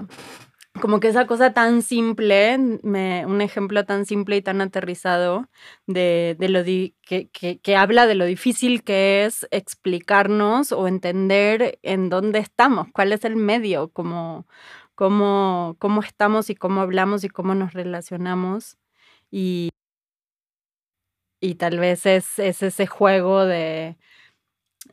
Como 0.81 0.99
que 0.99 1.07
esa 1.07 1.25
cosa 1.27 1.53
tan 1.53 1.81
simple, 1.81 2.57
un 2.57 3.41
ejemplo 3.41 3.85
tan 3.85 4.05
simple 4.05 4.35
y 4.37 4.41
tan 4.41 4.59
aterrizado 4.61 5.47
de, 5.87 6.35
de 6.37 6.49
lo 6.49 6.63
di- 6.63 6.93
que, 7.01 7.29
que- 7.29 7.59
que 7.59 7.75
habla 7.77 8.05
de 8.05 8.15
lo 8.15 8.25
difícil 8.25 8.83
que 8.83 9.25
es 9.25 9.47
explicarnos 9.51 10.73
o 10.73 10.87
entender 10.87 11.79
en 11.83 12.09
dónde 12.09 12.39
estamos, 12.39 12.87
cuál 12.93 13.13
es 13.13 13.23
el 13.25 13.37
medio, 13.37 13.89
cómo, 13.91 14.45
cómo, 14.95 15.77
cómo 15.79 16.01
estamos 16.03 16.49
y 16.49 16.55
cómo 16.55 16.81
hablamos 16.81 17.23
y 17.23 17.29
cómo 17.29 17.55
nos 17.55 17.73
relacionamos. 17.73 18.77
Y, 19.31 19.69
y 21.39 21.55
tal 21.55 21.79
vez 21.79 22.05
es, 22.05 22.39
es 22.39 22.63
ese 22.63 22.87
juego 22.87 23.45
de, 23.45 23.97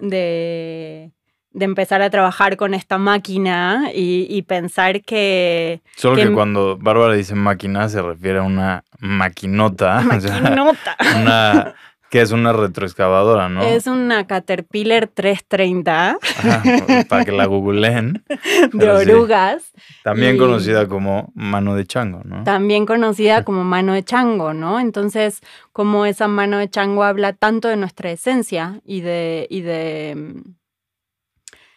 de, 0.00 1.12
de 1.54 1.64
empezar 1.64 2.02
a 2.02 2.10
trabajar 2.10 2.56
con 2.58 2.74
esta 2.74 2.98
máquina 2.98 3.90
y, 3.94 4.26
y 4.28 4.42
pensar 4.42 5.02
que... 5.02 5.80
Solo 5.96 6.16
que- 6.16 6.24
que 6.26 6.32
cuando 6.32 6.76
Bárbara 6.76 7.14
dice 7.14 7.34
máquina 7.34 7.88
se 7.88 8.02
refiere 8.02 8.40
a 8.40 8.42
una 8.42 8.84
maquinota. 8.98 10.04
o 10.16 10.20
sea, 10.20 10.40
Maquinota. 10.40 10.96
una, 11.16 11.74
que 12.10 12.20
es 12.20 12.32
una 12.32 12.52
retroexcavadora, 12.52 13.48
¿no? 13.48 13.62
Es 13.62 13.86
una 13.86 14.26
Caterpillar 14.26 15.06
330 15.06 16.18
Ajá, 16.38 16.62
para 17.08 17.24
que 17.24 17.32
la 17.32 17.46
googleen. 17.46 18.24
de 18.72 19.04
sí. 19.04 19.10
orugas, 19.10 19.72
También 20.02 20.34
Y- 20.34 20.38
conocida 20.38 20.88
como 20.88 21.30
mano 21.34 21.76
de 21.76 21.86
chango, 21.86 22.22
¿no? 22.24 22.42
también 22.44 22.84
conocida 22.84 23.44
como 23.44 23.62
mano 23.64 23.92
de 23.94 24.02
chango, 24.04 24.54
¿no? 24.54 24.80
Entonces, 24.80 25.40
como 25.72 26.04
esa 26.04 26.26
mano 26.28 26.58
de 26.58 26.68
chango 26.68 27.04
habla 27.04 27.32
tanto 27.32 27.68
de 27.68 27.76
nuestra 27.76 28.10
esencia 28.10 28.80
y 28.84 29.00
de, 29.02 29.46
y 29.50 29.60
de, 29.62 30.14
mm, 30.16 30.50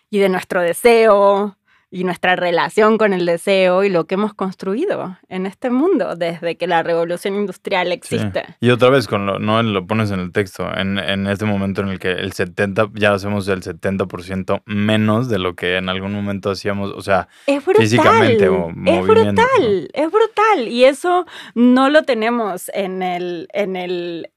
y 0.10 0.20
de 0.20 0.30
nuestro 0.30 0.62
deseo 0.62 1.55
y 1.89 2.03
nuestra 2.03 2.36
relación 2.36 2.97
con 2.97 3.14
el 3.14 3.26
deseo 3.26 3.86
y 3.86 3.89
lo 3.89 4.08
que 4.08 4.16
hemos 4.16 4.34
construido 4.34 5.18
en 5.30 5.45
este 5.45 5.70
mundo 5.70 6.18
desde 6.18 6.58
que 6.58 6.68
la 6.68 6.84
revolución 6.84 7.36
industrial 7.36 7.88
Sí. 7.88 7.93
existe. 7.93 8.43
Y 8.60 8.72
otra 8.72 8.89
vez, 8.89 9.08
con 9.08 9.26
lo, 9.26 9.39
no 9.39 9.64
lo 9.64 9.88
pones 9.88 10.12
en 10.12 10.20
el 10.20 10.34
texto, 10.34 10.70
en, 10.76 10.97
en 10.99 11.28
este 11.28 11.45
momento 11.45 11.80
en 11.82 11.88
el 11.88 11.99
que 11.99 12.12
el 12.12 12.34
70, 12.34 12.89
ya 12.95 13.14
hacemos 13.14 13.47
el 13.47 13.62
70% 13.64 14.64
menos 14.66 15.30
de 15.30 15.39
lo 15.39 15.55
que 15.55 15.78
en 15.78 15.88
algún 15.88 16.12
momento 16.14 16.49
hacíamos, 16.51 16.91
o 16.91 17.01
sea, 17.01 17.30
Es 17.45 17.64
brutal. 17.66 17.82
Físicamente 17.84 18.49
o 18.49 18.70
es 18.86 19.08
brutal, 19.08 19.89
es 19.93 20.12
brutal. 20.12 20.68
Y 20.68 20.84
eso 20.84 21.26
no 21.55 21.89
lo 21.89 22.03
tenemos 22.03 22.70
en 22.74 23.01
el, 23.01 23.47
en 23.53 23.78
el 23.78 24.30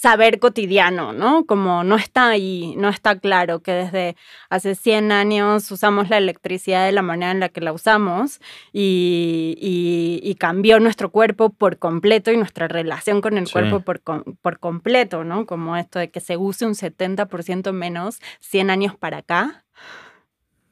saber 0.00 0.38
cotidiano, 0.38 1.12
¿no? 1.12 1.44
Como 1.44 1.84
no 1.84 1.96
está 1.96 2.30
ahí, 2.30 2.74
no 2.78 2.88
está 2.88 3.18
claro 3.18 3.60
que 3.60 3.72
desde 3.72 4.16
hace 4.48 4.74
100 4.74 5.12
años 5.12 5.70
usamos 5.70 6.08
la 6.08 6.16
electricidad 6.16 6.86
de 6.86 6.92
la 6.92 7.02
manera 7.02 7.32
en 7.32 7.40
la 7.40 7.50
que 7.50 7.60
la 7.60 7.74
usamos 7.74 8.40
y, 8.72 9.56
y- 9.60 10.20
y 10.26 10.34
cambió 10.36 10.80
nuestro 10.80 11.10
cuerpo 11.10 11.50
por 11.50 11.76
completo 11.78 12.32
y 12.32 12.38
nuestra 12.38 12.66
relación 12.66 13.20
con 13.20 13.36
el 13.36 13.46
Sí. 13.46 13.52
cuerpo 13.52 13.80
por, 13.80 14.00
por 14.40 14.58
completo, 14.58 15.22
¿no? 15.22 15.44
Como 15.44 15.76
esto 15.76 15.98
de 15.98 16.10
que 16.10 16.20
se 16.20 16.38
use 16.38 16.64
un 16.64 16.74
70% 16.74 17.72
menos 17.74 18.20
100 18.40 18.70
años 18.70 18.96
para 18.96 19.18
acá. 19.18 19.64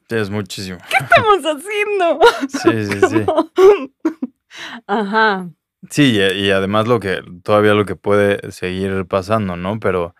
es 0.09 0.31
muchísimo. 0.31 0.79
¿Qué 0.89 0.97
estamos 1.03 1.39
haciendo? 1.45 2.19
Sí, 2.49 2.85
sí, 2.85 2.99
sí. 3.09 3.93
Ajá. 4.87 5.49
Sí, 5.89 6.17
y, 6.19 6.51
además 6.51 6.87
lo 6.87 6.99
que, 6.99 7.21
todavía 7.43 7.73
lo 7.73 7.85
que 7.85 7.95
puede 7.95 8.51
seguir 8.51 9.05
pasando, 9.05 9.55
¿no? 9.55 9.79
Pero, 9.79 10.15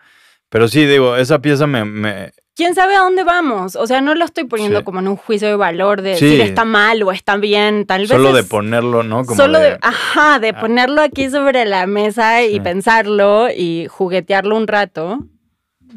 pero 0.48 0.68
sí, 0.68 0.86
digo, 0.86 1.16
esa 1.16 1.40
pieza 1.40 1.66
me, 1.66 1.84
me 1.84 2.32
¿Quién 2.56 2.74
sabe 2.74 2.94
a 2.96 3.00
dónde 3.00 3.24
vamos? 3.24 3.76
O 3.76 3.86
sea, 3.86 4.00
no 4.00 4.14
lo 4.14 4.24
estoy 4.24 4.44
poniendo 4.44 4.78
Sí. 4.80 4.84
como 4.84 5.00
en 5.00 5.08
un 5.08 5.16
juicio 5.16 5.48
de 5.48 5.56
valor 5.56 6.02
de 6.02 6.16
Sí. 6.16 6.24
decir 6.26 6.40
está 6.42 6.64
mal 6.64 7.02
o 7.02 7.12
está 7.12 7.36
bien, 7.36 7.86
tal 7.86 8.02
vez. 8.02 8.08
solo 8.10 8.32
de 8.32 8.42
ponerlo, 8.42 9.02
¿no? 9.02 9.24
Como 9.24 9.36
solo 9.36 9.58
de, 9.58 9.70
de- 9.72 9.78
ajá, 9.80 10.38
de 10.40 10.50
Ah. 10.50 10.60
ponerlo 10.60 11.00
aquí 11.00 11.30
sobre 11.30 11.64
la 11.64 11.86
mesa 11.86 12.42
y 12.42 12.54
Sí. 12.54 12.60
pensarlo 12.60 13.48
y 13.50 13.86
juguetearlo 13.88 14.56
un 14.56 14.66
rato. 14.66 15.20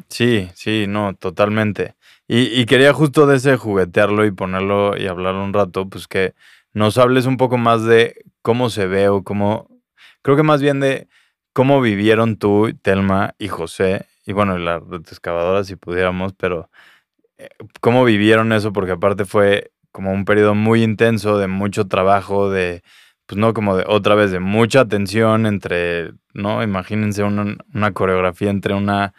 Sí, 0.10 0.50
sí, 0.54 0.86
no, 0.88 1.14
totalmente. 1.16 1.96
Y, 2.28 2.44
y 2.60 2.66
quería 2.66 2.94
justo 2.94 3.28
de 3.28 3.38
ese 3.38 3.58
juguetearlo 3.58 4.26
y 4.26 4.32
ponerlo 4.32 4.96
y 4.98 5.08
hablarlo 5.08 5.44
un 5.44 5.54
rato, 5.54 5.88
pues 5.90 6.08
que 6.08 6.34
nos 6.74 6.98
hables 6.98 7.26
un 7.26 7.38
poco 7.38 7.58
más 7.58 7.84
de 7.84 8.16
cómo 8.44 8.70
se 8.70 8.86
ve 8.86 9.10
o 9.10 9.24
cómo, 9.24 9.68
creo 10.22 10.38
que 10.38 10.44
más 10.44 10.62
bien 10.62 10.80
de 10.80 11.08
cómo 11.54 11.82
vivieron 11.82 12.38
tú, 12.38 12.72
Telma 12.84 13.34
y 13.40 13.48
José, 13.48 14.06
y 14.26 14.34
bueno, 14.34 14.58
la 14.60 14.82
excavadora 15.10 15.64
si 15.64 15.76
pudiéramos, 15.76 16.34
pero 16.34 16.70
eh, 17.38 17.50
cómo 17.82 18.06
vivieron 18.06 18.54
eso, 18.54 18.72
porque 18.72 18.92
aparte 18.92 19.26
fue 19.26 19.72
como 19.92 20.12
un 20.12 20.26
periodo 20.26 20.56
muy 20.56 20.84
intenso 20.84 21.38
de 21.38 21.48
mucho 21.48 21.88
trabajo, 21.88 22.52
de, 22.52 22.84
pues 23.26 23.38
no 23.38 23.54
como 23.54 23.76
de 23.76 23.86
otra 23.88 24.16
vez, 24.16 24.32
de 24.32 24.40
mucha 24.40 24.88
tensión 24.88 25.46
entre, 25.46 26.14
¿no? 26.34 26.64
Imagínense 26.64 27.24
una, 27.24 27.58
una 27.74 27.94
coreografía 27.94 28.50
entre 28.50 28.74
una 28.74 29.14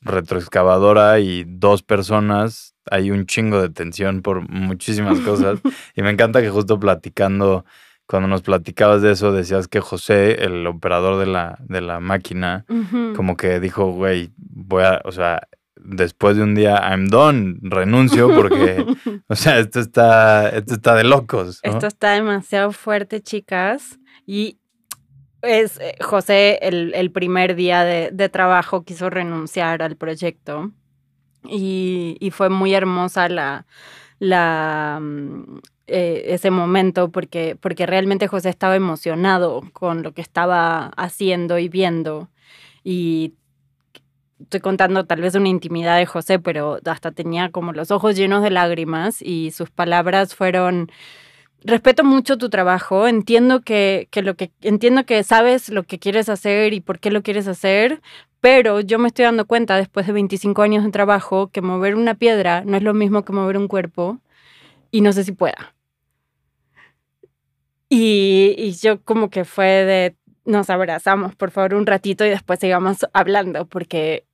retroexcavadora 0.00 1.20
y 1.20 1.44
dos 1.46 1.82
personas, 1.82 2.74
hay 2.90 3.10
un 3.10 3.26
chingo 3.26 3.60
de 3.60 3.70
tensión 3.70 4.22
por 4.22 4.48
muchísimas 4.48 5.20
cosas. 5.20 5.60
y 5.96 6.02
me 6.02 6.10
encanta 6.10 6.40
que 6.40 6.50
justo 6.50 6.78
platicando, 6.78 7.64
cuando 8.08 8.26
nos 8.26 8.40
platicabas 8.40 9.02
de 9.02 9.12
eso, 9.12 9.32
decías 9.32 9.68
que 9.68 9.80
José, 9.80 10.42
el 10.42 10.66
operador 10.66 11.18
de 11.18 11.26
la, 11.26 11.58
de 11.60 11.82
la 11.82 12.00
máquina, 12.00 12.64
como 13.14 13.36
que 13.36 13.60
dijo, 13.60 13.92
güey, 13.92 14.32
voy 14.38 14.84
a, 14.84 15.02
o 15.04 15.12
sea, 15.12 15.46
después 15.76 16.38
de 16.38 16.42
un 16.42 16.54
día, 16.54 16.80
I'm 16.88 17.08
done, 17.08 17.58
renuncio 17.60 18.34
porque, 18.34 18.86
o 19.28 19.34
sea, 19.34 19.58
esto 19.58 19.80
está, 19.80 20.48
esto 20.48 20.74
está 20.74 20.94
de 20.94 21.04
locos. 21.04 21.60
¿no? 21.62 21.70
Esto 21.70 21.86
está 21.86 22.12
demasiado 22.12 22.72
fuerte, 22.72 23.20
chicas. 23.20 23.98
Y 24.24 24.58
es 25.42 25.78
eh, 25.78 25.94
José, 26.00 26.60
el, 26.62 26.94
el 26.94 27.12
primer 27.12 27.56
día 27.56 27.84
de, 27.84 28.08
de 28.10 28.28
trabajo, 28.30 28.84
quiso 28.84 29.10
renunciar 29.10 29.82
al 29.82 29.96
proyecto. 29.96 30.72
Y, 31.44 32.16
y 32.20 32.30
fue 32.30 32.48
muy 32.48 32.72
hermosa 32.72 33.28
la, 33.28 33.66
la, 34.18 34.98
mm, 34.98 35.58
eh, 35.88 36.34
ese 36.34 36.50
momento 36.50 37.10
porque, 37.10 37.56
porque 37.58 37.86
realmente 37.86 38.28
José 38.28 38.50
estaba 38.50 38.76
emocionado 38.76 39.62
con 39.72 40.02
lo 40.02 40.12
que 40.12 40.20
estaba 40.20 40.88
haciendo 40.96 41.58
y 41.58 41.68
viendo. 41.68 42.28
Y 42.84 43.34
estoy 44.40 44.60
contando 44.60 45.06
tal 45.06 45.20
vez 45.20 45.34
una 45.34 45.48
intimidad 45.48 45.98
de 45.98 46.06
José, 46.06 46.38
pero 46.38 46.78
hasta 46.84 47.10
tenía 47.12 47.50
como 47.50 47.72
los 47.72 47.90
ojos 47.90 48.16
llenos 48.16 48.42
de 48.42 48.50
lágrimas 48.50 49.22
y 49.22 49.50
sus 49.50 49.70
palabras 49.70 50.34
fueron 50.34 50.90
respeto 51.64 52.04
mucho 52.04 52.38
tu 52.38 52.50
trabajo, 52.50 53.08
entiendo 53.08 53.62
que, 53.62 54.08
que 54.10 54.22
lo 54.22 54.36
que 54.36 54.52
entiendo 54.60 55.04
que 55.04 55.24
sabes 55.24 55.70
lo 55.70 55.82
que 55.82 55.98
quieres 55.98 56.28
hacer 56.28 56.72
y 56.72 56.80
por 56.80 57.00
qué 57.00 57.10
lo 57.10 57.22
quieres 57.22 57.48
hacer, 57.48 58.00
pero 58.40 58.80
yo 58.80 58.98
me 58.98 59.08
estoy 59.08 59.24
dando 59.24 59.46
cuenta 59.46 59.76
después 59.76 60.06
de 60.06 60.12
25 60.12 60.62
años 60.62 60.84
de 60.84 60.90
trabajo 60.90 61.48
que 61.48 61.60
mover 61.62 61.96
una 61.96 62.14
piedra 62.14 62.62
no 62.64 62.76
es 62.76 62.82
lo 62.82 62.94
mismo 62.94 63.24
que 63.24 63.32
mover 63.32 63.56
un 63.56 63.68
cuerpo 63.68 64.20
y 64.90 65.00
no 65.00 65.12
sé 65.12 65.24
si 65.24 65.32
pueda. 65.32 65.74
Y, 67.88 68.54
y 68.58 68.72
yo 68.72 69.00
como 69.02 69.30
que 69.30 69.44
fue 69.44 69.66
de 69.66 70.16
nos 70.44 70.70
abrazamos 70.70 71.34
por 71.34 71.50
favor 71.50 71.74
un 71.74 71.86
ratito 71.86 72.24
y 72.24 72.30
después 72.30 72.58
sigamos 72.58 72.98
hablando 73.12 73.66
porque 73.66 74.24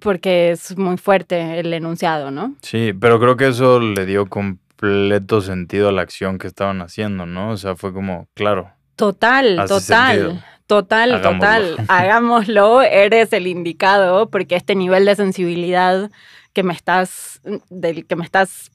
porque 0.00 0.50
es 0.52 0.76
muy 0.78 0.96
fuerte 0.96 1.58
el 1.60 1.72
enunciado, 1.74 2.30
¿no? 2.30 2.54
Sí, 2.62 2.92
pero 2.98 3.18
creo 3.18 3.36
que 3.36 3.48
eso 3.48 3.80
le 3.80 4.06
dio 4.06 4.26
completo 4.26 5.40
sentido 5.40 5.88
a 5.88 5.92
la 5.92 6.02
acción 6.02 6.38
que 6.38 6.46
estaban 6.46 6.80
haciendo, 6.82 7.26
¿no? 7.26 7.50
O 7.50 7.56
sea, 7.56 7.74
fue 7.74 7.92
como, 7.92 8.28
claro, 8.34 8.70
Total, 8.96 9.56
total, 9.66 9.80
sentido. 10.16 10.42
total, 10.66 11.14
Hagámoslo. 11.14 11.38
total. 11.40 11.76
Hagámoslo, 11.88 12.82
eres 12.82 13.32
el 13.32 13.46
indicado, 13.46 14.30
porque 14.30 14.54
este 14.56 14.74
nivel 14.74 15.04
de 15.04 15.16
sensibilidad 15.16 16.10
que 16.52 16.62
me 16.62 16.72
estás, 16.74 17.40
del 17.68 18.06
que 18.06 18.16
me 18.16 18.24
estás 18.24 18.70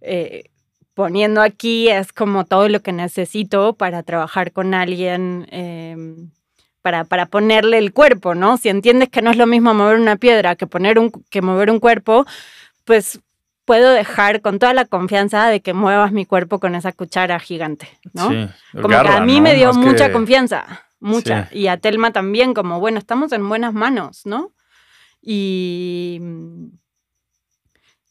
eh, 0.00 0.44
poniendo 0.94 1.40
aquí 1.40 1.88
es 1.88 2.12
como 2.12 2.44
todo 2.44 2.68
lo 2.68 2.80
que 2.80 2.92
necesito 2.92 3.74
para 3.74 4.02
trabajar 4.02 4.52
con 4.52 4.74
alguien, 4.74 5.46
eh, 5.50 5.96
para, 6.82 7.04
para 7.04 7.26
ponerle 7.26 7.78
el 7.78 7.92
cuerpo, 7.92 8.34
¿no? 8.34 8.56
Si 8.56 8.68
entiendes 8.68 9.08
que 9.08 9.22
no 9.22 9.30
es 9.30 9.36
lo 9.36 9.46
mismo 9.46 9.72
mover 9.74 9.98
una 9.98 10.16
piedra 10.16 10.56
que, 10.56 10.66
poner 10.66 10.98
un, 10.98 11.10
que 11.30 11.40
mover 11.42 11.70
un 11.70 11.78
cuerpo, 11.80 12.26
pues 12.84 13.20
puedo 13.64 13.90
dejar 13.92 14.40
con 14.42 14.58
toda 14.58 14.74
la 14.74 14.84
confianza 14.84 15.46
de 15.46 15.60
que 15.60 15.72
muevas 15.72 16.10
mi 16.12 16.26
cuerpo 16.26 16.58
con 16.58 16.74
esa 16.74 16.92
cuchara 16.92 17.38
gigante, 17.38 17.88
¿no? 18.12 18.28
sí. 18.28 18.48
Como 18.72 18.88
que 18.88 18.94
a 19.08 19.20
mí 19.20 19.36
¿no? 19.36 19.42
me 19.42 19.54
dio 19.54 19.68
Más 19.68 19.76
mucha 19.76 20.08
que- 20.08 20.12
confianza, 20.12 20.82
mucha. 20.98 21.48
Sí. 21.52 21.60
Y 21.60 21.66
a 21.68 21.76
Telma 21.76 22.10
también, 22.12 22.52
como, 22.54 22.80
bueno, 22.80 22.98
estamos 22.98 23.30
en 23.32 23.48
buenas 23.48 23.72
manos, 23.72 24.22
¿no? 24.26 24.52
y, 25.24 26.20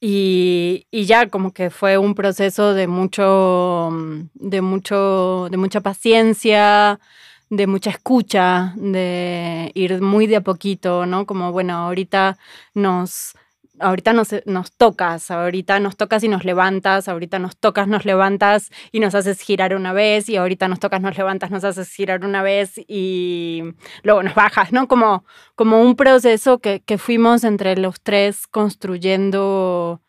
y, 0.02 0.88
y, 0.92 1.06
ya 1.06 1.30
como 1.30 1.54
que 1.54 1.70
fue 1.70 1.98
un 2.00 2.16
proceso 2.16 2.74
de 2.74 2.88
mucho, 2.88 3.92
de 4.34 4.62
mucho, 4.62 5.48
de 5.52 5.58
mucha 5.58 5.82
paciencia, 5.82 7.00
de 7.52 7.68
mucha 7.68 7.92
escucha, 7.92 8.74
de 8.78 9.72
ir 9.76 10.02
muy 10.02 10.26
de 10.26 10.38
a 10.38 10.42
poquito, 10.42 11.06
¿no? 11.06 11.26
Como, 11.28 11.52
bueno, 11.52 11.76
ahorita 11.76 12.38
nos, 12.74 13.36
ahorita 13.82 14.14
nos, 14.14 14.30
nos 14.46 14.72
tocas, 14.72 15.32
ahorita 15.32 15.80
nos 15.80 15.98
tocas 15.98 16.24
y 16.24 16.28
nos 16.28 16.46
levantas, 16.46 17.08
ahorita 17.08 17.40
nos 17.40 17.58
tocas, 17.58 17.88
nos 17.88 18.06
levantas 18.06 18.70
y 18.92 19.00
nos 19.00 19.16
haces 19.16 19.42
girar 19.42 19.76
una 19.76 19.94
vez, 19.94 20.30
y 20.30 20.38
ahorita 20.38 20.68
nos 20.68 20.80
tocas, 20.80 21.02
nos 21.02 21.18
levantas, 21.18 21.52
nos 21.52 21.64
haces 21.64 21.92
girar 21.92 22.24
una 22.26 22.44
vez 22.44 22.74
y 22.88 23.64
luego 24.04 24.24
nos 24.24 24.36
bajas, 24.36 24.72
¿no? 24.72 24.88
Como, 24.88 25.26
como 25.56 25.82
un 25.82 25.96
proceso 25.96 26.60
que, 26.60 26.82
que 26.82 26.98
fuimos 26.98 27.44
entre 27.44 27.76
los 27.78 28.02
tres 28.02 28.48
construyendo, 28.48 30.02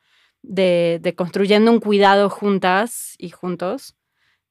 de, 0.43 1.15
construyendo 1.17 1.71
un 1.71 1.81
cuidado 1.81 2.31
juntas 2.31 3.15
y 3.19 3.31
juntos 3.31 3.97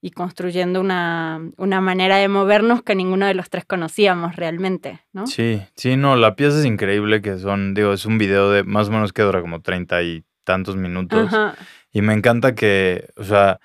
y 0.04 0.10
construyendo 0.10 0.80
una, 0.80 1.40
una, 1.56 1.80
manera 1.80 2.16
de 2.16 2.26
movernos 2.26 2.82
que 2.82 2.96
ninguno 2.96 3.24
de 3.26 3.34
los 3.34 3.48
tres 3.48 3.64
conocíamos 3.64 4.34
realmente, 4.34 5.00
¿no? 5.12 5.28
Sí, 5.28 5.62
sí, 5.76 5.96
no, 5.96 6.16
la 6.16 6.34
pieza 6.34 6.58
es 6.58 6.64
increíble, 6.64 7.22
que 7.22 7.38
son, 7.38 7.72
digo, 7.72 7.92
es 7.92 8.04
un 8.04 8.18
video 8.18 8.50
de 8.50 8.64
más 8.64 8.88
o 8.88 8.90
menos 8.90 9.12
que 9.12 9.22
dura 9.22 9.40
como 9.40 9.62
treinta 9.62 10.02
y 10.02 10.24
tantos 10.42 10.74
minutos. 10.74 11.32
Ajá. 11.32 11.54
Y 11.92 12.02
me 12.02 12.14
encanta 12.14 12.56
que, 12.56 13.10
o 13.16 13.22
sea, 13.22 13.60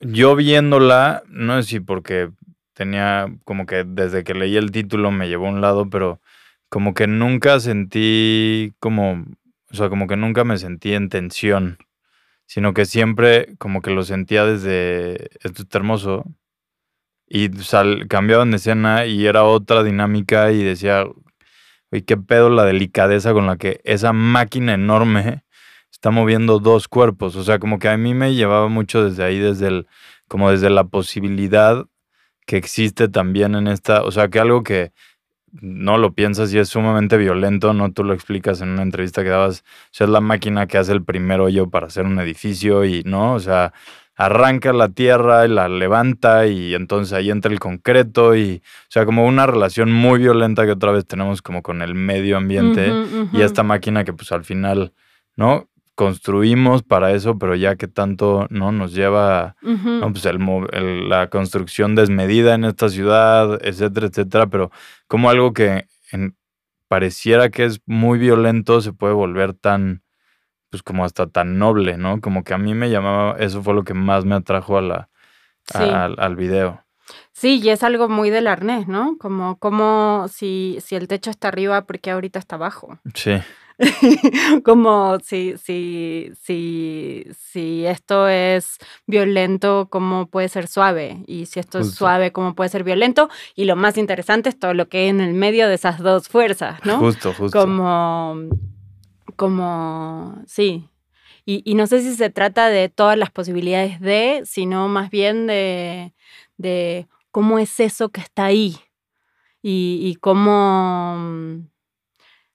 yo 0.00 0.34
viéndola, 0.34 1.22
no 1.28 1.62
sé 1.62 1.68
si 1.68 1.80
porque 1.80 2.30
tenía 2.72 3.32
como 3.44 3.66
que 3.66 3.84
desde 3.84 4.24
que 4.24 4.34
leí 4.34 4.56
el 4.56 4.72
título 4.72 5.12
me 5.12 5.28
llevó 5.28 5.46
a 5.46 5.50
un 5.50 5.60
lado, 5.60 5.88
pero 5.88 6.20
como 6.68 6.92
que 6.92 7.06
nunca 7.06 7.60
sentí 7.60 8.72
como, 8.80 9.24
o 9.70 9.76
sea, 9.76 9.88
como 9.88 10.08
que 10.08 10.16
nunca 10.16 10.42
me 10.42 10.58
sentí 10.58 10.92
en 10.92 11.08
tensión 11.08 11.78
sino 12.46 12.74
que 12.74 12.86
siempre 12.86 13.54
como 13.58 13.82
que 13.82 13.90
lo 13.90 14.04
sentía 14.04 14.44
desde, 14.44 15.30
esto 15.42 15.62
está 15.62 15.78
hermoso, 15.78 16.24
y 17.26 17.48
sal, 17.62 18.06
cambiaban 18.08 18.50
de 18.50 18.58
escena 18.58 19.06
y 19.06 19.26
era 19.26 19.44
otra 19.44 19.82
dinámica 19.82 20.52
y 20.52 20.62
decía, 20.62 21.04
oye, 21.90 22.04
qué 22.04 22.16
pedo 22.16 22.50
la 22.50 22.64
delicadeza 22.64 23.32
con 23.32 23.46
la 23.46 23.56
que 23.56 23.80
esa 23.84 24.12
máquina 24.12 24.74
enorme 24.74 25.44
está 25.90 26.10
moviendo 26.10 26.58
dos 26.58 26.88
cuerpos, 26.88 27.36
o 27.36 27.44
sea, 27.44 27.58
como 27.58 27.78
que 27.78 27.88
a 27.88 27.96
mí 27.96 28.14
me 28.14 28.34
llevaba 28.34 28.68
mucho 28.68 29.04
desde 29.04 29.24
ahí, 29.24 29.38
desde 29.38 29.68
el, 29.68 29.86
como 30.28 30.50
desde 30.50 30.70
la 30.70 30.84
posibilidad 30.84 31.86
que 32.46 32.56
existe 32.56 33.08
también 33.08 33.54
en 33.54 33.68
esta, 33.68 34.02
o 34.02 34.10
sea, 34.10 34.28
que 34.28 34.38
algo 34.38 34.62
que 34.62 34.92
no 35.60 35.98
lo 35.98 36.12
piensas 36.12 36.52
y 36.52 36.58
es 36.58 36.68
sumamente 36.68 37.16
violento, 37.16 37.72
¿no? 37.72 37.92
Tú 37.92 38.04
lo 38.04 38.12
explicas 38.12 38.60
en 38.60 38.70
una 38.70 38.82
entrevista 38.82 39.22
que 39.22 39.28
dabas, 39.28 39.60
o 39.60 39.88
sea, 39.90 40.06
es 40.06 40.10
la 40.10 40.20
máquina 40.20 40.66
que 40.66 40.78
hace 40.78 40.92
el 40.92 41.04
primer 41.04 41.40
hoyo 41.40 41.70
para 41.70 41.86
hacer 41.86 42.06
un 42.06 42.18
edificio 42.18 42.84
y, 42.84 43.02
¿no? 43.04 43.34
O 43.34 43.40
sea, 43.40 43.72
arranca 44.16 44.72
la 44.72 44.88
tierra 44.88 45.44
y 45.44 45.48
la 45.48 45.68
levanta 45.68 46.46
y 46.46 46.74
entonces 46.74 47.12
ahí 47.12 47.30
entra 47.30 47.52
el 47.52 47.60
concreto 47.60 48.36
y, 48.36 48.62
o 48.64 48.90
sea, 48.90 49.04
como 49.04 49.26
una 49.26 49.46
relación 49.46 49.92
muy 49.92 50.18
violenta 50.18 50.64
que 50.64 50.72
otra 50.72 50.92
vez 50.92 51.06
tenemos 51.06 51.42
como 51.42 51.62
con 51.62 51.82
el 51.82 51.94
medio 51.94 52.36
ambiente 52.36 52.92
y 53.32 53.42
esta 53.42 53.62
máquina 53.62 54.04
que 54.04 54.12
pues 54.12 54.30
al 54.32 54.44
final, 54.44 54.92
¿no? 55.36 55.68
Construimos 55.94 56.82
para 56.82 57.12
eso, 57.12 57.38
pero 57.38 57.54
ya 57.54 57.76
que 57.76 57.86
tanto 57.86 58.46
no 58.50 58.72
nos 58.72 58.92
lleva 58.92 59.56
pues 59.60 60.26
el, 60.26 61.08
la 61.08 61.28
construcción 61.30 61.94
desmedida 61.94 62.54
en 62.54 62.64
esta 62.64 62.88
ciudad, 62.88 63.58
etcétera, 63.64 64.08
etcétera, 64.08 64.46
pero 64.48 64.70
como 65.06 65.30
algo 65.30 65.52
que 65.52 65.86
pareciera 66.88 67.48
que 67.50 67.64
es 67.64 67.80
muy 67.86 68.18
violento 68.18 68.80
se 68.80 68.92
puede 68.92 69.14
volver 69.14 69.54
tan, 69.54 70.02
pues 70.70 70.82
como 70.82 71.04
hasta 71.04 71.28
tan 71.28 71.58
noble, 71.58 71.96
¿no? 71.96 72.20
Como 72.20 72.44
que 72.44 72.54
a 72.54 72.58
mí 72.58 72.74
me 72.74 72.90
llamaba, 72.90 73.36
eso 73.38 73.62
fue 73.62 73.74
lo 73.74 73.84
que 73.84 73.94
más 73.94 74.24
me 74.24 74.34
atrajo 74.34 74.78
a 74.78 74.82
la, 74.82 75.08
al, 75.72 76.16
al 76.18 76.36
video. 76.36 76.84
Sí, 77.32 77.60
y 77.62 77.68
es 77.68 77.82
algo 77.82 78.08
muy 78.08 78.30
del 78.30 78.46
arnés, 78.46 78.88
¿no? 78.88 79.16
Como, 79.18 79.58
como 79.58 80.26
si, 80.28 80.78
si 80.80 80.94
el 80.96 81.08
techo 81.08 81.30
está 81.30 81.48
arriba, 81.48 81.84
porque 81.86 82.10
ahorita 82.10 82.38
está 82.38 82.56
abajo? 82.56 82.98
Sí. 83.14 83.32
como 84.64 85.18
si, 85.20 85.56
si, 85.58 86.30
si, 86.40 87.26
si 87.36 87.86
esto 87.86 88.28
es 88.28 88.78
violento, 89.06 89.88
¿cómo 89.90 90.26
puede 90.26 90.48
ser 90.48 90.68
suave? 90.68 91.22
Y 91.26 91.46
si 91.46 91.60
esto 91.60 91.80
es 91.80 91.92
suave, 91.92 92.32
¿cómo 92.32 92.54
puede 92.54 92.70
ser 92.70 92.84
violento? 92.84 93.28
Y 93.54 93.64
lo 93.64 93.76
más 93.76 93.96
interesante 93.98 94.48
es 94.48 94.58
todo 94.58 94.74
lo 94.74 94.88
que 94.88 94.98
hay 94.98 95.08
en 95.08 95.20
el 95.20 95.34
medio 95.34 95.68
de 95.68 95.74
esas 95.74 95.98
dos 95.98 96.28
fuerzas, 96.28 96.80
¿no? 96.84 96.98
Justo, 96.98 97.32
justo. 97.32 97.58
Como, 97.58 98.36
como, 99.36 100.42
sí. 100.46 100.88
Y, 101.44 101.62
y 101.64 101.74
no 101.74 101.86
sé 101.86 102.00
si 102.00 102.14
se 102.14 102.30
trata 102.30 102.68
de 102.68 102.88
todas 102.88 103.18
las 103.18 103.30
posibilidades 103.30 104.00
de, 104.00 104.42
sino 104.44 104.88
más 104.88 105.10
bien 105.10 105.46
de, 105.46 106.14
de 106.56 107.08
cómo 107.30 107.58
es 107.58 107.80
eso 107.80 108.08
que 108.08 108.20
está 108.20 108.44
ahí 108.44 108.76
y, 109.60 109.98
y 110.02 110.14
cómo 110.16 111.66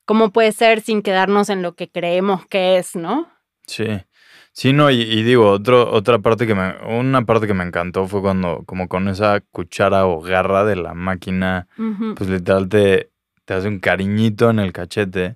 cómo 0.09 0.31
puede 0.31 0.53
ser 0.53 0.81
sin 0.81 1.03
quedarnos 1.03 1.51
en 1.51 1.61
lo 1.61 1.75
que 1.75 1.87
creemos 1.87 2.43
que 2.47 2.79
es, 2.79 2.95
¿no? 2.95 3.27
Sí. 3.67 3.85
Sí, 4.53 4.73
no, 4.73 4.89
y, 4.89 5.21
digo, 5.21 5.51
otro, 5.51 5.91
otra 5.91 6.17
parte 6.17 6.47
que 6.47 6.55
me, 6.55 6.73
una 6.97 7.25
parte 7.25 7.45
que 7.45 7.53
me 7.53 7.63
encantó 7.63 8.07
fue 8.07 8.19
cuando, 8.19 8.63
como 8.65 8.87
con 8.87 9.07
esa 9.07 9.39
cuchara 9.51 10.07
o 10.07 10.19
garra 10.19 10.65
de 10.65 10.77
la 10.77 10.95
máquina, 10.95 11.67
pues 12.15 12.27
literal 12.27 12.67
te, 12.67 13.08
te 13.49 13.55
hace 13.55 13.67
un 13.67 13.79
cariñito 13.79 14.51
en 14.51 14.59
el 14.59 14.71
cachete. 14.71 15.33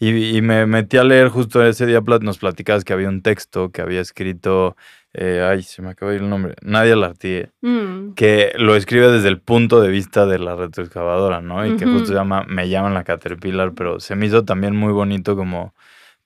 y, 0.00 0.36
y, 0.36 0.42
me 0.42 0.66
metí 0.66 0.96
a 0.96 1.04
leer 1.04 1.28
justo 1.28 1.64
ese 1.64 1.86
día, 1.86 2.00
nos 2.20 2.38
platicabas 2.38 2.82
que 2.82 2.92
había 2.92 3.08
un 3.08 3.22
texto 3.22 3.70
que 3.70 3.80
había 3.80 4.00
escrito 4.00 4.74
eh, 5.14 5.46
ay, 5.48 5.62
se 5.62 5.80
me 5.80 5.90
acaba 5.90 6.10
de 6.10 6.16
ir 6.16 6.24
el 6.24 6.28
nombre, 6.28 6.56
Nadia 6.60 6.96
Lartigue, 6.96 7.52
mm. 7.60 8.14
que 8.14 8.52
lo 8.56 8.74
escribe 8.74 9.12
desde 9.12 9.28
el 9.28 9.40
punto 9.40 9.80
de 9.80 9.90
vista 9.90 10.26
de 10.26 10.40
la 10.40 10.56
retroexcavadora, 10.56 11.40
¿no? 11.40 11.64
Y 11.64 11.76
que 11.76 11.86
justo 11.86 12.06
se 12.06 12.14
llama 12.14 12.44
Me 12.48 12.68
llaman 12.68 12.94
la 12.94 13.04
Caterpillar, 13.04 13.74
pero 13.74 14.00
se 14.00 14.16
me 14.16 14.26
hizo 14.26 14.44
también 14.44 14.74
muy 14.74 14.92
bonito 14.92 15.36
como 15.36 15.72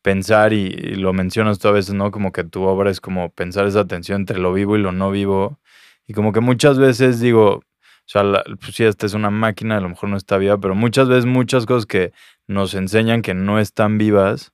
pensar, 0.00 0.54
y, 0.54 0.70
lo 0.94 1.12
mencionas 1.12 1.58
tú 1.58 1.68
a 1.68 1.72
veces, 1.72 1.94
¿no? 1.94 2.10
Como 2.10 2.32
que 2.32 2.44
tu 2.44 2.62
obra 2.62 2.90
es 2.90 3.02
como 3.02 3.28
pensar 3.28 3.66
esa 3.66 3.86
tensión 3.86 4.22
entre 4.22 4.38
lo 4.38 4.54
vivo 4.54 4.74
y 4.76 4.80
lo 4.80 4.90
no 4.92 5.10
vivo, 5.10 5.58
y 6.06 6.14
como 6.14 6.32
que 6.32 6.40
muchas 6.40 6.78
veces 6.78 7.20
digo, 7.20 7.62
o 8.06 8.08
sea, 8.08 8.22
pues 8.60 8.76
sí, 8.76 8.84
esta 8.84 9.04
es 9.04 9.14
una 9.14 9.30
máquina, 9.30 9.78
a 9.78 9.80
lo 9.80 9.88
mejor 9.88 10.08
no 10.08 10.16
está 10.16 10.38
viva, 10.38 10.58
pero 10.58 10.76
muchas 10.76 11.08
veces 11.08 11.26
muchas 11.26 11.66
cosas 11.66 11.86
que 11.86 12.12
nos 12.46 12.74
enseñan 12.74 13.20
que 13.20 13.34
no 13.34 13.58
están 13.58 13.98
vivas, 13.98 14.52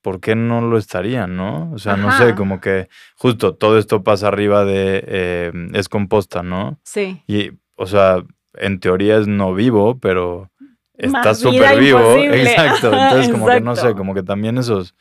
¿por 0.00 0.20
qué 0.20 0.34
no 0.34 0.62
lo 0.62 0.78
estarían, 0.78 1.36
no? 1.36 1.70
O 1.72 1.78
sea, 1.78 1.98
no 1.98 2.10
sé, 2.12 2.34
como 2.34 2.62
que 2.62 2.88
justo 3.14 3.54
todo 3.54 3.78
esto 3.78 4.02
pasa 4.02 4.28
arriba 4.28 4.64
de, 4.64 5.04
eh, 5.06 5.52
es 5.74 5.90
composta, 5.90 6.42
¿no? 6.42 6.80
Sí. 6.82 7.22
Y, 7.26 7.50
o 7.76 7.86
sea, 7.86 8.24
en 8.54 8.80
teoría 8.80 9.18
es 9.18 9.26
no 9.26 9.54
vivo, 9.54 9.98
pero 10.00 10.50
está 10.94 11.34
súper 11.34 11.78
vivo. 11.78 12.00
Exacto. 12.16 12.90
Entonces, 12.90 13.30
como 13.30 13.46
que 13.48 13.60
no 13.60 13.76
sé, 13.76 13.92
como 13.92 14.14
que 14.14 14.22
también 14.22 14.56
esos, 14.56 14.94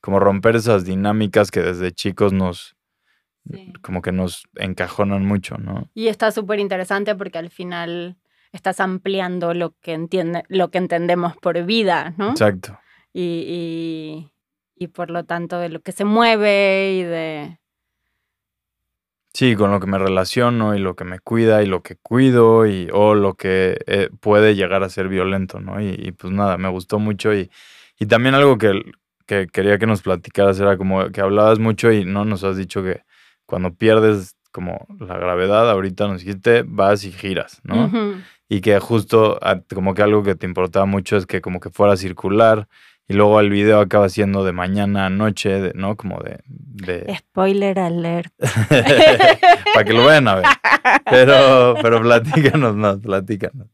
como 0.00 0.18
romper 0.18 0.56
esas 0.56 0.84
dinámicas 0.84 1.52
que 1.52 1.60
desde 1.60 1.92
chicos 1.92 2.32
nos, 2.32 2.74
como 3.82 4.02
que 4.02 4.12
nos 4.12 4.44
encajonan 4.56 5.24
mucho, 5.24 5.58
¿no? 5.58 5.90
Y 5.94 6.08
está 6.08 6.30
súper 6.30 6.60
interesante 6.60 7.14
porque 7.14 7.38
al 7.38 7.50
final 7.50 8.16
estás 8.52 8.80
ampliando 8.80 9.54
lo 9.54 9.74
que 9.80 9.92
entiende, 9.92 10.44
lo 10.48 10.70
que 10.70 10.78
entendemos 10.78 11.36
por 11.36 11.62
vida, 11.64 12.14
¿no? 12.18 12.30
Exacto. 12.30 12.78
y, 13.12 14.32
y 14.82 14.88
por 14.88 15.10
lo 15.10 15.24
tanto 15.24 15.58
de 15.58 15.68
lo 15.68 15.80
que 15.80 15.92
se 15.92 16.04
mueve 16.04 16.94
y 16.94 17.02
de... 17.02 17.58
Sí, 19.32 19.56
con 19.56 19.70
lo 19.70 19.80
que 19.80 19.86
me 19.86 19.98
relaciono 19.98 20.74
y 20.74 20.78
lo 20.78 20.94
que 20.94 21.04
me 21.04 21.18
cuida 21.18 21.62
y 21.62 21.66
lo 21.66 21.82
que 21.82 21.96
cuido 21.96 22.66
y 22.66 22.88
o 22.92 23.14
lo 23.14 23.34
que 23.34 23.78
eh, 23.86 24.10
puede 24.20 24.54
llegar 24.54 24.82
a 24.82 24.90
ser 24.90 25.08
violento, 25.08 25.58
¿no? 25.58 25.80
Y, 25.80 26.12
pues 26.12 26.34
nada, 26.34 26.58
me 26.58 26.68
gustó 26.68 26.98
mucho 26.98 27.32
y, 27.32 27.50
y 27.98 28.06
también 28.06 28.34
algo 28.34 28.58
que, 28.58 28.82
que, 29.24 29.46
quería 29.46 29.78
que 29.78 29.86
nos 29.86 30.02
platicaras 30.02 30.60
era 30.60 30.76
como 30.76 31.10
que 31.10 31.22
hablabas 31.22 31.58
mucho 31.60 31.90
y 31.90 32.04
no 32.04 32.26
nos 32.26 32.44
has 32.44 32.58
dicho 32.58 32.82
que 32.82 33.04
cuando 33.52 33.74
pierdes 33.74 34.34
como 34.50 34.86
la 34.98 35.18
gravedad, 35.18 35.70
ahorita 35.70 36.08
nos 36.08 36.20
dijiste, 36.20 36.64
vas 36.66 37.04
y 37.04 37.12
giras, 37.12 37.60
¿no? 37.64 37.92
Y 38.48 38.62
que 38.62 38.78
justo 38.78 39.38
como 39.74 39.92
que 39.92 40.00
algo 40.00 40.22
que 40.22 40.34
te 40.34 40.46
importaba 40.46 40.86
mucho 40.86 41.18
es 41.18 41.26
que 41.26 41.42
como 41.42 41.60
que 41.60 41.68
fuera 41.68 41.98
circular 41.98 42.66
y 43.06 43.12
luego 43.12 43.38
el 43.40 43.50
video 43.50 43.80
acaba 43.80 44.08
siendo 44.08 44.42
de 44.42 44.52
mañana 44.52 45.04
a 45.04 45.10
noche, 45.10 45.72
¿no? 45.74 45.98
Como 45.98 46.22
de, 46.22 47.14
Spoiler 47.14 47.78
alert. 47.78 48.32
Para 49.74 49.84
que 49.84 49.92
lo 49.92 50.06
vean 50.06 50.28
a 50.28 50.36
ver. 50.36 50.46
Pero, 51.10 51.74
pero 51.82 52.00
platícanos 52.00 52.74
más, 52.74 52.96
platícanos. 53.00 53.66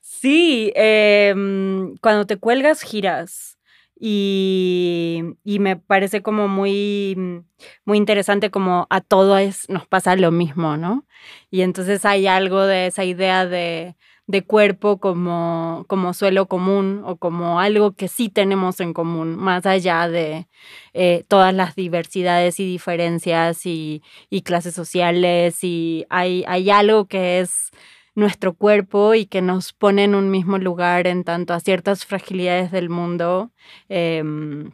Sí, 0.00 0.72
em, 0.74 1.96
cuando 1.98 2.24
te 2.24 2.38
cuelgas 2.38 2.80
giras. 2.80 3.58
Y, 4.02 5.22
y, 5.44 5.58
me 5.58 5.76
parece 5.76 6.22
como 6.22 6.48
muy, 6.48 7.44
muy 7.84 7.98
interesante 7.98 8.50
como 8.50 8.86
a 8.88 9.02
todos 9.02 9.68
nos 9.68 9.86
pasa 9.86 10.16
lo 10.16 10.30
mismo, 10.30 10.78
¿no? 10.78 11.06
Y 11.50 11.60
entonces 11.60 12.06
hay 12.06 12.26
algo 12.26 12.64
de 12.64 12.86
esa 12.86 13.04
idea 13.04 13.44
de, 13.44 13.96
de 14.30 14.42
cuerpo 14.42 15.00
como, 15.00 15.84
como 15.88 16.14
suelo 16.14 16.46
común 16.46 17.02
o 17.04 17.16
como 17.16 17.58
algo 17.58 17.92
que 17.96 18.06
sí 18.06 18.28
tenemos 18.28 18.78
en 18.78 18.92
común, 18.94 19.34
más 19.36 19.66
allá 19.66 20.08
de 20.08 20.46
eh, 20.94 21.24
todas 21.26 21.52
las 21.52 21.74
diversidades 21.74 22.60
y 22.60 22.64
diferencias 22.64 23.66
y, 23.66 24.02
clases 24.44 24.74
sociales. 24.74 25.64
Y 25.64 26.06
hay, 26.10 26.44
hay 26.46 26.70
algo 26.70 27.06
que 27.06 27.40
es 27.40 27.70
nuestro 28.14 28.54
cuerpo 28.54 29.14
y 29.14 29.26
que 29.26 29.42
nos 29.42 29.72
pone 29.72 30.04
en 30.04 30.14
un 30.14 30.30
mismo 30.30 30.58
lugar 30.58 31.06
en 31.06 31.24
tanto 31.24 31.54
a 31.54 31.60
ciertas 31.60 32.04
fragilidades 32.04 32.70
del 32.72 32.90
mundo. 32.90 33.50
Em, 33.88 34.72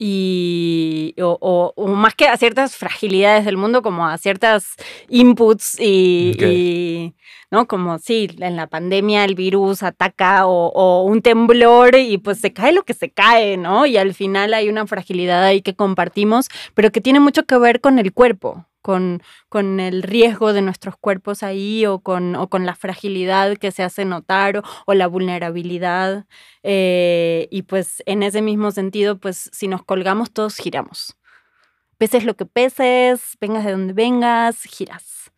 y, 0.00 1.14
o, 1.20 1.74
más 1.88 2.14
que 2.14 2.28
a 2.28 2.36
ciertas 2.36 2.76
fragilidades 2.76 3.44
del 3.44 3.56
mundo, 3.56 3.82
como 3.82 4.06
a 4.06 4.16
ciertas 4.16 4.76
inputs 5.08 5.78
y, 5.80 7.14
¿no? 7.50 7.66
Como 7.66 7.98
sí, 7.98 8.28
en 8.38 8.54
la 8.54 8.68
pandemia 8.68 9.24
el 9.24 9.34
virus 9.34 9.82
ataca 9.82 10.46
o, 10.46 10.68
o, 10.68 11.02
un 11.02 11.20
temblor 11.20 11.96
y 11.96 12.18
pues 12.18 12.40
se 12.40 12.52
cae 12.52 12.72
lo 12.72 12.84
que 12.84 12.94
se 12.94 13.10
cae, 13.10 13.56
¿no? 13.56 13.86
Y 13.86 13.96
al 13.96 14.14
final 14.14 14.54
hay 14.54 14.68
una 14.68 14.86
fragilidad 14.86 15.42
ahí 15.42 15.62
que 15.62 15.74
compartimos, 15.74 16.48
pero 16.74 16.92
que 16.92 17.00
tiene 17.00 17.18
mucho 17.18 17.44
que 17.44 17.58
ver 17.58 17.80
con 17.80 17.98
el 17.98 18.12
cuerpo, 18.12 18.66
con, 18.88 19.22
con 19.50 19.80
el 19.80 20.02
riesgo 20.02 20.54
de 20.54 20.62
nuestros 20.62 20.96
cuerpos 20.96 21.42
ahí 21.42 21.84
o 21.84 21.98
con, 21.98 22.34
o 22.36 22.48
con 22.48 22.64
la 22.64 22.74
fragilidad 22.74 23.58
que 23.58 23.70
se 23.70 23.82
hace 23.82 24.06
notar 24.06 24.62
o, 24.86 24.94
la 24.94 25.06
vulnerabilidad. 25.06 26.24
Eh, 26.62 27.48
y 27.50 27.64
pues 27.64 28.02
en 28.06 28.22
ese 28.22 28.40
mismo 28.40 28.70
sentido, 28.70 29.18
pues 29.18 29.50
si 29.52 29.68
nos 29.68 29.84
colgamos 29.84 30.30
todos 30.30 30.56
giramos. 30.56 31.18
Peses 31.98 32.24
lo 32.24 32.34
que 32.34 32.46
peses, 32.46 33.36
vengas 33.42 33.66
de 33.66 33.72
donde 33.72 33.92
vengas, 33.92 34.62
giras. 34.62 35.32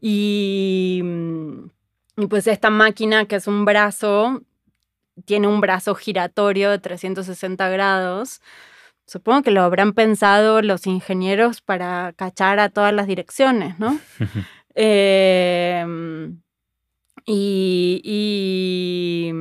Y, 0.00 1.02
y 2.16 2.26
pues 2.26 2.46
esta 2.46 2.70
máquina 2.70 3.26
que 3.26 3.36
es 3.36 3.46
un 3.46 3.66
brazo, 3.66 4.40
tiene 5.26 5.46
un 5.46 5.60
brazo 5.60 5.94
giratorio 5.94 6.70
de 6.70 6.78
360 6.78 7.68
grados 7.68 8.40
Supongo 9.06 9.42
que 9.42 9.50
lo 9.50 9.62
habrán 9.62 9.92
pensado 9.92 10.62
los 10.62 10.86
ingenieros 10.86 11.60
para 11.60 12.12
cachar 12.14 12.58
a 12.58 12.70
todas 12.70 12.92
las 12.92 13.06
direcciones, 13.06 13.78
¿no? 13.78 13.98
Em, 14.76 16.40
y, 17.26 18.00
y, 18.02 19.32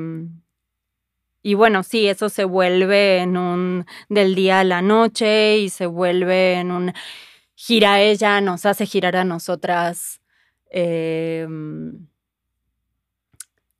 y, 1.42 1.54
bueno, 1.56 1.82
sí, 1.82 2.08
eso 2.08 2.30
se 2.30 2.44
vuelve 2.44 3.18
en 3.18 3.38
un 3.38 3.86
del 4.10 4.36
día 4.36 4.60
a 4.60 4.64
la 4.64 4.84
noche 4.84 5.58
y 5.58 5.70
se 5.70 5.88
vuelve 5.88 6.54
en 6.60 6.72
un 6.72 6.94
gira 7.56 8.00
ella, 8.02 8.42
nos 8.42 8.66
hace 8.68 8.86
girar 8.86 9.16
a 9.16 9.24
nosotras. 9.24 10.22
Em, 10.70 12.08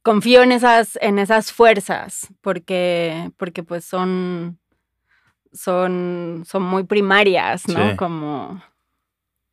confío 0.02 0.44
en 0.44 0.52
esas, 0.54 0.98
en 1.02 1.20
esas 1.20 1.52
fuerzas, 1.52 2.30
porque, 2.42 3.32
porque 3.38 3.64
pues 3.64 3.86
son 3.86 4.60
son, 5.54 6.44
son 6.46 6.64
muy 6.64 6.84
primarias, 6.84 7.68
¿no? 7.68 7.92
Sí. 7.92 7.96
Como... 7.96 8.62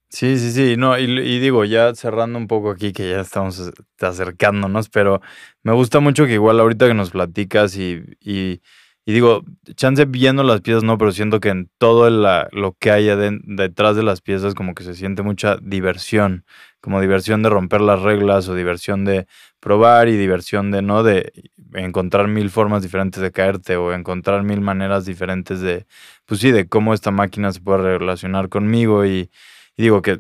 Sí, 0.09 0.39
sí, 0.39 0.51
sí, 0.51 0.77
no, 0.77 0.99
y, 0.99 1.39
digo, 1.39 1.65
ya 1.65 1.95
cerrando 1.95 2.37
un 2.37 2.49
poco 2.49 2.71
aquí, 2.73 2.93
que 2.93 3.11
ya 3.11 3.21
estamos 3.21 3.71
acercándonos, 4.01 4.89
pero 4.89 5.21
me 5.63 5.73
gusta 5.73 6.01
mucho 6.01 6.27
que 6.27 6.33
igual 6.33 6.59
ahorita 6.59 6.89
que 6.89 6.95
nos 6.95 7.11
platicas 7.11 7.77
y, 7.77 8.03
y, 8.21 8.61
digo, 9.13 9.43
chance 9.77 10.05
viendo 10.05 10.43
las 10.43 10.61
piezas, 10.61 10.83
no, 10.83 10.99
pero 10.99 11.13
siento 11.13 11.41
que 11.41 11.49
en 11.49 11.71
todo 11.79 12.11
lo 12.11 12.77
que 12.79 12.91
hay 12.91 13.09
detrás 13.45 13.97
de 13.97 14.03
las 14.03 14.21
piezas 14.21 14.55
como 14.55 14.75
que 14.75 14.85
se 14.85 14.95
siente 14.95 15.23
mucha 15.23 15.57
diversión, 15.63 16.45
como 16.81 17.01
diversión 17.01 17.43
de 17.43 17.51
romper 17.51 17.81
las 17.81 18.03
reglas 18.03 18.49
o 18.49 18.55
diversión 18.55 19.05
de 19.05 19.27
probar 19.59 20.09
y 20.09 20.17
diversión 20.17 20.71
de, 20.71 20.83
¿no? 20.83 21.03
De 21.03 21.33
encontrar 21.75 22.29
mil 22.29 22.51
formas 22.51 22.83
diferentes 22.83 23.23
de 23.23 23.33
caerte 23.33 23.77
o 23.77 23.93
encontrar 23.93 24.43
mil 24.43 24.61
maneras 24.61 25.05
diferentes 25.05 25.61
de, 25.61 25.87
pues 26.27 26.41
sí, 26.41 26.51
de 26.51 26.69
cómo 26.69 26.95
esta 26.95 27.11
máquina 27.11 27.53
se 27.53 27.61
puede 27.61 27.99
relacionar 27.99 28.49
conmigo 28.49 29.07
y, 29.07 29.31
digo 29.77 30.03
que, 30.03 30.19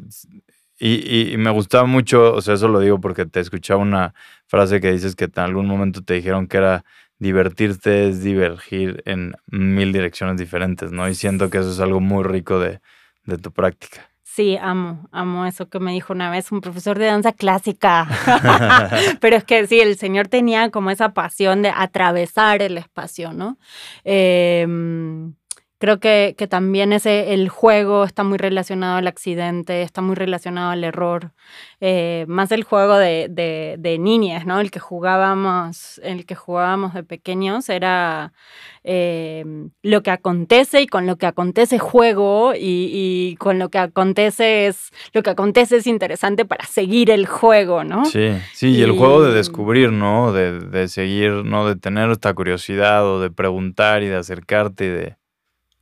y, 0.78 1.32
y, 1.32 1.36
me 1.36 1.50
gustaba 1.50 1.84
mucho, 1.84 2.34
o 2.34 2.40
sea, 2.40 2.54
eso 2.54 2.68
lo 2.68 2.80
digo 2.80 3.00
porque 3.00 3.26
te 3.26 3.40
escuchaba 3.40 3.82
una 3.82 4.14
frase 4.46 4.80
que 4.80 4.90
dices 4.92 5.14
que 5.16 5.24
en 5.24 5.32
algún 5.36 5.66
momento 5.66 6.02
te 6.02 6.14
dijeron 6.14 6.46
que 6.46 6.56
era 6.56 6.84
divertirte 7.20 8.08
es 8.08 8.22
divergir 8.22 9.02
en 9.06 9.34
mil 9.46 9.92
direcciones 9.92 10.36
diferentes, 10.36 10.90
¿no? 10.90 11.08
Y 11.08 11.14
siento 11.14 11.50
que 11.50 11.58
eso 11.58 11.70
es 11.70 11.78
algo 11.78 12.00
muy 12.00 12.24
rico 12.24 12.58
de, 12.58 12.80
de 13.24 13.38
tu 13.38 13.52
práctica. 13.52 14.10
Sí, 14.24 14.56
amo, 14.60 15.08
amo 15.12 15.44
eso 15.44 15.68
que 15.68 15.80
me 15.80 15.92
dijo 15.92 16.12
una 16.12 16.30
vez 16.30 16.50
un 16.50 16.60
profesor 16.60 16.98
de 16.98 17.06
danza 17.06 17.32
clásica. 17.32 18.08
Pero 19.20 19.36
es 19.36 19.44
que 19.44 19.66
sí, 19.66 19.80
el 19.80 19.96
señor 19.96 20.28
tenía 20.28 20.70
como 20.70 20.90
esa 20.90 21.12
pasión 21.12 21.62
de 21.62 21.72
atravesar 21.74 22.62
el 22.62 22.78
espacio, 22.78 23.32
¿no? 23.32 23.58
Eh, 24.04 24.66
Creo 25.80 25.98
que, 25.98 26.34
que, 26.36 26.46
también 26.46 26.92
ese, 26.92 27.32
el 27.32 27.48
juego 27.48 28.04
está 28.04 28.22
muy 28.22 28.36
relacionado 28.36 28.98
al 28.98 29.06
accidente, 29.06 29.80
está 29.80 30.02
muy 30.02 30.14
relacionado 30.14 30.72
al 30.72 30.84
error. 30.84 31.32
Eh, 31.80 32.26
más 32.28 32.52
el 32.52 32.64
juego 32.64 32.98
de, 32.98 33.28
de, 33.30 33.76
de, 33.78 33.98
niñas, 33.98 34.44
¿no? 34.44 34.60
El 34.60 34.70
que 34.70 34.78
jugábamos, 34.78 35.98
el 36.04 36.26
que 36.26 36.34
jugábamos 36.34 36.92
de 36.92 37.02
pequeños 37.02 37.70
era 37.70 38.34
eh, 38.84 39.42
lo 39.82 40.02
que 40.02 40.10
acontece 40.10 40.82
y 40.82 40.86
con 40.86 41.06
lo 41.06 41.16
que 41.16 41.24
acontece 41.24 41.78
juego 41.78 42.52
y, 42.54 42.90
y, 42.92 43.36
con 43.36 43.58
lo 43.58 43.70
que 43.70 43.78
acontece 43.78 44.66
es 44.66 44.90
lo 45.14 45.22
que 45.22 45.30
acontece 45.30 45.76
es 45.76 45.86
interesante 45.86 46.44
para 46.44 46.66
seguir 46.66 47.10
el 47.10 47.24
juego, 47.24 47.84
¿no? 47.84 48.04
Sí, 48.04 48.32
sí, 48.52 48.68
y, 48.68 48.80
y 48.80 48.82
el 48.82 48.92
juego 48.92 49.22
de 49.22 49.32
descubrir, 49.32 49.92
¿no? 49.92 50.34
De, 50.34 50.60
de 50.60 50.88
seguir, 50.88 51.42
¿no? 51.46 51.66
De 51.66 51.76
tener 51.76 52.10
esta 52.10 52.34
curiosidad 52.34 53.06
o 53.06 53.18
de 53.18 53.30
preguntar 53.30 54.02
y 54.02 54.08
de 54.08 54.16
acercarte 54.16 54.84
y 54.84 54.88
de 54.88 55.19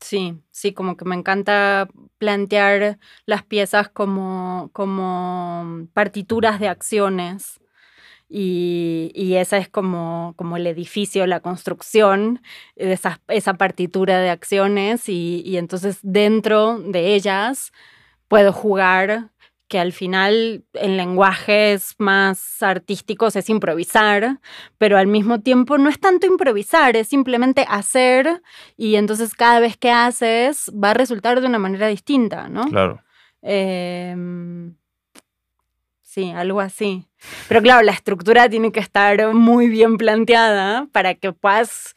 Sí, 0.01 0.39
sí, 0.53 0.73
como 0.73 0.97
que 0.97 1.05
me 1.05 1.17
encanta 1.17 1.89
plantear 2.19 2.99
las 3.27 3.43
piezas 3.45 3.89
como, 3.89 4.71
como 4.73 5.89
partituras 5.93 6.61
de 6.61 6.69
acciones. 6.69 7.61
Y, 8.29 9.13
y 9.15 9.37
esa 9.37 9.59
es 9.59 9.69
como, 9.69 10.35
como 10.37 10.57
el 10.59 10.67
edificio, 10.67 11.27
la 11.27 11.41
construcción, 11.41 12.43
esa, 12.77 13.21
esa 13.29 13.55
partitura 13.55 14.21
de 14.21 14.31
acciones 14.31 15.09
y, 15.09 15.43
y 15.47 15.59
entonces 15.59 15.99
dentro 16.03 16.79
de 16.81 17.15
ellas 17.15 17.73
puedo 18.29 18.53
jugar 18.53 19.31
que 19.69 19.79
al 19.79 19.93
final 19.93 20.65
en 20.73 20.97
lenguajes 20.97 21.95
más 21.99 22.63
artísticos 22.63 23.37
es 23.37 23.51
improvisar, 23.51 24.41
pero 24.79 24.99
al 24.99 25.07
mismo 25.07 25.41
tiempo 25.41 25.79
no 25.79 25.91
es 25.91 26.01
tanto 26.01 26.27
improvisar, 26.27 26.97
es 26.97 27.09
simplemente 27.09 27.65
hacer 27.69 28.43
y 28.77 28.97
entonces 28.97 29.35
cada 29.35 29.61
vez 29.61 29.77
que 29.77 29.91
haces 29.91 30.73
va 30.73 30.91
a 30.91 30.95
resultar 30.95 31.41
de 31.41 31.47
una 31.47 31.59
manera 31.59 31.87
distinta, 31.87 32.49
¿no? 32.49 32.65
Claro. 32.65 33.03
Eh, 33.43 34.17
sí, 36.03 36.31
algo 36.31 36.61
así. 36.61 37.07
Pero 37.49 37.63
claro, 37.63 37.83
la 37.83 37.93
estructura 37.93 38.49
tiene 38.49 38.73
que 38.73 38.81
estar 38.81 39.35
muy 39.35 39.69
bien 39.69 39.99
planteada 39.99 40.87
para 40.93 41.15
que 41.15 41.33
puedas 41.33 41.95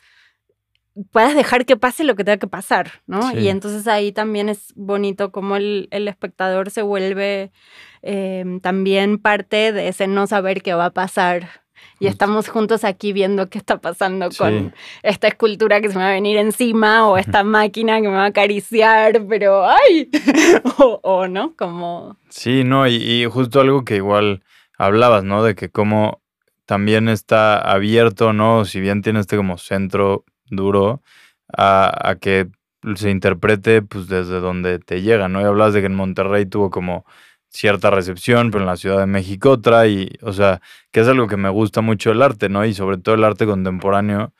puedas 1.11 1.35
dejar 1.35 1.65
que 1.65 1.77
pase 1.77 2.03
lo 2.03 2.15
que 2.15 2.23
tenga 2.23 2.37
que 2.37 2.47
pasar, 2.47 2.91
¿no? 3.07 3.31
Sí. 3.31 3.39
Y 3.39 3.47
entonces 3.49 3.87
ahí 3.87 4.11
también 4.11 4.49
es 4.49 4.73
bonito 4.75 5.31
como 5.31 5.55
el, 5.55 5.87
el 5.91 6.07
espectador 6.07 6.69
se 6.69 6.81
vuelve 6.81 7.51
eh, 8.01 8.43
también 8.61 9.17
parte 9.17 9.71
de 9.71 9.87
ese 9.87 10.07
no 10.07 10.27
saber 10.27 10.61
qué 10.61 10.73
va 10.73 10.85
a 10.87 10.93
pasar. 10.93 11.49
Y 11.99 12.07
estamos 12.07 12.47
juntos 12.49 12.83
aquí 12.83 13.13
viendo 13.13 13.47
qué 13.49 13.57
está 13.59 13.79
pasando 13.79 14.31
Sí. 14.31 14.37
con 14.39 14.73
esta 15.03 15.27
escultura 15.27 15.81
que 15.81 15.89
se 15.89 15.97
me 15.97 16.03
va 16.03 16.09
a 16.09 16.13
venir 16.13 16.37
encima 16.37 17.07
o 17.07 17.17
esta 17.17 17.43
máquina 17.43 18.01
que 18.01 18.07
me 18.07 18.15
va 18.15 18.23
a 18.23 18.27
acariciar, 18.27 19.23
pero 19.27 19.67
¡ay! 19.69 20.09
o, 20.79 20.99
o, 21.03 21.27
¿no? 21.27 21.55
Como... 21.55 22.17
Sí, 22.29 22.63
no, 22.63 22.87
y, 22.87 22.95
y 22.95 23.25
justo 23.25 23.61
algo 23.61 23.83
que 23.85 23.95
igual 23.97 24.43
hablabas, 24.77 25.23
¿no? 25.23 25.43
De 25.43 25.53
que 25.55 25.69
como 25.69 26.21
también 26.65 27.07
está 27.07 27.59
abierto, 27.59 28.33
¿no? 28.33 28.65
Si 28.65 28.79
bien 28.79 29.01
tiene 29.03 29.19
este 29.19 29.37
como 29.37 29.57
centro 29.59 30.25
duro, 30.52 31.02
a, 31.58 32.10
a 32.12 32.16
que 32.16 32.47
se 32.95 33.10
interprete 33.10 33.82
pues 33.82 34.08
desde 34.08 34.39
donde 34.39 34.80
te 34.80 35.02
llega, 35.02 35.28
¿no? 35.28 35.41
Y 35.41 35.43
hablabas 35.45 35.74
de 35.74 35.82
que 35.82 35.88
en 35.88 35.95
Monterrey 35.95 36.45
tuvo 36.45 36.70
como 36.70 37.06
cierta 37.49 37.89
recepción, 37.89 38.49
pero 38.49 38.64
en 38.64 38.68
la 38.68 38.78
Ciudad 38.78 38.99
de 38.99 39.06
México 39.06 39.52
otra, 39.52 39.88
y, 39.88 40.18
o 40.22 40.34
sea, 40.34 40.62
que 40.91 41.02
es 41.02 41.08
algo 41.08 41.28
que 41.28 41.38
me 41.38 41.49
gusta 41.49 41.82
mucho 41.82 42.12
el 42.12 42.22
arte, 42.22 42.49
¿no? 42.49 42.66
Y 42.66 42.74
sobre 42.74 42.97
todo 42.97 43.16
el 43.16 43.24
arte 43.24 43.45
contemporáneo, 43.45 44.34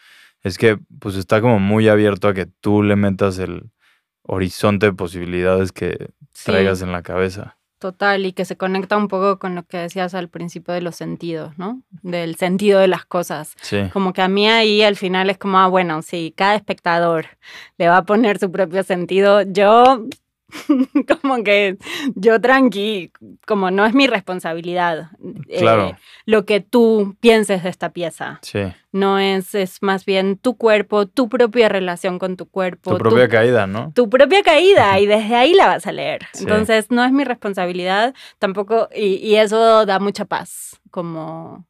es 0.44 0.58
que 0.58 0.80
pues 1.00 1.16
está 1.16 1.42
como 1.42 1.60
muy 1.60 1.88
abierto 1.90 2.28
a 2.28 2.34
que 2.34 2.46
tú 2.46 2.84
le 2.84 2.96
metas 2.96 3.38
el 3.38 3.70
horizonte 4.24 4.88
de 4.88 4.94
posibilidades 4.94 5.72
que 5.72 6.12
traigas 6.44 6.82
en 6.82 6.92
la 6.92 7.04
cabeza. 7.04 7.58
Total, 7.82 8.24
y 8.28 8.34
que 8.34 8.46
se 8.46 8.58
conecta 8.58 8.96
un 8.96 9.08
poco 9.08 9.40
con 9.40 9.56
lo 9.56 9.64
que 9.64 9.78
decías 9.78 10.14
al 10.14 10.30
principio 10.30 10.72
de 10.72 10.82
los 10.82 10.96
sentidos, 10.96 11.58
¿no? 11.58 11.82
Del 12.04 12.36
sentido 12.36 12.80
de 12.80 12.88
las 12.88 13.06
cosas. 13.06 13.56
Sí, 13.60 13.90
Como 13.92 14.14
que 14.14 14.22
a 14.22 14.28
mí 14.28 14.48
ahí 14.48 14.84
al 14.84 14.96
final 14.96 15.32
es 15.32 15.40
como, 15.40 15.58
ah, 15.58 15.66
bueno, 15.68 16.04
sí, 16.04 16.32
cada 16.38 16.54
espectador 16.54 17.26
le 17.80 17.88
va 17.88 17.98
a 17.98 18.06
poner 18.06 18.38
su 18.38 18.52
propio 18.52 18.84
sentido. 18.84 19.42
Yo 19.42 20.06
como 21.22 21.44
que 21.44 21.78
yo 22.16 22.40
tranqui, 22.42 23.12
como 23.46 23.72
no 23.72 23.86
es 23.86 23.94
mi 23.94 24.08
responsabilidad. 24.08 25.10
Claro. 25.58 25.88
eh, 25.90 25.96
lo 26.26 26.46
que 26.46 26.60
tú 26.62 27.16
pienses 27.20 27.64
de 27.64 27.70
esta 27.70 27.90
pieza. 27.92 28.40
Sí. 28.42 28.60
No 28.92 29.20
es, 29.20 29.56
es 29.56 29.82
más 29.82 30.06
bien 30.06 30.38
tu 30.38 30.58
cuerpo, 30.58 31.06
tu 31.06 31.30
propia 31.30 31.70
relación 31.70 32.20
con 32.20 32.36
tu 32.36 32.46
cuerpo. 32.48 32.92
Tu 32.92 32.98
propia 32.98 33.30
caída, 33.30 33.68
¿no? 33.68 33.92
tu 33.96 34.10
propia 34.10 34.44
caída 34.44 35.00
y 35.00 35.06
desde 35.06 35.36
ahí 35.36 35.54
la 35.54 35.68
vas 35.68 35.88
a 35.88 35.92
leer. 35.92 36.22
Sí. 36.34 36.44
Entonces 36.44 36.92
no 36.92 37.04
es 37.04 37.12
mi 37.12 37.24
responsabilidad 37.24 38.14
tampoco 38.40 38.90
y, 38.94 39.16
y 39.16 39.36
eso 39.36 39.86
da 39.86 40.00
mucha 40.00 40.26
paz 40.26 40.82
como, 40.92 41.66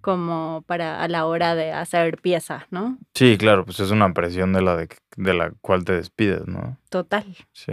como 0.00 0.64
para 0.66 1.02
a 1.02 1.08
la 1.08 1.26
hora 1.26 1.54
de 1.54 1.72
hacer 1.72 2.18
piezas, 2.18 2.64
¿no? 2.70 2.98
Sí, 3.14 3.36
claro, 3.38 3.64
pues 3.64 3.80
es 3.80 3.90
una 3.90 4.12
presión 4.14 4.52
de 4.52 4.62
la 4.62 4.76
de, 4.76 4.88
de 5.16 5.34
la 5.34 5.52
cual 5.60 5.84
te 5.84 5.92
despides, 5.94 6.46
¿no? 6.46 6.78
Total. 6.90 7.24
Sí. 7.52 7.72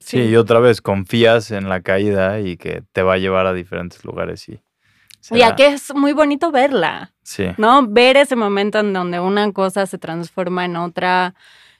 Sí, 0.00 0.18
y 0.22 0.36
otra 0.36 0.58
vez 0.60 0.80
confías 0.80 1.50
en 1.52 1.68
la 1.68 1.82
caída 1.82 2.40
y 2.40 2.56
que 2.56 2.82
te 2.92 3.02
va 3.02 3.14
a 3.14 3.18
llevar 3.18 3.46
a 3.46 3.52
diferentes 3.52 4.04
lugares 4.04 4.48
y. 4.48 4.52
Y 4.52 4.60
será- 5.20 5.48
aquí 5.48 5.62
es 5.64 5.94
muy 5.94 6.12
bonito 6.14 6.50
verla, 6.50 7.12
Sí, 7.22 7.46
¿no? 7.58 7.86
Ver 7.86 8.16
ese 8.16 8.34
momento 8.34 8.78
en 8.80 8.92
donde 8.94 9.20
una 9.20 9.52
cosa 9.52 9.86
se 9.86 9.98
transforma 9.98 10.64
en 10.64 10.76
otra. 10.76 11.34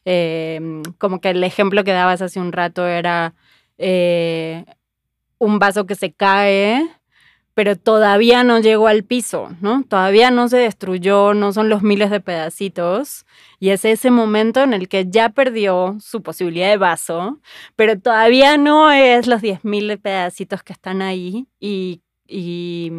eh, 0.05 0.83
como 0.99 1.21
que 1.21 1.31
el 1.31 1.43
ejemplo 1.45 1.83
que 1.85 1.93
dabas 1.93 2.23
hace 2.23 2.41
un 2.41 2.53
rato 2.53 2.87
era 2.87 3.35
eh, 3.77 4.65
un 5.39 5.59
vaso 5.59 5.85
que 5.87 5.95
se 5.95 6.13
cae, 6.13 6.87
pero 7.61 7.77
todavía 7.77 8.43
no 8.43 8.59
llegó 8.59 8.89
al 8.89 9.05
piso, 9.05 9.51
¿no? 9.61 9.85
Todavía 9.85 10.31
no 10.31 10.49
se 10.49 10.57
destruyó, 10.57 11.35
no 11.35 11.53
son 11.53 11.69
los 11.69 11.83
miles 11.83 12.09
de 12.09 12.23
pedacitos. 12.23 13.27
Y 13.59 13.69
es 13.69 13.85
ese 13.85 14.11
momento 14.11 14.63
en 14.63 14.73
el 14.73 14.89
que 14.89 15.11
ya 15.11 15.29
perdió 15.29 15.99
su 16.01 16.23
posibilidad 16.23 16.71
de 16.71 16.79
vaso, 16.79 17.39
pero 17.77 18.01
todavía 18.01 18.57
no 18.57 18.91
es 18.91 19.27
los 19.27 19.43
10.000 19.43 20.01
pedacitos 20.01 20.63
que 20.63 20.73
están 20.73 21.03
ahí. 21.03 21.49
Y, 21.61 22.01
y, 22.27 22.91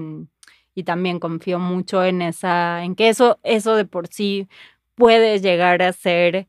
y 0.75 0.83
también 0.83 1.19
confío 1.19 1.57
mucho 1.57 2.03
en 2.03 2.21
esa, 2.21 2.83
en 2.83 2.93
que 2.93 3.09
eso, 3.09 3.39
eso 3.41 3.75
de 3.75 3.85
por 3.85 4.09
sí 4.09 4.47
puede 4.93 5.39
llegar 5.39 5.81
a 5.81 5.91
ser 5.91 6.47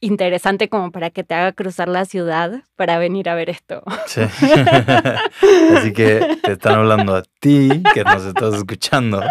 interesante 0.00 0.68
como 0.68 0.92
para 0.92 1.10
que 1.10 1.24
te 1.24 1.34
haga 1.34 1.52
cruzar 1.52 1.88
la 1.88 2.04
ciudad 2.04 2.64
para 2.76 2.98
venir 2.98 3.28
a 3.28 3.34
ver 3.34 3.50
esto. 3.50 3.82
sí. 4.06 4.20
Así 5.76 5.92
que 5.92 6.38
te 6.42 6.52
están 6.52 6.74
hablando 6.74 7.14
a 7.14 7.22
ti, 7.40 7.82
que 7.94 8.04
nos 8.04 8.24
estás 8.24 8.54
escuchando, 8.54 9.22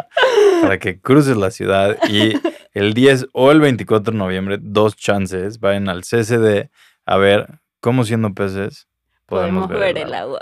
para 0.61 0.77
que 0.77 0.99
cruces 0.99 1.37
la 1.37 1.51
ciudad 1.51 1.97
y 2.07 2.33
el 2.73 2.93
10 2.93 3.27
o 3.33 3.51
el 3.51 3.61
24 3.61 4.13
de 4.13 4.17
noviembre, 4.17 4.57
dos 4.61 4.95
chances, 4.95 5.59
vayan 5.59 5.89
al 5.89 6.01
CCD 6.01 6.69
a 7.05 7.17
ver 7.17 7.59
cómo 7.79 8.03
siendo 8.03 8.33
peces 8.33 8.89
Podemos 9.29 9.67
ver 9.67 9.97
el 9.97 10.13
agua. 10.13 10.41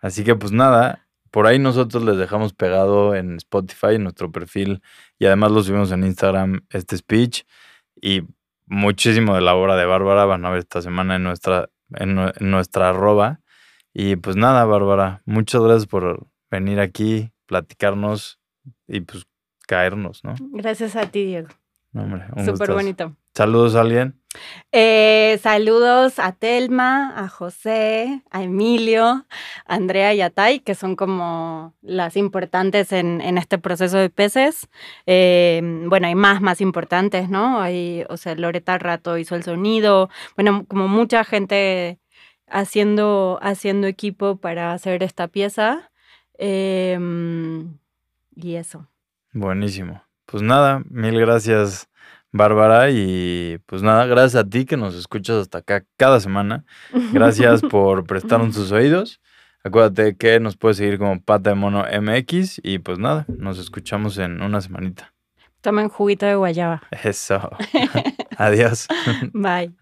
Así 0.00 0.24
que 0.24 0.34
pues 0.34 0.50
nada, 0.50 1.06
por 1.30 1.46
ahí 1.46 1.58
nosotros 1.58 2.02
les 2.04 2.16
dejamos 2.16 2.54
pegado 2.54 3.14
en 3.14 3.36
Spotify, 3.36 3.96
en 3.96 4.04
nuestro 4.04 4.32
perfil, 4.32 4.82
y 5.18 5.26
además 5.26 5.52
lo 5.52 5.62
subimos 5.62 5.92
en 5.92 6.04
Instagram, 6.04 6.66
este 6.70 6.96
speech, 6.96 7.42
y 8.00 8.22
muchísimo 8.74 9.34
de 9.34 9.40
la 9.40 9.54
obra 9.54 9.76
de 9.76 9.86
Bárbara 9.86 10.24
van 10.24 10.44
a 10.44 10.50
ver 10.50 10.58
esta 10.60 10.82
semana 10.82 11.16
en 11.16 11.22
nuestra, 11.24 11.68
en, 11.94 12.16
nue- 12.16 12.32
en 12.40 12.50
nuestra 12.50 12.90
arroba. 12.90 13.40
Y 13.92 14.16
pues 14.16 14.36
nada, 14.36 14.64
Bárbara, 14.64 15.22
muchas 15.24 15.62
gracias 15.62 15.86
por 15.86 16.26
venir 16.50 16.80
aquí, 16.80 17.30
platicarnos 17.46 18.40
y 18.88 19.00
pues 19.00 19.24
caernos, 19.66 20.24
¿no? 20.24 20.34
Gracias 20.52 20.96
a 20.96 21.06
ti, 21.10 21.24
Diego. 21.24 21.48
No, 21.92 22.02
hombre, 22.02 22.24
un 22.32 22.38
Súper 22.44 22.50
gustazo. 22.52 22.74
bonito. 22.74 23.16
Saludos 23.34 23.74
a 23.74 23.80
alguien. 23.80 24.20
Eh, 24.72 25.38
saludos 25.42 26.18
a 26.18 26.32
Telma, 26.32 27.12
a 27.16 27.28
José, 27.28 28.22
a 28.30 28.42
Emilio, 28.42 29.04
a 29.04 29.26
Andrea 29.66 30.14
y 30.14 30.20
a 30.20 30.30
Tai, 30.30 30.60
que 30.60 30.74
son 30.74 30.96
como 30.96 31.74
las 31.82 32.16
importantes 32.16 32.92
en, 32.92 33.20
en 33.20 33.38
este 33.38 33.58
proceso 33.58 33.98
de 33.98 34.10
peces. 34.10 34.68
Eh, 35.06 35.60
bueno, 35.86 36.06
hay 36.06 36.14
más, 36.14 36.40
más 36.40 36.60
importantes, 36.60 37.28
¿no? 37.28 37.60
Hay, 37.60 38.04
o 38.08 38.16
sea, 38.16 38.34
Loreta 38.34 38.78
Rato 38.78 39.18
hizo 39.18 39.34
el 39.34 39.42
sonido. 39.42 40.10
Bueno, 40.36 40.64
como 40.68 40.88
mucha 40.88 41.24
gente 41.24 41.98
haciendo, 42.48 43.38
haciendo 43.42 43.86
equipo 43.86 44.36
para 44.36 44.72
hacer 44.72 45.02
esta 45.02 45.28
pieza. 45.28 45.90
Eh, 46.38 46.98
y 48.36 48.54
eso. 48.56 48.88
Buenísimo. 49.32 50.02
Pues 50.26 50.42
nada, 50.42 50.82
mil 50.88 51.20
gracias, 51.20 51.88
Bárbara. 52.34 52.90
Y 52.90 53.58
pues 53.66 53.82
nada, 53.82 54.04
gracias 54.06 54.44
a 54.44 54.48
ti 54.48 54.66
que 54.66 54.76
nos 54.76 54.94
escuchas 54.94 55.36
hasta 55.36 55.58
acá 55.58 55.84
cada 55.96 56.20
semana. 56.20 56.64
Gracias 57.12 57.62
por 57.70 58.04
prestarnos 58.04 58.54
tus 58.54 58.72
oídos. 58.72 59.20
Acuérdate 59.62 60.16
que 60.16 60.40
nos 60.40 60.56
puedes 60.58 60.76
seguir 60.76 60.98
como 60.98 61.22
Pata 61.22 61.50
de 61.50 61.56
Mono 61.56 61.84
MX. 61.84 62.60
Y 62.62 62.80
pues 62.80 62.98
nada, 62.98 63.24
nos 63.38 63.58
escuchamos 63.58 64.18
en 64.18 64.42
una 64.42 64.60
semanita. 64.60 65.14
Tomen 65.62 65.88
juguito 65.88 66.26
de 66.26 66.34
guayaba. 66.34 66.82
Eso. 67.02 67.50
Adiós. 68.36 68.88
Bye. 69.32 69.72